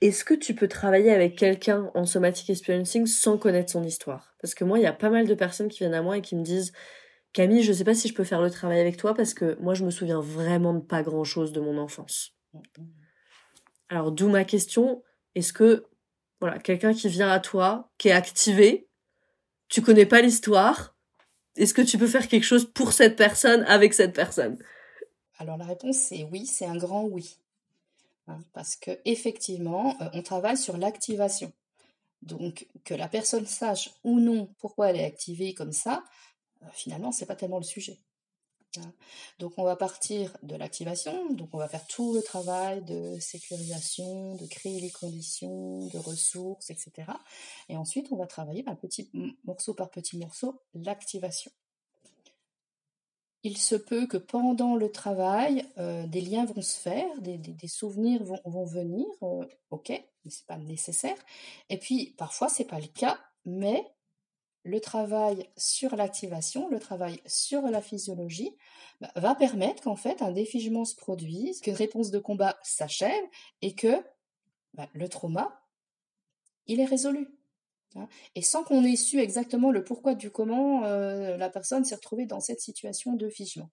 est-ce 0.00 0.24
que 0.24 0.34
tu 0.34 0.54
peux 0.54 0.68
travailler 0.68 1.10
avec 1.10 1.36
quelqu'un 1.38 1.90
en 1.94 2.04
somatic 2.04 2.50
experiencing 2.50 3.06
sans 3.06 3.38
connaître 3.38 3.72
son 3.72 3.84
histoire? 3.84 4.34
Parce 4.40 4.54
que 4.54 4.64
moi, 4.64 4.78
il 4.78 4.82
y 4.82 4.86
a 4.86 4.92
pas 4.92 5.08
mal 5.08 5.26
de 5.26 5.34
personnes 5.34 5.68
qui 5.68 5.78
viennent 5.78 5.94
à 5.94 6.02
moi 6.02 6.18
et 6.18 6.20
qui 6.20 6.36
me 6.36 6.42
disent 6.42 6.72
Camille, 7.32 7.62
je 7.62 7.72
ne 7.72 7.76
sais 7.76 7.84
pas 7.84 7.94
si 7.94 8.08
je 8.08 8.14
peux 8.14 8.24
faire 8.24 8.42
le 8.42 8.50
travail 8.50 8.80
avec 8.80 8.96
toi 8.96 9.14
parce 9.14 9.34
que 9.34 9.56
moi, 9.60 9.74
je 9.74 9.84
me 9.84 9.90
souviens 9.90 10.20
vraiment 10.20 10.74
de 10.74 10.80
pas 10.80 11.02
grand-chose 11.02 11.52
de 11.52 11.60
mon 11.60 11.78
enfance. 11.78 12.36
Alors, 13.88 14.12
d'où 14.12 14.28
ma 14.28 14.44
question 14.44 15.02
est-ce 15.34 15.52
que 15.52 15.86
voilà, 16.40 16.58
quelqu'un 16.58 16.92
qui 16.92 17.08
vient 17.08 17.30
à 17.30 17.40
toi, 17.40 17.90
qui 17.98 18.08
est 18.08 18.12
activé, 18.12 18.88
tu 19.74 19.82
connais 19.82 20.06
pas 20.06 20.20
l'histoire, 20.20 20.94
est-ce 21.56 21.74
que 21.74 21.82
tu 21.82 21.98
peux 21.98 22.06
faire 22.06 22.28
quelque 22.28 22.44
chose 22.44 22.64
pour 22.64 22.92
cette 22.92 23.16
personne, 23.16 23.64
avec 23.64 23.92
cette 23.92 24.12
personne? 24.12 24.56
Alors 25.38 25.56
la 25.56 25.64
réponse 25.64 25.96
c'est 25.96 26.22
oui, 26.30 26.46
c'est 26.46 26.64
un 26.64 26.76
grand 26.76 27.02
oui. 27.02 27.38
Hein, 28.28 28.38
parce 28.52 28.76
que 28.76 28.92
effectivement, 29.04 29.96
euh, 30.00 30.08
on 30.12 30.22
travaille 30.22 30.56
sur 30.56 30.76
l'activation. 30.76 31.52
Donc 32.22 32.68
que 32.84 32.94
la 32.94 33.08
personne 33.08 33.46
sache 33.46 33.90
ou 34.04 34.20
non 34.20 34.48
pourquoi 34.60 34.90
elle 34.90 34.96
est 34.96 35.04
activée 35.04 35.54
comme 35.54 35.72
ça, 35.72 36.04
euh, 36.62 36.66
finalement, 36.72 37.10
c'est 37.10 37.26
pas 37.26 37.34
tellement 37.34 37.58
le 37.58 37.64
sujet. 37.64 37.98
Hein. 38.78 38.92
Donc 39.38 39.54
on 39.56 39.64
va 39.64 39.76
partir 39.76 40.36
de 40.42 40.54
l'activation, 40.54 41.32
donc 41.32 41.48
on 41.52 41.58
va 41.58 41.68
faire 41.68 41.86
tout 41.86 42.14
le 42.14 42.22
travail 42.22 42.84
de 42.84 43.18
sécurisation, 43.18 44.34
de 44.36 44.46
créer 44.46 44.80
les 44.80 44.90
conditions, 44.90 45.86
de 45.86 45.98
ressources, 45.98 46.70
etc. 46.70 46.92
Et 47.68 47.76
ensuite 47.76 48.08
on 48.10 48.16
va 48.16 48.26
travailler 48.26 48.62
petit 48.84 49.10
morceau 49.44 49.74
par 49.74 49.90
petit 49.90 50.16
morceau 50.18 50.60
l'activation. 50.74 51.50
Il 53.42 53.58
se 53.58 53.74
peut 53.74 54.06
que 54.06 54.16
pendant 54.16 54.74
le 54.74 54.90
travail, 54.90 55.66
euh, 55.76 56.06
des 56.06 56.22
liens 56.22 56.46
vont 56.46 56.62
se 56.62 56.78
faire, 56.78 57.06
des, 57.20 57.68
souvenirs 57.68 58.24
vont, 58.46 58.64
venir, 58.64 59.06
euh, 59.22 59.44
ok, 59.70 59.90
mais 59.90 60.30
c'est 60.30 60.46
pas 60.46 60.56
nécessaire. 60.56 61.16
Et 61.68 61.78
puis 61.78 62.14
parfois 62.16 62.48
c'est 62.48 62.64
pas 62.64 62.80
le 62.80 62.86
cas, 62.86 63.18
mais 63.44 63.84
le 64.64 64.80
travail 64.80 65.48
sur 65.56 65.94
l'activation, 65.94 66.68
le 66.68 66.80
travail 66.80 67.20
sur 67.26 67.62
la 67.62 67.82
physiologie, 67.82 68.56
bah, 69.00 69.12
va 69.14 69.34
permettre 69.34 69.82
qu'en 69.82 69.96
fait 69.96 70.22
un 70.22 70.32
défigement 70.32 70.84
se 70.84 70.96
produise, 70.96 71.60
qu'une 71.60 71.74
réponse 71.74 72.10
de 72.10 72.18
combat 72.18 72.58
s'achève 72.62 73.24
et 73.62 73.74
que 73.74 74.02
bah, 74.72 74.88
le 74.94 75.08
trauma, 75.08 75.62
il 76.66 76.80
est 76.80 76.86
résolu. 76.86 77.28
Hein. 77.94 78.08
Et 78.34 78.42
sans 78.42 78.64
qu'on 78.64 78.84
ait 78.84 78.96
su 78.96 79.20
exactement 79.20 79.70
le 79.70 79.84
pourquoi 79.84 80.14
du 80.14 80.30
comment 80.30 80.84
euh, 80.84 81.36
la 81.36 81.50
personne 81.50 81.84
s'est 81.84 81.94
retrouvée 81.94 82.26
dans 82.26 82.40
cette 82.40 82.60
situation 82.60 83.12
de 83.14 83.28
figement. 83.28 83.70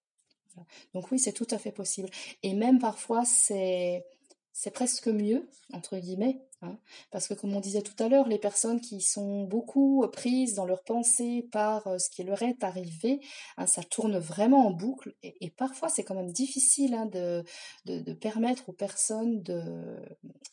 Donc 0.93 1.10
oui, 1.12 1.19
c'est 1.19 1.32
tout 1.32 1.47
à 1.49 1.58
fait 1.58 1.71
possible. 1.71 2.10
Et 2.43 2.54
même 2.54 2.80
parfois, 2.80 3.23
c'est 3.23 4.06
c'est 4.54 4.72
presque 4.72 5.08
mieux, 5.08 5.50
entre 5.74 5.98
guillemets, 5.98 6.42
hein, 6.62 6.78
parce 7.12 7.28
que 7.28 7.34
comme 7.34 7.56
on 7.56 7.60
disait 7.60 7.82
tout 7.82 8.02
à 8.04 8.10
l'heure, 8.10 8.28
les 8.28 8.38
personnes 8.38 8.82
qui 8.82 9.02
sont 9.02 9.44
beaucoup 9.44 10.06
prises 10.12 10.56
dans 10.56 10.66
leur 10.66 10.84
pensée 10.84 11.48
par 11.52 11.88
euh, 11.88 11.98
ce 11.98 12.10
qui 12.10 12.24
leur 12.24 12.42
est 12.42 12.64
arrivé, 12.64 13.20
hein, 13.58 13.68
ça 13.68 13.84
tourne 13.84 14.18
vraiment 14.18 14.68
en 14.68 14.72
boucle, 14.72 15.16
et, 15.24 15.49
parfois 15.52 15.89
c'est 15.89 16.04
quand 16.04 16.16
même 16.16 16.32
difficile 16.32 16.93
hein, 16.93 17.06
de, 17.06 17.43
de, 17.86 18.14
permettre 18.14 18.70
aux 18.70 18.74
personnes 18.74 19.41
de, 19.43 19.64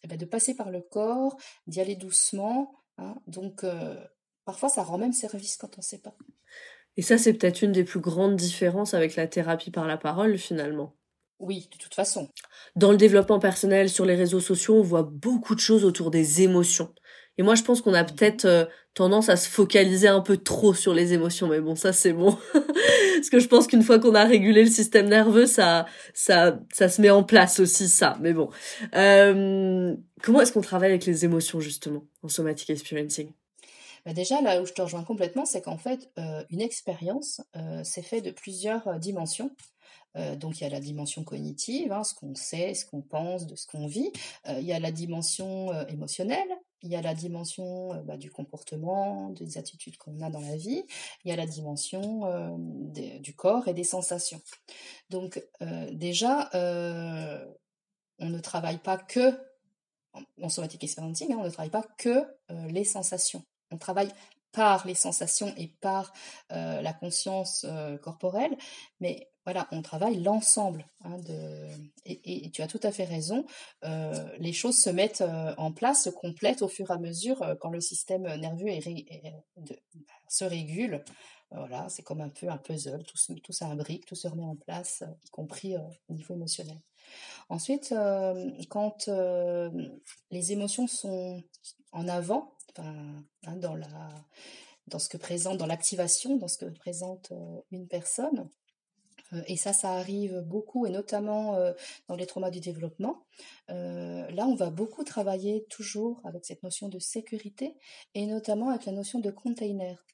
eh 0.03 0.09
ben, 0.09 0.18
de 0.18 0.24
passer 0.24 0.55
par 0.55 0.70
le 0.70 0.80
corps, 0.80 1.36
d'y 1.66 1.80
aller 1.80 1.96
doucement, 1.96 2.74
donc 3.26 3.64
euh, 3.64 3.96
parfois 4.44 4.68
ça 4.68 4.82
rend 4.82 4.99
même 4.99 5.12
service 5.12 5.57
quand 5.57 5.76
on 5.76 5.80
ne 5.80 5.84
sait 5.84 5.99
pas. 5.99 6.14
Et 6.96 7.03
ça, 7.03 7.16
c'est 7.16 7.32
peut-être 7.32 7.62
une 7.62 7.70
des 7.70 7.84
plus 7.84 8.01
grandes 8.01 8.34
différences 8.34 8.92
avec 8.92 9.14
la 9.14 9.28
thérapie 9.28 9.70
par 9.70 9.86
la 9.86 9.96
parole, 9.96 10.36
finalement. 10.36 10.97
Oui, 11.41 11.68
de 11.72 11.78
toute 11.78 11.95
façon. 11.95 12.28
Dans 12.76 12.91
le 12.91 12.97
développement 12.97 13.39
personnel, 13.39 13.89
sur 13.89 14.05
les 14.05 14.14
réseaux 14.16 14.41
sociaux, 14.41 14.76
on 14.76 14.82
voit 14.82 15.03
beaucoup 15.05 15.55
de 15.55 15.61
choses 15.61 15.84
autour 15.84 16.11
des 16.11 16.43
émotions. 16.43 16.93
Et 17.36 17.43
moi, 17.45 17.55
je 17.55 17.62
pense 17.62 17.80
qu'on 17.80 17.95
a 17.95 18.03
Mhm. 18.03 18.11
peut-être 18.14 18.45
euh, 18.47 18.64
tendance 18.95 19.28
à 19.28 19.36
se 19.36 19.49
focaliser 19.49 20.09
un 20.09 20.20
peu 20.20 20.36
trop 20.39 20.74
sur 20.74 20.93
les 20.93 21.12
émotions, 21.12 21.47
mais 21.47 21.61
bon, 21.61 21.76
ça 21.76 21.93
c'est 21.93 22.12
bon. 22.12 22.36
Parce 23.16 23.30
que 23.30 23.39
je 23.39 23.47
pense 23.47 23.68
qu'une 23.68 23.82
fois 23.84 24.01
qu'on 24.01 24.14
a 24.16 24.24
régulé 24.24 24.64
le 24.64 24.70
système 24.70 25.09
nerveux, 25.09 25.47
ça, 25.47 25.86
ça, 26.14 26.59
ça 26.72 26.89
se 26.89 27.01
met 27.01 27.11
en 27.11 27.22
place 27.22 27.61
aussi, 27.61 27.89
ça. 27.89 28.16
Mais 28.20 28.32
bon. 28.32 28.51
Euh, 28.97 29.95
comment 30.22 30.41
est-ce 30.41 30.53
qu'on 30.53 30.61
travaille 30.61 30.91
avec 30.91 31.07
les 31.07 31.24
émotions, 31.24 31.61
justement, 31.61 32.05
en 32.22 32.28
somatic 32.28 32.70
experiencing 32.70 33.30
Bah 34.05 34.12
déjà, 34.12 34.41
là 34.41 34.61
où 34.61 34.66
je 34.66 34.72
te 34.72 34.82
rejoins 34.82 35.05
complètement, 35.05 35.45
c'est 35.45 35.62
qu'en 35.62 35.78
fait, 35.78 36.11
euh, 36.18 36.43
une 36.51 36.61
expérience, 36.61 37.41
c'est 37.84 38.03
fait 38.03 38.20
de 38.20 38.30
plusieurs 38.32 38.99
dimensions. 38.99 39.51
Euh, 40.16 40.36
donc 40.36 40.61
il 40.61 40.64
y 40.64 40.66
a 40.66 40.70
la 40.70 40.80
dimension 40.80 41.24
cognitive, 41.24 41.92
hein, 41.92 42.04
ce 42.04 42.14
qu'on 42.14 42.34
sait, 42.34 42.74
ce 42.74 42.86
qu'on 42.86 43.02
pense, 43.02 43.46
de 43.46 43.56
ce 43.56 43.66
qu'on 43.66 43.86
vit. 43.86 44.12
Euh, 44.48 44.59
il 44.61 44.66
y 44.66 44.72
a 44.72 44.80
la 44.80 44.90
dimension 44.90 45.72
euh, 45.72 45.84
émotionnelle, 45.86 46.48
il 46.82 46.90
y 46.90 46.96
a 46.96 47.02
la 47.02 47.14
dimension 47.14 48.02
bah, 48.04 48.16
du 48.16 48.30
comportement, 48.30 49.30
des 49.30 49.59
attitudes 49.59 49.96
qu'on 49.96 50.20
a 50.20 50.30
dans 50.30 50.40
la 50.40 50.56
vie. 50.56 50.84
Il 51.24 51.28
y 51.28 51.32
a 51.32 51.36
la 51.36 51.46
dimension 51.46 52.56
du 52.92 53.34
corps 53.34 53.66
et 53.66 53.74
des 53.74 53.82
sensations. 53.82 54.40
Donc 55.11 55.44
déjà, 55.90 56.48
on 58.20 58.28
ne 58.28 58.38
travaille 58.38 58.78
pas 58.78 58.96
que 58.96 59.36
en, 60.40 60.48
somatic 60.48 60.84
experiencing, 60.84 61.32
hein, 61.32 61.38
on 61.40 61.44
ne 61.44 61.50
travaille 61.50 61.70
pas 61.70 61.86
que 61.98 62.24
les 62.68 62.84
sensations. 62.84 63.44
On 63.72 63.76
travaille 63.76 64.12
par 64.52 64.86
les 64.86 64.94
sensations 64.94 65.52
et 65.56 65.66
par 65.80 66.12
la 66.50 66.92
conscience 66.92 67.66
corporelle, 68.02 68.56
mais 69.00 69.32
voilà, 69.45 69.66
on 69.72 69.82
travaille 69.82 70.22
l'ensemble. 70.22 70.86
Hein, 71.05 71.16
et, 72.05 72.51
tu 72.51 72.62
as 72.62 72.66
tout 72.66 72.80
à 72.82 72.93
fait 72.93 73.05
raison, 73.05 73.45
euh, 73.84 74.12
les 74.39 74.53
choses 74.53 74.78
se 74.78 74.91
mettent 74.91 75.22
euh, 75.22 75.55
en 75.57 75.72
place, 75.72 76.05
se 76.05 76.11
complètent 76.11 76.62
au 76.62 76.68
fur 76.68 76.91
et 76.91 76.95
à 76.95 76.99
mesure 76.99 77.43
euh, 77.43 77.55
quand 77.55 77.70
le 77.70 77.80
système 77.80 78.22
nerveux 78.36 78.68
de- 79.57 79.78
se 80.28 80.45
régule. 80.45 81.03
Voilà, 81.51 81.89
c'est 81.89 82.03
comme 82.03 82.20
un 82.20 82.28
peu 82.28 82.49
un 82.51 82.59
puzzle, 82.59 83.03
tout, 83.05 83.16
se- 83.16 83.32
tout 83.32 83.53
tout 84.07 84.14
se 84.14 84.28
remet 84.28 84.45
en 84.45 84.57
place, 84.57 85.03
y 85.24 85.30
compris 85.30 85.76
au 86.09 86.12
niveau 86.12 86.34
émotionnel. 86.34 86.78
Ensuite, 87.49 87.95
quand 88.68 89.09
les 90.30 90.53
émotions 90.53 90.86
sont 90.86 91.43
en 91.93 92.07
avant, 92.07 92.53
hein, 92.76 93.57
dans 93.57 93.78
dans 94.89 94.99
ce 94.99 95.09
que 95.09 95.16
présente, 95.16 95.57
dans 95.59 95.66
l'activation, 95.66 96.36
dans 96.36 96.49
ce 96.49 96.59
que 96.59 96.66
présente 96.66 97.32
une 97.70 97.89
personne, 97.89 98.49
et 99.46 99.56
ça, 99.56 99.72
ça 99.72 99.92
arrive 99.92 100.40
beaucoup, 100.40 100.86
et 100.86 100.90
notamment 100.90 101.54
euh, 101.56 101.72
dans 102.08 102.16
les 102.16 102.26
traumas 102.26 102.50
du 102.50 102.60
développement. 102.60 103.22
Euh, 103.70 104.30
là, 104.30 104.46
on 104.46 104.54
va 104.54 104.70
beaucoup 104.70 105.04
travailler 105.04 105.64
toujours 105.68 106.20
avec 106.24 106.44
cette 106.44 106.62
notion 106.62 106.88
de 106.88 106.98
sécurité, 106.98 107.76
et 108.14 108.26
notamment 108.26 108.70
avec 108.70 108.86
la 108.86 108.92
notion 108.92 109.20
de 109.20 109.30
container. 109.30 110.04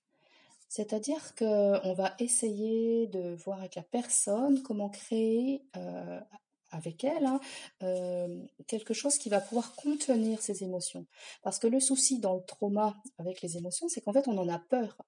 C'est-à-dire 0.68 1.34
qu'on 1.36 1.94
va 1.94 2.14
essayer 2.18 3.06
de 3.06 3.34
voir 3.34 3.60
avec 3.60 3.76
la 3.76 3.84
personne 3.84 4.62
comment 4.62 4.88
créer 4.88 5.62
euh, 5.76 6.20
avec 6.74 7.04
elle 7.04 7.26
hein, 7.26 7.40
euh, 7.82 8.42
quelque 8.66 8.92
chose 8.92 9.16
qui 9.18 9.28
va 9.28 9.40
pouvoir 9.40 9.74
contenir 9.76 10.42
ses 10.42 10.64
émotions. 10.64 11.06
Parce 11.42 11.58
que 11.58 11.66
le 11.66 11.80
souci 11.80 12.18
dans 12.18 12.34
le 12.34 12.42
trauma 12.42 12.96
avec 13.18 13.40
les 13.42 13.56
émotions, 13.56 13.88
c'est 13.88 14.00
qu'en 14.00 14.12
fait, 14.12 14.26
on 14.28 14.36
en 14.36 14.48
a 14.48 14.58
peur. 14.58 14.98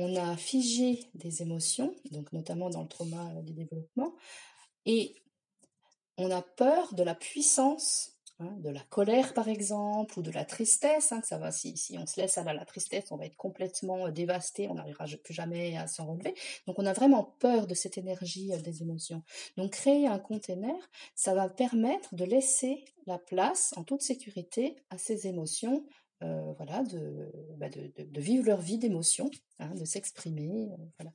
On 0.00 0.14
a 0.14 0.36
figé 0.36 1.10
des 1.14 1.42
émotions, 1.42 1.92
donc 2.12 2.32
notamment 2.32 2.70
dans 2.70 2.82
le 2.82 2.88
trauma 2.88 3.32
du 3.42 3.52
développement, 3.52 4.14
et 4.86 5.16
on 6.18 6.30
a 6.30 6.40
peur 6.40 6.94
de 6.94 7.02
la 7.02 7.16
puissance, 7.16 8.12
hein, 8.38 8.54
de 8.58 8.70
la 8.70 8.80
colère 8.90 9.34
par 9.34 9.48
exemple, 9.48 10.16
ou 10.20 10.22
de 10.22 10.30
la 10.30 10.44
tristesse. 10.44 11.10
Hein, 11.10 11.20
ça 11.24 11.36
va, 11.36 11.50
si, 11.50 11.76
si 11.76 11.98
on 11.98 12.06
se 12.06 12.20
laisse 12.20 12.38
aller 12.38 12.50
à 12.50 12.54
la 12.54 12.64
tristesse, 12.64 13.10
on 13.10 13.16
va 13.16 13.26
être 13.26 13.36
complètement 13.36 14.06
euh, 14.06 14.10
dévasté, 14.12 14.68
on 14.68 14.74
n'arrivera 14.74 15.06
plus 15.24 15.34
jamais 15.34 15.76
à 15.76 15.88
s'en 15.88 16.06
relever. 16.06 16.34
Donc 16.68 16.78
on 16.78 16.86
a 16.86 16.92
vraiment 16.92 17.24
peur 17.40 17.66
de 17.66 17.74
cette 17.74 17.98
énergie 17.98 18.52
euh, 18.52 18.60
des 18.60 18.82
émotions. 18.82 19.24
Donc 19.56 19.72
créer 19.72 20.06
un 20.06 20.20
container, 20.20 20.76
ça 21.16 21.34
va 21.34 21.48
permettre 21.48 22.14
de 22.14 22.24
laisser 22.24 22.84
la 23.06 23.18
place 23.18 23.74
en 23.76 23.82
toute 23.82 24.02
sécurité 24.02 24.76
à 24.90 24.98
ces 24.98 25.26
émotions. 25.26 25.84
Euh, 26.22 26.52
voilà, 26.56 26.82
de, 26.82 27.30
bah, 27.58 27.68
de, 27.68 27.92
de- 27.96 28.04
de 28.10 28.20
vivre 28.20 28.44
leur 28.46 28.60
vie 28.60 28.78
d'émotions, 28.78 29.30
hein, 29.58 29.74
de 29.74 29.84
s'exprimer, 29.84 30.68
euh, 30.72 30.76
voilà. 30.98 31.12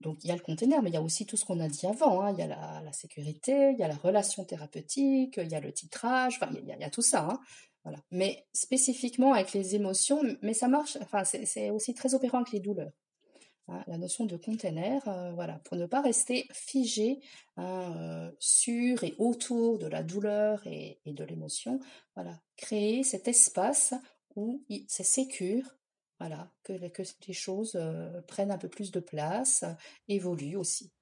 Donc 0.00 0.24
il 0.24 0.28
y 0.28 0.30
a 0.30 0.34
le 0.36 0.40
container, 0.40 0.82
mais 0.82 0.88
il 0.90 0.94
y 0.94 0.96
a 0.96 1.02
aussi 1.02 1.26
tout 1.26 1.36
ce 1.36 1.44
qu'on 1.44 1.60
a 1.60 1.68
dit 1.68 1.86
avant. 1.86 2.22
hein. 2.22 2.32
Il 2.32 2.38
y 2.38 2.42
a 2.42 2.46
la, 2.46 2.80
la 2.82 2.92
sécurité, 2.92 3.72
il 3.72 3.78
y 3.78 3.82
a 3.82 3.88
la 3.88 3.96
relation 3.96 4.44
thérapeutique, 4.44 5.34
il 5.36 5.48
y 5.48 5.54
a 5.54 5.60
le 5.60 5.72
titrage, 5.72 6.40
il 6.54 6.66
y 6.66 6.84
a, 6.84 6.90
tout 6.90 7.02
ça. 7.02 7.28
hein. 7.30 7.40
Voilà. 7.84 7.98
Mais 8.10 8.46
spécifiquement 8.54 9.34
avec 9.34 9.52
les 9.52 9.74
émotions, 9.74 10.22
mais 10.42 10.54
ça 10.54 10.68
marche, 10.68 10.96
c'est 11.24 11.70
aussi 11.70 11.94
très 11.94 12.14
opérant 12.14 12.38
avec 12.38 12.52
les 12.52 12.60
douleurs. 12.60 12.92
Hein. 13.70 13.82
La 13.86 13.96
notion 13.96 14.26
de 14.26 14.36
container, 14.36 15.00
euh, 15.08 15.32
voilà, 15.32 15.54
pour 15.64 15.76
ne 15.78 15.86
pas 15.86 16.02
rester 16.02 16.46
figé 16.52 17.20
hein, 17.56 17.94
euh, 17.96 18.30
sur 18.38 19.02
et 19.04 19.14
autour 19.18 19.78
de 19.78 19.86
la 19.86 20.02
douleur 20.02 20.60
et, 20.66 20.98
et 21.06 21.12
de 21.14 21.24
l'émotion. 21.24 21.80
Voilà, 22.14 22.38
créer 22.56 23.02
cet 23.04 23.26
espace 23.28 23.94
où 24.36 24.62
c'est 24.88 25.02
sécure, 25.04 25.64
voilà, 26.18 26.50
que, 26.64 26.72
les- 26.74 26.90
que 26.90 27.02
les 27.26 27.32
choses 27.34 27.72
euh, 27.76 28.20
prennent 28.28 28.50
un 28.50 28.58
peu 28.58 28.68
plus 28.68 28.90
de 28.90 29.00
place, 29.00 29.64
évoluent 30.08 30.56
aussi. 30.56 30.92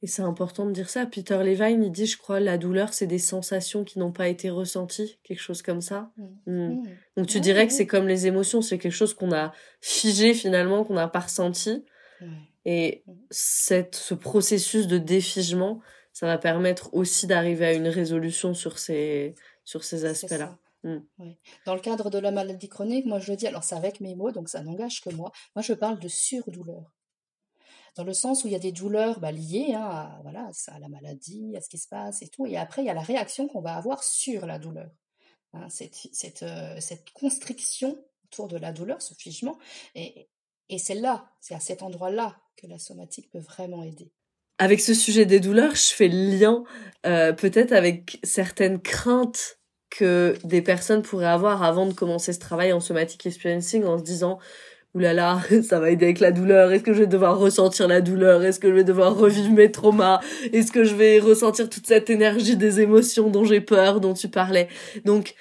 Et 0.00 0.06
c'est 0.06 0.22
important 0.22 0.64
de 0.64 0.70
dire 0.70 0.88
ça. 0.90 1.06
Peter 1.06 1.38
Levine, 1.42 1.82
il 1.82 1.90
dit, 1.90 2.06
je 2.06 2.16
crois, 2.18 2.38
la 2.38 2.56
douleur, 2.56 2.94
c'est 2.94 3.08
des 3.08 3.18
sensations 3.18 3.82
qui 3.82 3.98
n'ont 3.98 4.12
pas 4.12 4.28
été 4.28 4.48
ressenties, 4.48 5.18
quelque 5.24 5.40
chose 5.40 5.60
comme 5.60 5.80
ça. 5.80 6.12
Mm. 6.16 6.24
Hmm. 6.46 6.68
Mm. 6.74 6.82
Donc 7.16 7.26
tu 7.26 7.38
Ouais, 7.38 7.40
dirais 7.40 7.66
que 7.66 7.72
c'est 7.72 7.86
comme 7.88 8.06
les 8.06 8.28
émotions, 8.28 8.62
c'est 8.62 8.78
quelque 8.78 8.92
chose 8.92 9.12
qu'on 9.14 9.32
a 9.32 9.52
figé 9.80 10.34
finalement, 10.34 10.84
qu'on 10.84 10.94
n'a 10.94 11.08
pas 11.08 11.18
ressenti. 11.20 11.84
Et 12.64 13.04
cette, 13.30 13.94
ce 13.94 14.14
processus 14.14 14.86
de 14.86 14.98
défigement, 14.98 15.80
ça 16.12 16.26
va 16.26 16.38
permettre 16.38 16.92
aussi 16.94 17.26
d'arriver 17.26 17.66
à 17.66 17.72
une 17.72 17.88
résolution 17.88 18.54
sur 18.54 18.78
ces, 18.78 19.34
sur 19.64 19.84
ces 19.84 20.04
aspects-là. 20.04 20.58
Mm. 20.82 20.98
Ouais. 21.18 21.38
Dans 21.66 21.74
le 21.74 21.80
cadre 21.80 22.10
de 22.10 22.18
la 22.18 22.30
maladie 22.30 22.68
chronique, 22.68 23.06
moi 23.06 23.18
je 23.18 23.30
le 23.30 23.36
dis, 23.36 23.46
alors 23.46 23.64
c'est 23.64 23.76
avec 23.76 24.00
mes 24.00 24.14
mots, 24.14 24.32
donc 24.32 24.48
ça 24.48 24.62
n'engage 24.62 25.00
que 25.00 25.10
moi. 25.10 25.32
Moi 25.54 25.62
je 25.62 25.74
parle 25.74 25.98
de 25.98 26.08
surdouleur. 26.08 26.92
Dans 27.96 28.04
le 28.04 28.12
sens 28.12 28.44
où 28.44 28.46
il 28.46 28.52
y 28.52 28.56
a 28.56 28.60
des 28.60 28.70
douleurs 28.70 29.18
bah, 29.18 29.32
liées 29.32 29.74
hein, 29.74 29.82
à, 29.82 30.20
voilà, 30.22 30.50
à 30.68 30.78
la 30.78 30.88
maladie, 30.88 31.56
à 31.56 31.60
ce 31.60 31.68
qui 31.68 31.78
se 31.78 31.88
passe 31.88 32.22
et 32.22 32.28
tout. 32.28 32.46
Et 32.46 32.56
après, 32.56 32.82
il 32.82 32.86
y 32.86 32.90
a 32.90 32.94
la 32.94 33.02
réaction 33.02 33.48
qu'on 33.48 33.60
va 33.60 33.74
avoir 33.74 34.04
sur 34.04 34.46
la 34.46 34.58
douleur. 34.58 34.90
Hein, 35.52 35.68
cette, 35.68 35.96
cette, 36.12 36.42
euh, 36.42 36.78
cette 36.80 37.10
constriction 37.10 37.98
autour 38.26 38.46
de 38.46 38.56
la 38.56 38.72
douleur, 38.72 39.02
ce 39.02 39.14
figement. 39.14 39.58
Et, 39.94 40.28
et 40.70 40.78
c'est 40.78 40.94
là, 40.94 41.30
c'est 41.40 41.54
à 41.54 41.60
cet 41.60 41.82
endroit-là 41.82 42.36
que 42.56 42.66
la 42.66 42.78
somatique 42.78 43.30
peut 43.30 43.38
vraiment 43.38 43.82
aider. 43.82 44.12
Avec 44.58 44.80
ce 44.80 44.92
sujet 44.92 45.24
des 45.24 45.40
douleurs, 45.40 45.74
je 45.74 45.94
fais 45.94 46.08
le 46.08 46.38
lien 46.38 46.64
euh, 47.06 47.32
peut-être 47.32 47.72
avec 47.72 48.18
certaines 48.24 48.80
craintes 48.80 49.58
que 49.90 50.34
des 50.44 50.62
personnes 50.62 51.02
pourraient 51.02 51.26
avoir 51.26 51.62
avant 51.62 51.86
de 51.86 51.92
commencer 51.92 52.32
ce 52.32 52.40
travail 52.40 52.72
en 52.72 52.80
somatic 52.80 53.24
experiencing 53.24 53.84
en 53.84 53.98
se 53.98 54.02
disant 54.02 54.38
oulala, 54.94 55.40
ça 55.62 55.80
va 55.80 55.90
aider 55.90 56.06
avec 56.06 56.20
la 56.20 56.32
douleur, 56.32 56.72
est-ce 56.72 56.82
que 56.82 56.92
je 56.92 57.00
vais 57.00 57.06
devoir 57.06 57.38
ressentir 57.38 57.88
la 57.88 58.00
douleur, 58.00 58.42
est-ce 58.42 58.58
que 58.58 58.68
je 58.68 58.74
vais 58.74 58.84
devoir 58.84 59.16
revivre 59.16 59.50
mes 59.50 59.70
traumas, 59.70 60.20
est-ce 60.52 60.72
que 60.72 60.84
je 60.84 60.94
vais 60.94 61.18
ressentir 61.18 61.68
toute 61.68 61.86
cette 61.86 62.10
énergie 62.10 62.56
des 62.56 62.80
émotions 62.80 63.30
dont 63.30 63.44
j'ai 63.44 63.60
peur, 63.60 64.00
dont 64.00 64.14
tu 64.14 64.28
parlais? 64.28 64.68
Donc, 65.04 65.34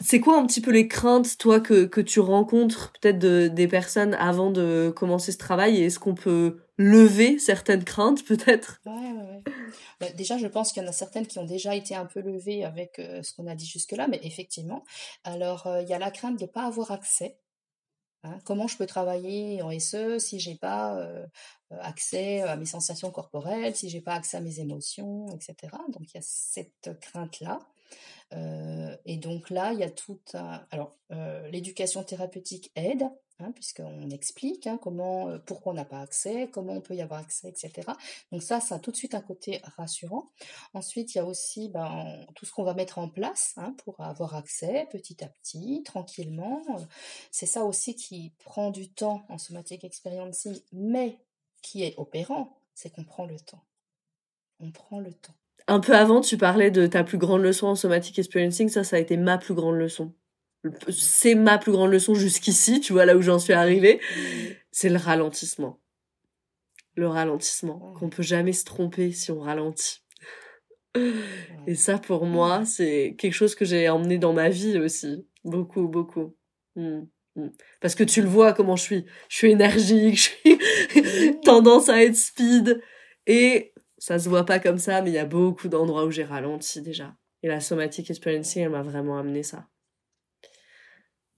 c'est 0.00 0.20
quoi 0.20 0.38
un 0.38 0.46
petit 0.46 0.60
peu 0.60 0.70
les 0.70 0.88
craintes, 0.88 1.36
toi, 1.38 1.60
que, 1.60 1.84
que 1.84 2.00
tu 2.00 2.20
rencontres 2.20 2.92
peut-être 2.92 3.18
de, 3.18 3.48
des 3.48 3.68
personnes 3.68 4.14
avant 4.14 4.50
de 4.50 4.92
commencer 4.96 5.32
ce 5.32 5.38
travail? 5.38 5.76
Et 5.76 5.86
est-ce 5.86 5.98
qu'on 5.98 6.14
peut 6.14 6.60
lever 6.78 7.38
certaines 7.38 7.84
craintes 7.84 8.24
peut-être? 8.24 8.80
Ouais, 8.86 8.92
ouais, 8.92 9.12
ouais. 9.12 9.42
Bah, 10.00 10.10
déjà, 10.12 10.38
je 10.38 10.46
pense 10.46 10.72
qu'il 10.72 10.82
y 10.82 10.86
en 10.86 10.88
a 10.88 10.92
certaines 10.92 11.26
qui 11.26 11.38
ont 11.38 11.44
déjà 11.44 11.74
été 11.74 11.94
un 11.94 12.06
peu 12.06 12.20
levées 12.20 12.64
avec 12.64 12.98
euh, 12.98 13.22
ce 13.22 13.34
qu'on 13.34 13.46
a 13.46 13.54
dit 13.54 13.66
jusque-là, 13.66 14.08
mais 14.08 14.20
effectivement. 14.22 14.82
Alors, 15.24 15.66
euh, 15.66 15.82
il 15.82 15.88
y 15.88 15.92
a 15.92 15.98
la 15.98 16.10
crainte 16.10 16.38
de 16.38 16.44
ne 16.44 16.50
pas 16.50 16.64
avoir 16.64 16.90
accès. 16.90 17.38
Hein, 18.22 18.38
comment 18.44 18.66
je 18.66 18.76
peux 18.76 18.86
travailler 18.86 19.62
en 19.62 19.70
SE 19.78 20.18
si 20.18 20.40
j'ai 20.40 20.54
pas 20.54 20.96
euh, 20.96 21.26
accès 21.80 22.42
à 22.42 22.56
mes 22.56 22.66
sensations 22.66 23.10
corporelles, 23.10 23.74
si 23.76 23.88
j'ai 23.88 24.00
pas 24.00 24.14
accès 24.14 24.36
à 24.36 24.40
mes 24.40 24.60
émotions, 24.60 25.26
etc. 25.34 25.72
Donc 25.88 26.02
il 26.12 26.16
y 26.16 26.18
a 26.18 26.22
cette 26.22 26.90
crainte-là. 27.00 27.60
Et 29.04 29.16
donc 29.16 29.50
là, 29.50 29.72
il 29.72 29.80
y 29.80 29.84
a 29.84 29.90
tout 29.90 30.20
un... 30.34 30.64
Alors, 30.70 30.96
l'éducation 31.50 32.04
thérapeutique 32.04 32.70
aide, 32.76 33.02
hein, 33.40 33.52
puisqu'on 33.52 34.10
explique 34.10 34.66
hein, 34.66 34.78
comment, 34.80 35.38
pourquoi 35.46 35.72
on 35.72 35.76
n'a 35.76 35.84
pas 35.84 36.00
accès, 36.00 36.48
comment 36.52 36.74
on 36.74 36.80
peut 36.80 36.94
y 36.94 37.02
avoir 37.02 37.20
accès, 37.20 37.48
etc. 37.48 37.88
Donc 38.30 38.42
ça, 38.42 38.60
ça 38.60 38.76
a 38.76 38.78
tout 38.78 38.92
de 38.92 38.96
suite 38.96 39.14
un 39.14 39.20
côté 39.20 39.60
rassurant. 39.76 40.30
Ensuite, 40.74 41.14
il 41.14 41.18
y 41.18 41.20
a 41.20 41.24
aussi 41.24 41.68
ben, 41.68 42.24
tout 42.34 42.46
ce 42.46 42.52
qu'on 42.52 42.62
va 42.62 42.74
mettre 42.74 42.98
en 42.98 43.08
place 43.08 43.54
hein, 43.56 43.74
pour 43.84 44.00
avoir 44.00 44.36
accès 44.36 44.86
petit 44.92 45.24
à 45.24 45.28
petit, 45.28 45.82
tranquillement. 45.84 46.62
C'est 47.30 47.46
ça 47.46 47.64
aussi 47.64 47.96
qui 47.96 48.32
prend 48.44 48.70
du 48.70 48.92
temps 48.92 49.24
en 49.28 49.38
somatic 49.38 49.82
experiencing, 49.84 50.60
mais 50.72 51.18
qui 51.62 51.82
est 51.82 51.94
opérant, 51.98 52.56
c'est 52.74 52.90
qu'on 52.90 53.04
prend 53.04 53.26
le 53.26 53.40
temps. 53.40 53.64
On 54.60 54.70
prend 54.70 55.00
le 55.00 55.12
temps. 55.12 55.34
Un 55.70 55.78
peu 55.78 55.94
avant, 55.94 56.20
tu 56.20 56.36
parlais 56.36 56.72
de 56.72 56.88
ta 56.88 57.04
plus 57.04 57.16
grande 57.16 57.42
leçon 57.42 57.68
en 57.68 57.76
somatic 57.76 58.18
experiencing, 58.18 58.68
ça, 58.68 58.82
ça 58.82 58.96
a 58.96 58.98
été 58.98 59.16
ma 59.16 59.38
plus 59.38 59.54
grande 59.54 59.76
leçon. 59.76 60.12
c'est 60.88 61.36
ma 61.36 61.58
plus 61.58 61.70
grande 61.70 61.92
leçon 61.92 62.12
jusqu'ici, 62.12 62.80
tu 62.80 62.92
vois, 62.92 63.04
là 63.04 63.16
où 63.16 63.22
j'en 63.22 63.38
suis 63.38 63.52
arrivée, 63.52 64.00
c'est 64.72 64.88
le 64.88 64.96
ralentissement. 64.96 65.78
Le 66.96 67.06
ralentissement, 67.06 67.94
qu'on 67.96 68.08
peut 68.08 68.24
jamais 68.24 68.52
se 68.52 68.64
tromper 68.64 69.12
si 69.12 69.30
on 69.30 69.38
ralentit. 69.38 70.00
Et 71.68 71.76
ça, 71.76 71.98
pour 71.98 72.26
moi, 72.26 72.64
c'est 72.64 73.14
quelque 73.16 73.34
chose 73.34 73.54
que 73.54 73.64
j'ai 73.64 73.88
emmené 73.88 74.18
dans 74.18 74.32
ma 74.32 74.48
vie 74.48 74.76
aussi. 74.76 75.24
Beaucoup, 75.44 75.86
beaucoup. 75.86 76.34
Mmh, 76.74 77.02
mmh. 77.36 77.48
Parce 77.80 77.94
que 77.94 78.02
tu 78.02 78.22
le 78.22 78.28
vois 78.28 78.54
comment 78.54 78.74
je 78.74 78.82
suis. 78.82 79.04
Je 79.28 79.36
suis 79.36 79.52
énergique, 79.52 80.16
je 80.16 80.30
suis 80.50 81.40
tendance 81.44 81.88
à 81.88 82.02
être 82.02 82.16
speed. 82.16 82.82
Et 83.28 83.69
ça 84.00 84.18
se 84.18 84.28
voit 84.28 84.46
pas 84.46 84.58
comme 84.58 84.78
ça, 84.78 85.02
mais 85.02 85.10
il 85.10 85.14
y 85.14 85.18
a 85.18 85.26
beaucoup 85.26 85.68
d'endroits 85.68 86.06
où 86.06 86.10
j'ai 86.10 86.24
ralenti 86.24 86.80
déjà. 86.80 87.14
Et 87.42 87.48
la 87.48 87.60
somatic 87.60 88.10
experiencing, 88.10 88.62
elle 88.62 88.70
m'a 88.70 88.82
vraiment 88.82 89.18
amené 89.18 89.42
ça. 89.42 89.68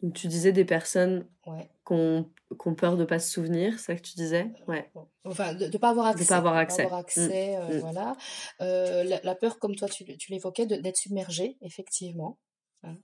Donc, 0.00 0.14
tu 0.14 0.28
disais 0.28 0.52
des 0.52 0.64
personnes 0.64 1.28
ouais. 1.46 1.68
qui 1.86 1.92
ont, 1.92 2.74
peur 2.74 2.96
de 2.96 3.04
pas 3.04 3.18
se 3.18 3.30
souvenir, 3.30 3.78
c'est 3.78 3.86
ça 3.86 3.94
que 3.96 4.02
tu 4.02 4.14
disais? 4.14 4.52
Ouais. 4.68 4.90
Enfin, 5.24 5.54
de 5.54 5.66
ne 5.66 5.78
pas 5.78 5.90
avoir 5.90 6.06
accès. 6.06 6.24
De 6.24 6.28
pas 6.28 6.36
avoir 6.36 6.56
accès. 6.56 6.82
Pas 6.82 6.86
avoir 6.86 7.00
accès 7.00 7.56
mmh. 7.56 7.60
euh, 7.60 7.78
voilà. 7.80 8.16
Euh, 8.60 9.18
la, 9.22 9.34
peur, 9.34 9.58
comme 9.58 9.74
toi 9.74 9.88
tu, 9.88 10.04
tu 10.16 10.30
l'évoquais, 10.30 10.66
d'être 10.66 10.96
submergé, 10.96 11.56
effectivement. 11.62 12.38
Hein, 12.84 12.96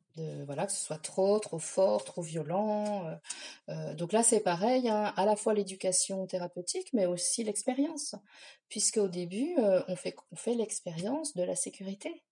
voilà, 0.44 0.66
que 0.66 0.72
ce 0.72 0.84
soit 0.84 0.98
trop, 0.98 1.38
trop 1.38 1.60
fort, 1.60 2.04
trop 2.04 2.22
violent. 2.22 3.06
Euh, 3.06 3.16
euh 3.68 3.94
donc 3.94 4.12
là, 4.12 4.22
c'est 4.22 4.40
pareil, 4.40 4.88
hein, 4.88 5.12
à 5.16 5.24
la 5.24 5.36
fois 5.36 5.54
l'éducation 5.54 6.26
thérapeutique, 6.26 6.92
mais 6.92 7.06
aussi 7.06 7.44
l'expérience. 7.44 8.16
Puisque 8.68 8.96
au 8.96 9.08
début, 9.08 9.54
euh, 9.58 9.82
on 9.88 9.96
fait, 9.96 10.16
on 10.32 10.36
fait 10.36 10.54
l'expérience 10.54 11.34
de 11.34 11.44
la 11.44 11.54
sécurité. 11.54 12.24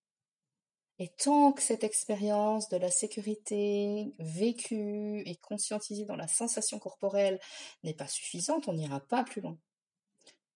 Et 0.98 1.08
tant 1.08 1.52
que 1.52 1.62
cette 1.62 1.84
expérience 1.84 2.68
de 2.70 2.78
la 2.78 2.90
sécurité 2.90 4.14
vécue 4.18 5.22
et 5.26 5.36
conscientisée 5.36 6.06
dans 6.06 6.16
la 6.16 6.26
sensation 6.26 6.78
corporelle 6.78 7.38
n'est 7.84 7.94
pas 7.94 8.08
suffisante, 8.08 8.66
on 8.66 8.72
n'ira 8.72 9.00
pas 9.00 9.22
plus 9.22 9.42
loin. 9.42 9.58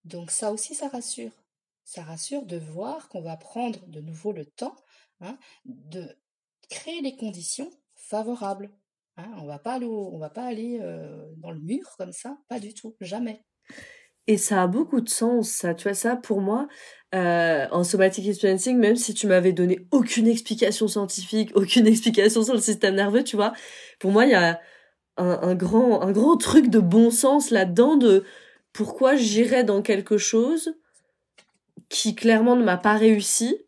Donc 0.05 0.31
ça 0.31 0.51
aussi, 0.51 0.75
ça 0.75 0.89
rassure. 0.89 1.33
Ça 1.85 2.03
rassure 2.03 2.47
de 2.47 2.57
voir 2.57 3.09
qu'on 3.09 3.21
va 3.21 3.37
prendre 3.37 3.87
de 3.87 4.01
nouveau 4.01 4.33
le 4.33 4.47
temps 4.47 4.77
hein, 5.21 5.39
de 5.67 6.17
créer 6.71 7.03
les 7.03 7.17
conditions 7.17 7.71
favorables. 7.95 8.71
Hein. 9.17 9.29
on 9.39 9.47
va 9.47 9.59
pas 9.59 9.75
aller, 9.75 9.89
va 10.19 10.31
pas 10.31 10.45
aller 10.45 10.79
euh, 10.81 11.27
dans 11.37 11.51
le 11.51 11.61
mur 11.61 11.95
comme 11.99 12.13
ça, 12.13 12.39
pas 12.49 12.59
du 12.59 12.73
tout, 12.73 12.97
jamais. 13.01 13.45
Et 14.27 14.39
ça 14.39 14.63
a 14.63 14.67
beaucoup 14.67 15.01
de 15.01 15.09
sens, 15.09 15.51
ça. 15.51 15.75
Tu 15.75 15.85
vois, 15.85 15.95
ça, 15.95 16.17
pour 16.17 16.41
moi, 16.41 16.69
euh, 17.15 17.67
en 17.73 17.83
somatic 17.83 18.27
experiencing, 18.29 18.79
même 18.79 18.97
si 18.97 19.13
tu 19.13 19.27
m'avais 19.27 19.53
donné 19.53 19.87
aucune 19.91 20.29
explication 20.29 20.87
scientifique, 20.89 21.51
aucune 21.55 21.87
explication 21.89 22.45
sur 22.45 22.55
le 22.55 22.61
système 22.61 22.95
nerveux, 22.95 23.25
tu 23.25 23.37
vois, 23.37 23.53
pour 23.99 24.13
moi, 24.13 24.27
il 24.27 24.31
y 24.31 24.35
a 24.35 24.61
un, 25.17 25.55
grand, 25.55 26.01
un 26.01 26.13
grand 26.13 26.37
truc 26.39 26.71
de 26.71 26.79
bon 26.79 27.11
sens 27.11 27.51
là-dedans 27.51 27.97
de 27.97 28.25
pourquoi 28.73 29.17
j'irais 29.17 29.65
dans 29.65 29.83
quelque 29.83 30.17
chose 30.17 30.75
qui 31.91 32.15
clairement 32.15 32.57
ne 32.57 32.65
m'a 32.65 32.79
pas 32.79 32.97
réussi 32.97 33.59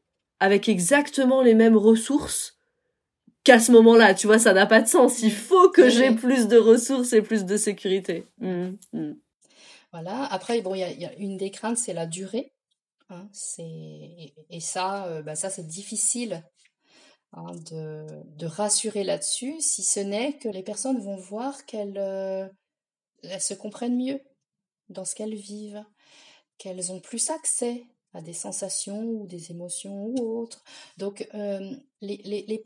avec 0.40 0.68
exactement 0.68 1.42
les 1.42 1.55
mêmes 1.55 1.76
ressources 1.76 2.61
qu'à 3.45 3.59
ce 3.59 3.72
moment-là. 3.72 4.14
Tu 4.14 4.26
vois, 4.26 4.38
ça 4.38 4.53
n'a 4.53 4.66
pas 4.66 4.80
de 4.80 4.88
sens. 4.88 5.22
Il 5.22 5.32
faut 5.32 5.70
que 5.70 5.88
j'ai 5.88 6.12
plus 6.12 6.49
de 6.49 6.57
ressources 6.57 7.12
et 7.12 7.22
plus 7.22 7.45
de 7.45 7.57
sécurité. 7.57 8.26
Mmh, 8.38 8.70
mmh. 8.93 9.12
Voilà. 9.93 10.24
Après, 10.24 10.61
bon, 10.62 10.74
il 10.74 10.80
y, 10.80 11.05
a, 11.05 11.14
une 11.18 11.36
des 11.36 11.51
craintes, 11.51 11.78
c'est 11.78 11.93
la 11.93 12.07
durée. 12.07 12.53
Hein, 13.11 13.28
c'est 13.32 14.32
et, 14.49 14.61
ça, 14.61 15.07
euh, 15.07 15.22
bah, 15.22 15.34
ça 15.34 15.51
c'est 15.51 15.66
difficile 15.66 16.43
hein, 17.32 17.53
de, 17.70 18.07
de, 18.38 18.47
rassurer 18.47 19.05
là-dessus, 19.05 19.61
si 19.61 19.82
ce 19.82 20.01
n'est 20.01 20.38
que 20.38 20.49
les 20.49 20.62
personnes 20.62 20.99
vont 20.99 21.16
voir 21.16 21.66
qu'elles 21.66 21.99
euh, 21.99 22.49
se 23.38 23.53
comprennent 23.53 23.99
mieux 23.99 24.20
dans 24.88 25.05
ce 25.05 25.14
qu'elles 25.14 25.34
vivent, 25.34 25.84
qu'elles 26.57 26.90
ont 26.90 27.01
plus 27.01 27.28
accès 27.28 27.84
à 28.14 28.20
des 28.20 28.32
sensations 28.32 29.03
ou 29.03 29.26
des 29.26 29.51
émotions 29.51 30.07
ou 30.07 30.38
autres. 30.38 30.64
Donc 30.97 31.28
euh, 31.34 31.76
les, 32.01 32.20
les, 32.24 32.45
les, 32.47 32.59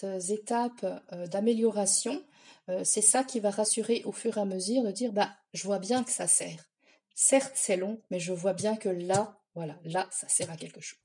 petites 0.00 0.30
étapes 0.30 0.86
d'amélioration 1.30 2.22
euh, 2.70 2.80
c'est 2.84 3.00
ça 3.00 3.24
qui 3.24 3.40
va 3.40 3.50
rassurer 3.50 4.02
au 4.04 4.12
fur 4.12 4.36
et 4.36 4.40
à 4.40 4.44
mesure 4.44 4.82
de 4.84 4.90
dire 4.90 5.12
bah 5.12 5.30
je 5.52 5.64
vois 5.64 5.78
bien 5.78 6.04
que 6.04 6.12
ça 6.12 6.26
sert. 6.26 6.68
Certes, 7.14 7.52
c'est 7.54 7.76
long, 7.76 8.00
mais 8.10 8.20
je 8.20 8.32
vois 8.32 8.52
bien 8.52 8.76
que 8.76 8.88
là, 8.88 9.36
voilà, 9.54 9.76
là, 9.84 10.08
ça 10.10 10.28
sert 10.28 10.50
à 10.50 10.56
quelque 10.56 10.80
chose. 10.80 10.98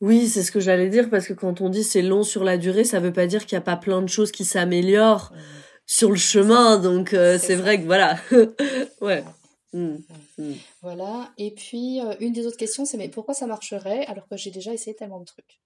Oui, 0.00 0.28
c'est 0.28 0.42
ce 0.42 0.50
que 0.50 0.60
j'allais 0.60 0.88
dire 0.88 1.10
parce 1.10 1.26
que 1.26 1.32
quand 1.32 1.60
on 1.60 1.68
dit 1.68 1.84
c'est 1.84 2.02
long 2.02 2.22
sur 2.22 2.42
la 2.42 2.56
durée, 2.56 2.84
ça 2.84 3.00
veut 3.00 3.12
pas 3.12 3.26
dire 3.26 3.46
qu'il 3.46 3.56
n'y 3.56 3.62
a 3.62 3.64
pas 3.64 3.76
plein 3.76 4.02
de 4.02 4.08
choses 4.08 4.32
qui 4.32 4.44
s'améliorent 4.44 5.32
sur 5.86 6.10
le 6.10 6.16
chemin. 6.16 6.78
Donc 6.78 7.12
euh, 7.12 7.38
c'est 7.38 7.56
vrai 7.56 7.80
que 7.80 7.84
voilà, 7.84 8.18
ouais. 9.00 9.22
Mmh, 9.72 9.98
mmh. 10.38 10.52
Voilà. 10.82 11.30
Et 11.38 11.52
puis 11.52 12.00
euh, 12.00 12.14
une 12.20 12.32
des 12.32 12.46
autres 12.46 12.56
questions, 12.56 12.84
c'est 12.86 12.96
mais 12.96 13.08
pourquoi 13.08 13.34
ça 13.34 13.46
marcherait 13.46 14.06
alors 14.06 14.26
que 14.26 14.36
j'ai 14.36 14.50
déjà 14.50 14.72
essayé 14.72 14.96
tellement 14.96 15.20
de 15.20 15.26
trucs? 15.26 15.60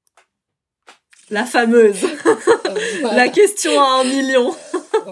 La 1.31 1.45
fameuse. 1.47 2.05
La 3.03 3.29
question 3.29 3.81
à 3.81 4.01
un 4.01 4.05
million. 4.05 4.55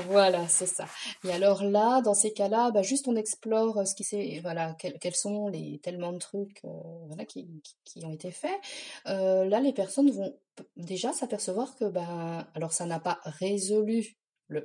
voilà, 0.09 0.47
c'est 0.49 0.67
ça. 0.67 0.87
Et 1.25 1.33
alors 1.33 1.65
là, 1.65 2.01
dans 2.03 2.15
ces 2.15 2.33
cas-là, 2.33 2.71
bah, 2.71 2.83
juste 2.83 3.09
on 3.09 3.17
explore 3.17 3.79
euh, 3.79 3.85
ce 3.85 3.95
qui 3.95 4.05
c'est, 4.05 4.41
voilà, 4.43 4.77
quels, 4.79 5.15
sont 5.15 5.49
les 5.49 5.81
tellement 5.83 6.13
de 6.13 6.19
trucs, 6.19 6.61
euh, 6.65 6.69
voilà, 7.07 7.25
qui, 7.25 7.63
qui, 7.85 8.05
ont 8.05 8.13
été 8.13 8.31
faits. 8.31 8.59
Euh, 9.07 9.45
là, 9.47 9.61
les 9.61 9.73
personnes 9.73 10.11
vont 10.11 10.37
déjà 10.77 11.13
s'apercevoir 11.13 11.75
que, 11.77 11.87
bah, 11.87 12.47
alors 12.55 12.73
ça 12.73 12.85
n'a 12.85 13.01
pas 13.01 13.21
résolu 13.25 14.17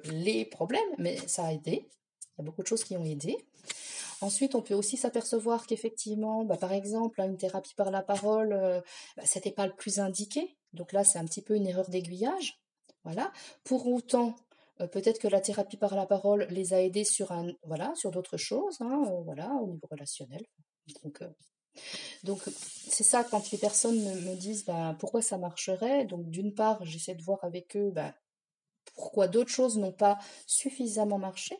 les 0.06 0.46
problèmes, 0.46 0.82
mais 0.98 1.18
ça 1.28 1.46
a 1.46 1.54
aidé. 1.54 1.88
Il 2.38 2.40
y 2.40 2.42
a 2.42 2.44
beaucoup 2.44 2.62
de 2.62 2.68
choses 2.68 2.84
qui 2.84 2.98
ont 2.98 3.06
aidé. 3.06 3.38
Ensuite, 4.20 4.56
on 4.56 4.62
peut 4.62 4.74
aussi 4.74 4.98
s'apercevoir 4.98 5.66
qu'effectivement, 5.66 6.44
bah, 6.44 6.58
par 6.58 6.74
exemple, 6.74 7.22
une 7.22 7.38
thérapie 7.38 7.76
par 7.76 7.92
la 7.92 8.02
parole, 8.02 8.50
bah, 9.16 9.24
c'était 9.24 9.52
pas 9.52 9.68
le 9.68 9.74
plus 9.74 10.00
indiqué. 10.00 10.58
Donc 10.78 10.94
là, 10.94 11.04
c'est 11.04 11.20
un 11.20 11.26
petit 11.26 11.42
peu 11.42 11.56
une 11.56 11.68
erreur 11.68 11.90
d'aiguillage. 11.90 12.62
Voilà. 13.04 13.32
Pour 13.64 13.88
autant, 13.88 14.36
euh, 14.82 14.88
peut-être 14.88 15.20
que 15.20 15.28
la 15.28 15.42
thérapie 15.42 15.78
par 15.78 15.96
la 15.96 16.06
parole 16.06 16.48
les 16.50 16.74
a 16.74 16.82
aidés 16.82 17.04
sur 17.04 17.32
un, 17.32 17.52
voilà, 17.64 17.94
sur 17.96 18.12
d'autres 18.12 18.38
choses, 18.38 18.78
hein, 18.82 19.04
euh, 19.08 19.22
voilà, 19.24 19.52
au 19.56 19.68
niveau 19.68 19.88
relationnel. 19.90 20.46
Donc, 21.04 21.22
euh, 21.22 21.30
donc 22.24 22.42
c'est 22.44 23.04
ça 23.04 23.24
quand 23.24 23.52
les 23.52 23.58
personnes 23.58 24.00
me, 24.00 24.36
disent 24.36 24.66
ben, 24.66 24.96
pourquoi 25.00 25.22
ça 25.22 25.38
marcherait. 25.38 26.06
Donc 26.06 26.30
d'une 26.30 26.54
part, 26.54 26.84
j'essaie 26.86 27.16
de 27.16 27.24
voir 27.24 27.44
avec 27.44 27.76
eux 27.76 27.92
ben, 27.92 28.14
pourquoi 28.96 29.28
d'autres 29.28 29.52
choses 29.52 29.78
n'ont 29.78 29.92
pas 29.92 30.18
suffisamment 30.48 31.18
marché. 31.18 31.58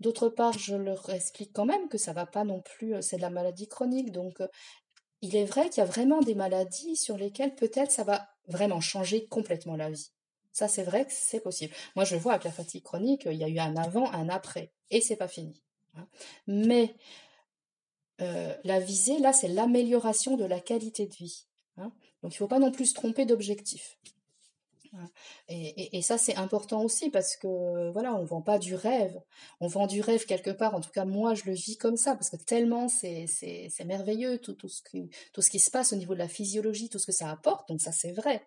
D'autre 0.00 0.28
part, 0.28 0.58
je 0.58 0.76
leur 0.76 1.08
explique 1.10 1.52
quand 1.52 1.64
même 1.64 1.88
que 1.88 1.98
ça 1.98 2.12
va 2.12 2.26
pas 2.26 2.44
non 2.44 2.60
plus, 2.60 2.94
c'est 3.00 3.16
de 3.16 3.22
la 3.22 3.30
maladie 3.30 3.66
chronique. 3.66 4.12
Donc 4.12 4.40
il 5.24 5.36
est 5.36 5.46
vrai 5.46 5.70
qu'il 5.70 5.78
y 5.78 5.86
a 5.86 5.86
vraiment 5.86 6.20
des 6.20 6.34
maladies 6.34 6.96
sur 6.96 7.16
lesquelles 7.16 7.54
peut-être 7.54 7.90
ça 7.90 8.04
va 8.04 8.28
vraiment 8.46 8.82
changer 8.82 9.26
complètement 9.26 9.74
la 9.74 9.90
vie. 9.90 10.10
Ça, 10.52 10.68
c'est 10.68 10.82
vrai 10.82 11.06
que 11.06 11.12
c'est 11.12 11.40
possible. 11.40 11.74
Moi, 11.96 12.04
je 12.04 12.14
vois 12.14 12.32
avec 12.32 12.44
la 12.44 12.52
fatigue 12.52 12.82
chronique, 12.82 13.22
il 13.24 13.38
y 13.38 13.42
a 13.42 13.48
eu 13.48 13.58
un 13.58 13.74
avant, 13.76 14.12
un 14.12 14.28
après, 14.28 14.70
et 14.90 15.00
c'est 15.00 15.16
pas 15.16 15.26
fini. 15.26 15.62
Hein. 15.96 16.06
Mais 16.46 16.94
euh, 18.20 18.54
la 18.64 18.80
visée, 18.80 19.18
là, 19.18 19.32
c'est 19.32 19.48
l'amélioration 19.48 20.36
de 20.36 20.44
la 20.44 20.60
qualité 20.60 21.06
de 21.06 21.14
vie. 21.14 21.46
Hein. 21.78 21.90
Donc, 22.22 22.32
il 22.32 22.36
ne 22.36 22.38
faut 22.38 22.46
pas 22.46 22.58
non 22.58 22.70
plus 22.70 22.86
se 22.86 22.94
tromper 22.94 23.24
d'objectif. 23.24 23.98
Hein. 24.96 25.08
Et, 25.48 26.02
ça, 26.02 26.18
c'est 26.18 26.36
important 26.36 26.82
aussi 26.82 27.10
parce 27.10 27.36
que, 27.36 27.90
voilà, 27.92 28.14
on 28.14 28.22
ne 28.22 28.26
vend 28.26 28.42
pas 28.42 28.58
du 28.58 28.74
rêve. 28.74 29.20
On 29.60 29.66
vend 29.66 29.86
du 29.86 30.00
rêve 30.00 30.24
quelque 30.26 30.50
part. 30.50 30.74
En 30.74 30.80
tout 30.80 30.90
cas, 30.90 31.04
moi, 31.04 31.34
je 31.34 31.44
le 31.44 31.52
vis 31.52 31.76
comme 31.76 31.96
ça 31.96 32.14
parce 32.14 32.30
que 32.30 32.36
tellement 32.36 32.88
c'est, 32.88 33.26
merveilleux 33.84 34.38
tout, 34.38 34.54
tout, 34.54 34.68
ce 34.68 34.82
tout 35.32 35.42
ce 35.42 35.50
qui 35.50 35.58
se 35.58 35.70
passe 35.70 35.92
au 35.92 35.96
niveau 35.96 36.14
de 36.14 36.18
la 36.18 36.28
physiologie, 36.28 36.88
tout 36.88 36.98
ce 36.98 37.06
que 37.06 37.12
ça 37.12 37.30
apporte. 37.30 37.68
Donc, 37.68 37.80
ça, 37.80 37.92
c'est 37.92 38.12
vrai. 38.12 38.46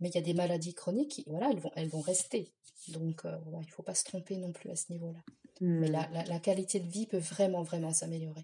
Mais 0.00 0.08
il 0.08 0.14
y 0.14 0.18
a 0.18 0.22
des 0.22 0.34
maladies 0.34 0.74
chroniques, 0.74 1.10
qui, 1.10 1.24
voilà, 1.26 1.50
elles 1.50 1.60
vont, 1.60 1.70
elles 1.76 1.88
vont 1.88 2.00
rester. 2.00 2.52
Donc, 2.88 3.24
euh, 3.24 3.36
il 3.62 3.70
faut 3.70 3.82
pas 3.82 3.94
se 3.94 4.04
tromper 4.04 4.36
non 4.36 4.52
plus 4.52 4.70
à 4.70 4.76
ce 4.76 4.92
niveau-là. 4.92 5.20
Mais 5.60 5.88
la, 5.88 6.08
hmm. 6.08 6.24
la, 6.28 6.40
qualité 6.40 6.80
de 6.80 6.88
vie 6.88 7.06
peut 7.06 7.18
vraiment, 7.18 7.62
vraiment 7.62 7.92
s'améliorer. 7.92 8.42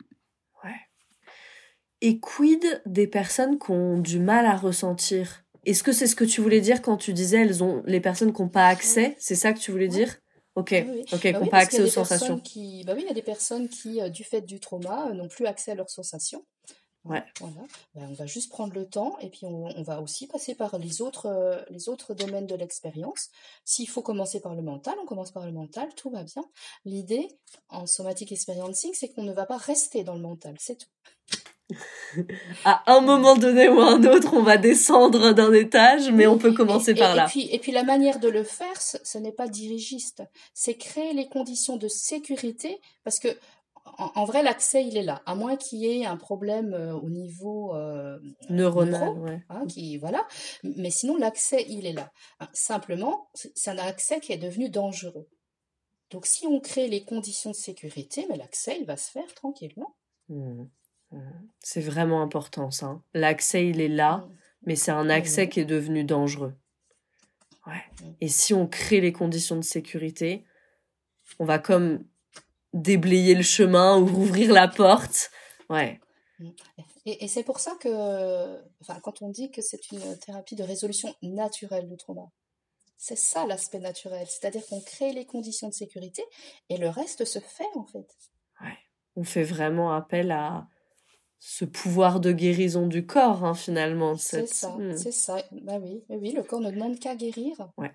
Ouais. 0.64 0.76
Et 2.01 2.20
quid 2.20 2.64
des 2.87 3.07
personnes 3.07 3.59
qui 3.59 3.72
ont 3.72 3.99
du 3.99 4.20
mal 4.20 4.47
à 4.47 4.57
ressentir? 4.57 5.45
Est-ce 5.65 5.83
que 5.83 5.93
c'est 5.93 6.07
ce 6.07 6.17
que 6.17 6.25
tu 6.25 6.41
voulais 6.41 6.61
dire 6.61 6.83
quand 6.83 6.97
tu 6.97 7.13
disais 7.13 7.43
elles 7.43 7.63
ont 7.63 7.83
les 7.87 8.01
personnes 8.01 8.33
qui 8.33 8.43
n'ont 8.43 8.49
pas 8.49 8.67
accès? 8.67 9.17
C'est 9.19 9.35
ça 9.35 9.53
que 9.53 9.59
tu 9.59 9.71
voulais 9.71 9.89
dire? 9.89 10.17
Ok, 10.57 10.75
ok, 11.13 11.21
qui 11.21 11.33
n'ont 11.33 11.41
bah 11.41 11.47
pas 11.51 11.59
accès 11.59 11.81
aux 11.83 11.87
sensations. 11.87 12.41
Qui... 12.41 12.83
Bah 12.85 12.95
oui, 12.95 13.03
il 13.05 13.09
y 13.09 13.11
a 13.11 13.15
des 13.15 13.23
personnes 13.23 13.69
qui, 13.69 14.01
euh, 14.01 14.09
du 14.09 14.25
fait 14.25 14.41
du 14.41 14.59
trauma, 14.59 15.09
euh, 15.09 15.15
n'ont 15.15 15.29
plus 15.29 15.47
accès 15.47 15.71
à 15.71 15.75
leurs 15.75 15.91
sensations. 15.91 16.45
Ouais. 17.05 17.23
Voilà. 17.41 17.67
Ben, 17.95 18.09
on 18.11 18.13
va 18.13 18.27
juste 18.27 18.51
prendre 18.51 18.75
le 18.75 18.87
temps 18.87 19.17
et 19.21 19.31
puis 19.31 19.47
on, 19.47 19.83
va 19.83 20.03
aussi 20.03 20.27
passer 20.27 20.55
par 20.55 20.79
les 20.79 21.01
autres, 21.01 21.27
euh, 21.27 21.63
les 21.71 21.89
autres 21.89 22.13
domaines 22.13 22.47
de 22.47 22.55
l'expérience. 22.55 23.31
S'il 23.65 23.89
faut 23.89 24.03
commencer 24.03 24.41
par 24.41 24.55
le 24.55 24.61
mental, 24.61 24.95
on 25.01 25.07
commence 25.07 25.31
par 25.31 25.47
le 25.47 25.53
mental, 25.53 25.89
tout 25.95 26.11
va 26.11 26.25
bien. 26.25 26.45
L'idée 26.85 27.29
en 27.69 27.87
somatic 27.87 28.33
experiencing, 28.33 28.93
c'est 28.93 29.09
qu'on 29.09 29.23
ne 29.23 29.33
va 29.33 29.47
pas 29.47 29.57
rester 29.57 30.05
dans 30.05 30.15
le 30.15 30.21
mental, 30.21 30.57
c'est 30.59 30.77
tout. 30.77 30.91
À 32.64 32.83
un 32.87 33.01
moment 33.01 33.37
donné 33.37 33.68
ou 33.68 33.81
un 33.81 34.03
autre, 34.05 34.35
on 34.35 34.43
va 34.43 34.57
descendre 34.57 35.33
d'un 35.33 35.53
étage, 35.53 36.11
mais 36.11 36.27
on 36.27 36.39
peut 36.39 36.53
commencer 36.53 36.95
par 36.95 37.14
là. 37.14 37.25
Et 37.25 37.29
puis, 37.29 37.49
et 37.53 37.59
puis 37.59 37.73
la 37.73 37.83
manière 37.83 38.21
de 38.21 38.29
le 38.29 38.45
faire, 38.45 38.81
ce, 38.81 39.18
n'est 39.18 39.33
pas 39.33 39.49
dirigiste, 39.49 40.23
c'est 40.55 40.75
créer 40.75 41.12
les 41.12 41.29
conditions 41.29 41.77
de 41.77 41.89
sécurité, 41.89 42.81
parce 43.05 43.18
que 43.18 43.29
en, 43.99 44.25
vrai, 44.25 44.43
l'accès, 44.43 44.85
il 44.85 44.97
est 44.97 45.03
là, 45.03 45.21
à 45.27 45.35
moins 45.35 45.57
qu'il 45.57 45.81
y 45.81 45.87
ait 45.87 46.07
un 46.07 46.16
problème 46.16 46.75
euh, 46.75 46.95
au 46.95 47.11
niveau 47.11 47.75
euh, 47.75 48.18
neuronal, 48.49 49.43
hein, 49.49 49.66
qui 49.66 49.97
voilà. 49.99 50.27
Mais 50.62 50.91
sinon, 50.91 51.16
l'accès, 51.16 51.66
il 51.68 51.87
est 51.87 51.93
là. 51.93 52.12
Hein, 52.39 52.49
simplement, 52.53 53.29
c'est 53.35 53.71
un 53.71 53.79
accès 53.79 54.21
qui 54.21 54.33
est 54.33 54.39
devenu 54.39 54.68
dangereux. 54.68 55.29
Donc, 56.11 56.27
si 56.27 56.47
on 56.47 56.61
crée 56.61 56.89
les 56.89 57.05
conditions 57.05 57.51
de 57.51 57.57
sécurité, 57.57 58.27
mais 58.29 58.37
l'accès, 58.37 58.79
il 58.81 58.87
va 58.87 58.97
se 58.97 59.11
faire 59.11 59.35
tranquillement. 59.35 59.97
Mmh. 60.29 60.64
C'est 61.61 61.81
vraiment 61.81 62.23
important 62.23 62.71
ça. 62.71 62.87
Hein. 62.87 63.03
L'accès, 63.15 63.67
il 63.67 63.81
est 63.81 63.89
là, 63.89 64.29
mais 64.65 64.77
c'est 64.77 64.91
un 64.91 65.11
accès 65.11 65.49
qui 65.49 65.61
est 65.61 65.65
devenu 65.65 66.05
dangereux. 66.05 66.55
Ouais. 67.67 68.15
Et 68.21 68.29
si 68.29 68.55
on 68.55 68.67
crée 68.67 69.01
les 69.01 69.13
conditions 69.13 69.57
de 69.57 69.63
sécurité, 69.63 70.45
on 71.39 71.45
va 71.45 71.59
comme 71.59 72.05
déblayer 72.73 73.35
le 73.35 73.43
chemin 73.43 73.99
ou 73.99 74.07
rouvrir 74.07 74.53
la 74.53 74.69
porte. 74.69 75.31
Ouais. 75.69 76.01
Et, 77.07 77.29
c'est 77.29 77.43
pour 77.43 77.61
ça 77.61 77.75
que, 77.81 78.63
enfin, 78.81 78.99
quand 79.01 79.23
on 79.23 79.29
dit 79.29 79.51
que 79.51 79.63
c'est 79.63 79.91
une 79.91 80.19
thérapie 80.19 80.55
de 80.55 80.63
résolution 80.63 81.15
naturelle 81.23 81.89
du 81.89 81.97
trauma, 81.97 82.31
c'est 82.97 83.17
ça 83.17 83.47
l'aspect 83.47 83.79
naturel, 83.79 84.27
c'est-à-dire 84.29 84.65
qu'on 84.67 84.81
crée 84.81 85.13
les 85.13 85.25
conditions 85.25 85.69
de 85.69 85.75
sécurité 85.75 86.23
et 86.69 86.77
le 86.77 86.89
reste 86.89 87.25
se 87.25 87.39
fait 87.39 87.69
en 87.75 87.87
fait. 87.87 88.07
Ouais. 88.61 88.77
On 89.17 89.25
fait 89.25 89.43
vraiment 89.43 89.93
appel 89.93 90.31
à 90.31 90.69
ce 91.41 91.64
pouvoir 91.64 92.20
de 92.20 92.32
guérison 92.32 92.86
du 92.86 93.07
corps, 93.07 93.45
hein, 93.45 93.55
finalement. 93.55 94.16
C'est 94.16 94.47
ça, 94.47 94.76
hmm. 94.76 94.97
c'est 94.97 95.11
ça. 95.11 95.43
Bah 95.62 95.78
oui, 95.80 96.05
oui, 96.11 96.32
le 96.32 96.43
corps 96.43 96.61
ne 96.61 96.70
demande 96.70 96.99
qu'à 96.99 97.16
guérir. 97.16 97.57
Ouais. 97.78 97.93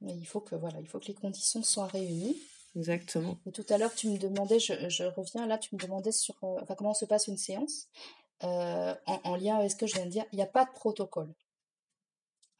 Mais 0.00 0.14
il 0.14 0.26
faut 0.26 0.40
que 0.40 0.56
voilà, 0.56 0.80
il 0.80 0.86
faut 0.86 0.98
que 0.98 1.06
les 1.06 1.14
conditions 1.14 1.62
soient 1.62 1.86
réunies. 1.86 2.36
Exactement. 2.76 3.38
Et 3.46 3.52
tout 3.52 3.64
à 3.68 3.78
l'heure, 3.78 3.94
tu 3.94 4.08
me 4.08 4.18
demandais, 4.18 4.58
je, 4.58 5.04
reviens 5.16 5.46
là, 5.46 5.58
tu 5.58 5.74
me 5.74 5.80
demandais 5.80 6.12
sur 6.12 6.34
euh, 6.42 6.58
enfin, 6.60 6.74
comment 6.74 6.94
se 6.94 7.04
passe 7.04 7.28
une 7.28 7.36
séance. 7.36 7.88
Euh, 8.42 8.94
en, 9.06 9.36
lien 9.36 9.56
avec 9.56 9.70
ce 9.70 9.76
que 9.76 9.86
je 9.86 9.94
viens 9.94 10.06
de 10.06 10.10
dire, 10.10 10.24
il 10.32 10.36
n'y 10.36 10.42
a 10.42 10.46
pas 10.46 10.64
de 10.64 10.70
protocole. 10.70 11.32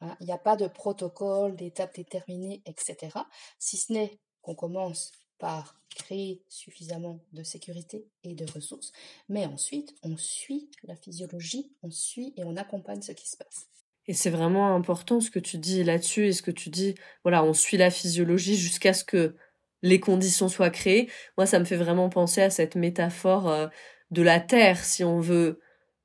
Hein. 0.01 0.15
Il 0.19 0.25
n'y 0.25 0.31
a 0.31 0.37
pas 0.37 0.55
de 0.55 0.67
protocole, 0.67 1.55
d'étapes 1.55 1.95
déterminées, 1.95 2.61
etc. 2.65 3.09
Si 3.57 3.77
ce 3.77 3.91
n'est 3.91 4.19
qu'on 4.41 4.55
commence 4.55 5.11
par 5.41 5.75
créer 5.95 6.41
suffisamment 6.47 7.19
de 7.33 7.43
sécurité 7.43 8.05
et 8.23 8.35
de 8.35 8.45
ressources, 8.53 8.93
mais 9.27 9.45
ensuite 9.45 9.95
on 10.03 10.15
suit 10.15 10.69
la 10.83 10.95
physiologie, 10.95 11.69
on 11.81 11.89
suit 11.89 12.33
et 12.37 12.45
on 12.45 12.55
accompagne 12.55 13.01
ce 13.01 13.11
qui 13.11 13.27
se 13.27 13.35
passe. 13.35 13.67
Et 14.07 14.13
c'est 14.13 14.29
vraiment 14.29 14.73
important 14.75 15.19
ce 15.19 15.31
que 15.31 15.39
tu 15.39 15.57
dis 15.57 15.83
là-dessus 15.83 16.27
et 16.27 16.31
ce 16.31 16.43
que 16.43 16.51
tu 16.51 16.69
dis, 16.69 16.95
voilà, 17.23 17.43
on 17.43 17.53
suit 17.53 17.77
la 17.77 17.89
physiologie 17.89 18.55
jusqu'à 18.55 18.93
ce 18.93 19.03
que 19.03 19.35
les 19.81 19.99
conditions 19.99 20.47
soient 20.47 20.69
créées. 20.69 21.09
Moi, 21.37 21.45
ça 21.45 21.59
me 21.59 21.65
fait 21.65 21.75
vraiment 21.75 22.09
penser 22.09 22.41
à 22.41 22.49
cette 22.49 22.75
métaphore 22.75 23.49
euh, 23.49 23.67
de 24.11 24.21
la 24.21 24.39
terre. 24.39 24.83
Si 24.83 25.03
on 25.03 25.19
veut 25.19 25.59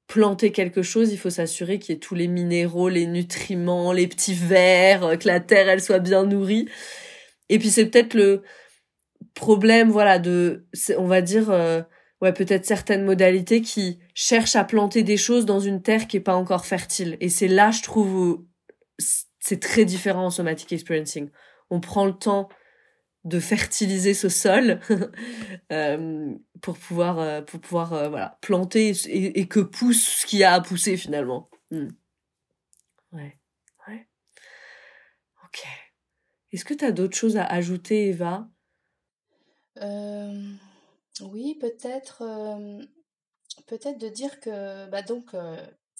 planter 0.09 0.53
quelque 0.53 0.83
chose, 0.83 1.13
il 1.13 1.19
faut 1.19 1.31
s'assurer 1.31 1.79
qu'il 1.79 1.95
y 1.95 1.97
ait 1.97 2.01
tous 2.01 2.15
les 2.15 2.29
minéraux, 2.29 2.89
les 2.89 3.07
nutriments, 3.07 3.93
les 3.93 4.07
petits 4.07 4.35
vers, 4.35 5.05
euh, 5.05 5.17
que 5.17 5.29
la 5.29 5.41
terre, 5.41 5.69
elle 5.69 5.83
soit 5.83 5.99
bien 5.99 6.25
nourrie. 6.25 6.69
Et 7.49 7.59
puis 7.59 7.71
c'est 7.71 7.87
peut-être 7.87 8.15
le 8.15 8.43
problème, 9.37 9.91
voilà, 9.91 10.19
de, 10.19 10.67
on 10.99 11.07
va 11.07 11.21
dire, 11.21 11.51
euh, 11.51 11.83
ouais, 12.21 12.33
peut-être 12.33 12.65
certaines 12.65 13.05
modalités 13.05 13.61
qui 13.61 14.01
cherchent 14.15 14.57
à 14.57 14.65
planter 14.65 15.05
des 15.05 15.19
choses 15.19 15.47
dans 15.47 15.61
une 15.61 15.83
terre 15.83 16.09
qui 16.09 16.17
est 16.17 16.21
pas 16.21 16.35
encore 16.35 16.67
fertile. 16.67 17.17
Et 17.21 17.29
c'est 17.29 17.47
là, 17.47 17.71
je 17.71 17.83
trouve, 17.83 18.45
c'est 18.99 19.61
très 19.61 19.85
différent 19.85 20.27
en 20.27 20.31
somatic 20.31 20.73
experiencing. 20.73 21.31
On 21.71 21.81
prend 21.81 22.07
le 22.07 22.15
temps 22.15 22.49
de 23.25 23.39
fertiliser 23.39 24.15
ce 24.15 24.29
sol 24.29 24.81
euh, 25.73 26.35
pour 26.63 26.79
pouvoir 26.79 27.19
euh, 27.19 27.43
pour 27.43 27.61
pouvoir 27.61 28.09
voilà 28.09 28.39
planter 28.41 28.93
et, 29.07 29.49
que 29.49 29.59
pousse 29.59 30.21
ce 30.21 30.27
qu'il 30.27 30.39
y 30.39 30.45
a 30.45 30.53
à 30.53 30.61
pousser 30.61 30.97
finalement 30.97 31.51
hmm. 31.73 31.89
ouais 33.11 33.37
ouais 33.89 34.09
ok 35.45 35.67
est-ce 36.53 36.65
que 36.65 36.75
tu 36.75 36.85
as 36.85 36.93
d'autres 36.93 37.17
choses 37.17 37.37
à 37.37 37.45
ajouter 37.45 38.11
Eva? 38.11 38.49
Oui 39.81 41.55
peut-être 41.57 42.25
de 43.99 44.09
dire 44.09 44.41
que 44.41 44.87
bah 44.89 45.03
donc 45.03 45.35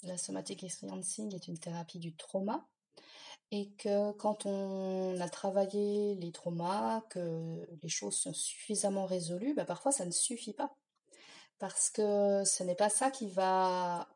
la 0.03 0.17
somatic 0.17 0.63
experiencing 0.63 1.33
est 1.33 1.47
une 1.47 1.57
thérapie 1.57 1.99
du 1.99 2.15
trauma 2.15 2.67
et 3.51 3.71
que 3.75 4.11
quand 4.13 4.45
on 4.45 5.19
a 5.21 5.29
travaillé 5.29 6.15
les 6.15 6.31
traumas, 6.31 7.01
que 7.09 7.65
les 7.81 7.89
choses 7.89 8.17
sont 8.17 8.33
suffisamment 8.33 9.05
résolues, 9.05 9.53
bah 9.53 9.63
parfois 9.63 9.91
ça 9.91 10.05
ne 10.05 10.11
suffit 10.11 10.53
pas. 10.53 10.75
Parce 11.59 11.89
que 11.89 12.43
ce 12.43 12.63
n'est 12.63 12.75
pas 12.75 12.89
ça 12.89 13.09
qui 13.09 13.29
va 13.29 14.09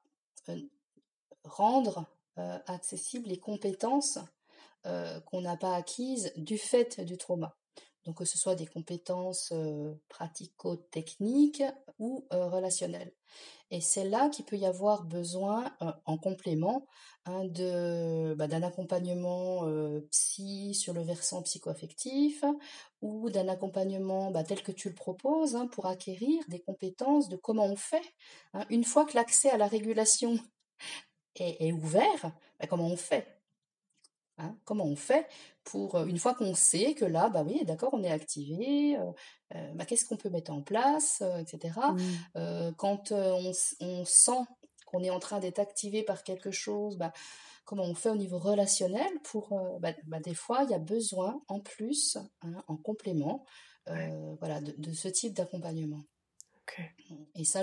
rendre 1.43 2.05
accessibles 2.36 3.30
les 3.30 3.39
compétences 3.39 4.20
qu'on 4.84 5.41
n'a 5.41 5.57
pas 5.57 5.76
acquises 5.76 6.34
du 6.36 6.57
fait 6.57 6.99
du 7.01 7.18
trauma. 7.18 7.55
Donc 8.06 8.18
que 8.18 8.26
ce 8.26 8.38
soit 8.38 8.56
des 8.56 8.66
compétences 8.66 9.54
pratico-techniques 10.10 11.64
ou 11.99 12.26
relationnelles. 12.32 13.14
Et 13.70 13.80
c'est 13.80 14.04
là 14.04 14.28
qu'il 14.30 14.43
peut 14.43 14.58
y 14.58 14.66
avoir 14.66 15.04
besoin, 15.04 15.74
en 16.06 16.18
complément, 16.18 16.86
hein, 17.26 17.45
de, 17.45 18.34
bah, 18.34 18.47
d'un 18.47 18.64
accompagnement 18.64 19.66
psy 20.12 20.74
sur 20.74 20.93
le 20.93 21.02
versant 21.02 21.41
psychoaffectif 21.41 22.43
ou 23.02 23.30
d'un 23.30 23.47
accompagnement 23.47 24.30
bah, 24.30 24.43
tel 24.43 24.62
que 24.62 24.74
tu 24.74 24.89
le 24.89 24.95
proposes 24.95 25.56
hein, 25.56 25.68
pour 25.68 25.86
acquérir 25.86 26.43
des 26.49 26.60
compétences 26.60 27.30
de 27.30 27.38
comment 27.38 27.66
on 27.66 27.78
fait. 27.78 28.14
Hein. 28.54 28.66
Une 28.70 28.84
fois 28.84 29.06
que 29.06 29.16
l'accès 29.16 29.49
à 29.49 29.58
la 29.58 29.68
régulation 29.68 30.38
est, 31.36 31.72
ouvert, 31.72 32.34
bah, 32.60 32.68
comment 32.68 32.88
on 32.88 32.97
fait 32.97 33.26
comment 34.66 34.86
on 34.86 34.95
fait 34.95 35.28
pour, 35.64 35.97
une 36.03 36.18
fois 36.18 36.34
qu'on 36.34 36.55
sait 36.55 36.93
que 36.95 37.05
là, 37.05 37.30
bah 37.30 37.43
oui, 37.45 37.64
d'accord, 37.66 37.93
on 37.93 38.03
est 38.03 38.12
activé, 38.12 38.97
bah, 39.76 39.86
qu'est-ce 39.86 40.05
qu'on 40.05 40.18
peut 40.18 40.30
mettre 40.30 40.51
en 40.51 40.62
place, 40.62 41.24
etc. 41.39 41.80
Mmh. 42.36 42.72
quand 42.78 43.12
on, 43.12 43.53
sent 44.05 44.45
qu'on 44.86 45.03
est 45.03 45.09
en 45.09 45.20
train 45.20 45.39
d'être 45.39 45.59
activé 45.59 46.03
par 46.03 46.24
quelque 46.24 46.51
chose, 46.51 46.97
bah, 46.97 47.14
comment 47.66 47.84
on 47.84 47.93
fait 47.93 48.09
au 48.09 48.16
niveau 48.16 48.39
relationnel 48.39 49.12
pour, 49.24 49.80
bah, 49.80 49.93
des 50.24 50.34
fois, 50.34 50.64
il 50.64 50.72
y 50.72 50.76
a 50.76 50.80
besoin 50.80 51.41
en 51.47 51.59
plus, 51.59 52.18
hein, 52.41 52.64
en 52.68 52.78
complément, 52.78 53.45
voilà, 53.86 54.62
de, 54.62 54.93
ce 54.93 55.07
type 55.07 55.34
d'accompagnement? 55.34 56.01
Et 57.36 57.43
ça, 57.43 57.62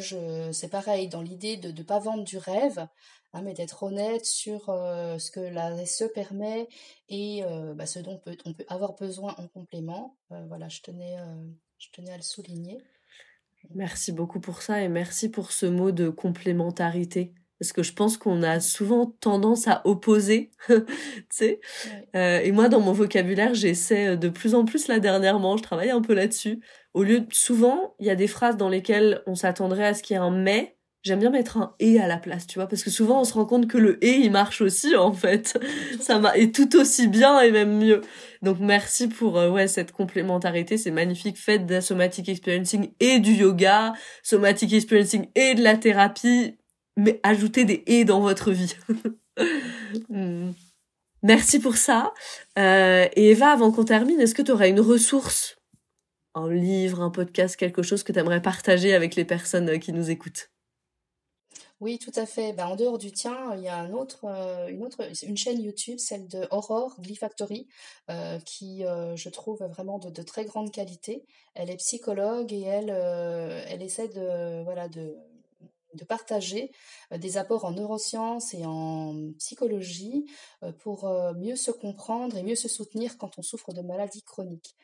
c'est 0.52 0.68
pareil, 0.68 1.08
dans 1.08 1.22
l'idée 1.22 1.56
de 1.56 1.70
ne 1.70 1.82
pas 1.82 1.98
vendre 1.98 2.24
du 2.24 2.38
rêve, 2.38 2.86
Hein, 3.34 3.42
mais 3.42 3.52
d'être 3.52 3.82
honnête 3.82 4.24
sur 4.24 4.70
euh, 4.70 5.18
ce 5.18 5.30
que 5.30 5.40
la 5.40 5.84
SE 5.84 6.04
permet 6.14 6.66
et 7.10 7.44
euh, 7.44 7.74
bah, 7.74 7.84
ce 7.84 7.98
dont 7.98 8.12
on 8.12 8.18
peut, 8.18 8.36
on 8.46 8.54
peut, 8.54 8.64
avoir 8.68 8.94
besoin 8.94 9.34
en 9.36 9.46
complément. 9.48 10.16
Euh, 10.32 10.46
voilà, 10.46 10.68
je 10.68 10.80
tenais, 10.80 11.18
je 11.78 11.88
tenais 11.92 12.10
à 12.10 12.16
le 12.16 12.22
souligner. 12.22 12.78
Merci 13.74 14.12
beaucoup 14.12 14.40
pour 14.40 14.62
ça 14.62 14.80
et 14.80 14.88
merci 14.88 15.28
pour 15.28 15.52
ce 15.52 15.66
mot 15.66 15.92
de 15.92 16.08
complémentarité. 16.08 17.34
Parce 17.58 17.72
que 17.72 17.82
je 17.82 17.92
pense 17.92 18.16
qu'on 18.16 18.42
a 18.42 18.60
souvent 18.60 19.06
tendance 19.20 19.66
à 19.66 19.82
opposer, 19.84 20.50
tu 20.68 20.84
sais. 21.30 21.60
et 22.14 22.52
moi, 22.52 22.68
dans 22.68 22.80
mon 22.80 22.92
vocabulaire, 22.92 23.54
j'essaie 23.54 24.16
de 24.16 24.28
plus 24.28 24.54
en 24.54 24.64
plus 24.64 24.88
là 24.88 25.00
dernièrement, 25.00 25.56
je 25.56 25.62
travaille 25.62 25.90
un 25.90 26.02
peu 26.02 26.14
là-dessus. 26.14 26.60
Au 26.94 27.02
lieu 27.02 27.20
de, 27.20 27.26
souvent, 27.32 27.94
il 27.98 28.06
y 28.06 28.10
a 28.10 28.14
des 28.16 28.26
phrases 28.26 28.56
dans 28.56 28.68
lesquelles 28.68 29.22
on 29.26 29.34
s'attendrait 29.34 29.86
à 29.86 29.94
ce 29.94 30.02
qu'il 30.02 30.14
y 30.14 30.18
ait 30.18 30.22
un 30.22 30.30
mais, 30.30 30.78
j'aime 31.02 31.20
bien 31.20 31.30
mettre 31.30 31.56
un 31.56 31.74
et 31.78 32.00
à 32.00 32.06
la 32.06 32.16
place, 32.16 32.46
tu 32.46 32.58
vois, 32.58 32.66
parce 32.66 32.82
que 32.82 32.90
souvent 32.90 33.20
on 33.20 33.24
se 33.24 33.34
rend 33.34 33.44
compte 33.44 33.68
que 33.68 33.78
le 33.78 34.02
et 34.04 34.16
il 34.16 34.30
marche 34.30 34.60
aussi 34.60 34.96
en 34.96 35.12
fait. 35.12 35.58
Ça 36.00 36.18
m'a 36.18 36.36
et 36.36 36.52
tout 36.52 36.76
aussi 36.76 37.08
bien 37.08 37.40
et 37.40 37.50
même 37.50 37.78
mieux. 37.78 38.00
Donc 38.42 38.58
merci 38.60 39.08
pour 39.08 39.38
euh, 39.38 39.50
ouais 39.50 39.68
cette 39.68 39.92
complémentarité, 39.92 40.76
c'est 40.76 40.90
magnifique. 40.90 41.38
Faites 41.38 41.66
de 41.66 41.74
la 41.74 41.80
somatic 41.80 42.28
experiencing 42.28 42.90
et 43.00 43.20
du 43.20 43.32
yoga, 43.32 43.92
somatic 44.22 44.72
experiencing 44.72 45.28
et 45.34 45.54
de 45.54 45.62
la 45.62 45.76
thérapie, 45.76 46.56
mais 46.98 47.20
ajoutez 47.22 47.64
des 47.64 47.82
et 47.86 48.04
dans 48.04 48.20
votre 48.20 48.52
vie. 48.52 48.76
Hmm. 50.10 50.50
Merci 51.22 51.60
pour 51.60 51.76
ça. 51.76 52.12
Euh, 52.58 53.06
et 53.14 53.30
Eva, 53.30 53.52
avant 53.52 53.70
qu'on 53.70 53.84
termine, 53.84 54.20
est-ce 54.20 54.34
que 54.34 54.42
tu 54.42 54.50
aurais 54.50 54.68
une 54.68 54.80
ressource, 54.80 55.56
un 56.34 56.50
livre, 56.50 57.00
un 57.00 57.10
podcast, 57.10 57.56
quelque 57.56 57.82
chose 57.84 58.02
que 58.02 58.12
tu 58.12 58.18
aimerais 58.18 58.42
partager 58.42 58.94
avec 58.94 59.14
les 59.14 59.24
personnes 59.24 59.68
euh, 59.70 59.78
qui 59.78 59.92
nous 59.92 60.10
écoutent? 60.10 60.50
Oui, 61.80 61.98
tout 62.00 62.12
à 62.16 62.26
fait. 62.26 62.52
Ben, 62.52 62.66
en 62.66 62.74
dehors 62.76 62.98
du 62.98 63.12
tien, 63.12 63.54
il 63.54 63.62
y 63.62 63.68
a 63.68 63.76
un 63.76 63.92
autre, 63.92 64.24
euh, 64.24 64.66
une 64.66 64.82
autre, 64.82 65.00
une 65.22 65.36
chaîne 65.36 65.62
YouTube, 65.62 65.98
celle 65.98 66.26
de 66.26 66.48
Aurore 66.50 66.96
Glyfactory, 67.00 67.68
euh, 68.10 68.40
qui, 68.40 68.84
euh, 68.84 69.14
je 69.14 69.28
trouve 69.28 69.62
vraiment 69.62 69.98
de, 70.00 70.22
très 70.22 70.44
grande 70.44 70.72
qualité. 70.72 71.24
Elle 71.54 71.70
est 71.70 71.76
psychologue 71.76 72.52
et 72.52 72.62
elle, 72.62 72.90
elle 72.90 73.82
essaie 73.82 74.08
de, 74.08 74.64
voilà, 74.64 74.88
de, 74.88 75.16
de 75.98 76.04
partager 76.04 76.70
des 77.14 77.36
apports 77.36 77.64
en 77.64 77.72
neurosciences 77.72 78.54
et 78.54 78.64
en 78.64 79.32
psychologie 79.38 80.26
pour 80.78 81.06
mieux 81.36 81.56
se 81.56 81.70
comprendre 81.70 82.36
et 82.36 82.42
mieux 82.42 82.54
se 82.54 82.68
soutenir 82.68 83.18
quand 83.18 83.38
on 83.38 83.42
souffre 83.42 83.72
de 83.72 83.82
maladies 83.82 84.22
chroniques. 84.22 84.74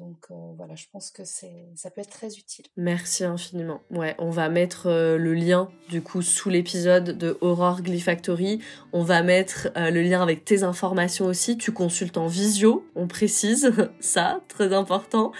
Donc 0.00 0.16
euh, 0.32 0.34
voilà, 0.56 0.74
je 0.74 0.86
pense 0.90 1.12
que 1.12 1.22
ça 1.24 1.90
peut 1.90 2.00
être 2.00 2.10
très 2.10 2.26
utile. 2.26 2.64
Merci 2.76 3.22
infiniment. 3.22 3.80
Ouais, 3.90 4.16
on 4.18 4.30
va 4.30 4.48
mettre 4.48 4.88
euh, 4.88 5.16
le 5.16 5.34
lien 5.34 5.68
du 5.88 6.02
coup 6.02 6.20
sous 6.20 6.50
l'épisode 6.50 7.16
de 7.16 7.38
Aurore 7.40 7.80
Glyfactory. 7.80 8.58
On 8.92 9.04
va 9.04 9.22
mettre 9.22 9.68
euh, 9.76 9.90
le 9.90 10.02
lien 10.02 10.20
avec 10.20 10.44
tes 10.44 10.64
informations 10.64 11.26
aussi. 11.26 11.56
Tu 11.56 11.70
consultes 11.70 12.16
en 12.16 12.26
visio, 12.26 12.84
on 12.96 13.06
précise 13.06 13.72
ça, 14.00 14.40
très 14.48 14.72
important. 14.72 15.30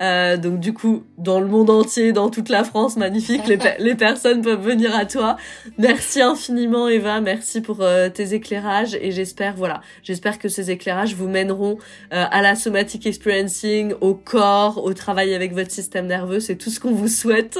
donc 0.00 0.60
du 0.60 0.72
coup, 0.72 1.04
dans 1.18 1.40
le 1.40 1.46
monde 1.46 1.68
entier, 1.68 2.12
dans 2.12 2.30
toute 2.30 2.48
la 2.48 2.64
France, 2.64 2.96
magnifique, 2.96 3.42
les 3.46 3.94
personnes 3.94 4.40
peuvent 4.40 4.62
venir 4.62 4.96
à 4.96 5.04
toi. 5.04 5.36
Merci 5.76 6.22
infiniment 6.22 6.88
Eva, 6.88 7.20
merci 7.20 7.60
pour 7.60 7.84
tes 8.14 8.34
éclairages 8.34 8.94
et 8.94 9.10
j'espère 9.10 9.56
voilà, 9.56 9.82
j'espère 10.02 10.38
que 10.38 10.48
ces 10.48 10.70
éclairages 10.70 11.14
vous 11.14 11.28
mèneront 11.28 11.78
à 12.10 12.42
la 12.42 12.54
somatic 12.54 13.06
experiencing 13.06 13.89
au 14.00 14.14
corps, 14.14 14.82
au 14.82 14.94
travail 14.94 15.34
avec 15.34 15.52
votre 15.52 15.70
système 15.70 16.06
nerveux. 16.06 16.40
C'est 16.40 16.56
tout 16.56 16.70
ce 16.70 16.80
qu'on 16.80 16.92
vous 16.92 17.08
souhaite. 17.08 17.58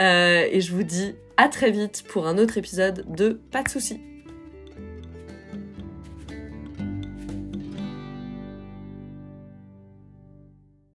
Euh, 0.00 0.46
et 0.50 0.60
je 0.60 0.72
vous 0.72 0.82
dis 0.82 1.14
à 1.36 1.48
très 1.48 1.70
vite 1.70 2.04
pour 2.08 2.26
un 2.26 2.38
autre 2.38 2.58
épisode 2.58 3.04
de 3.08 3.40
Pas 3.50 3.62
de 3.62 3.68
soucis. 3.68 4.00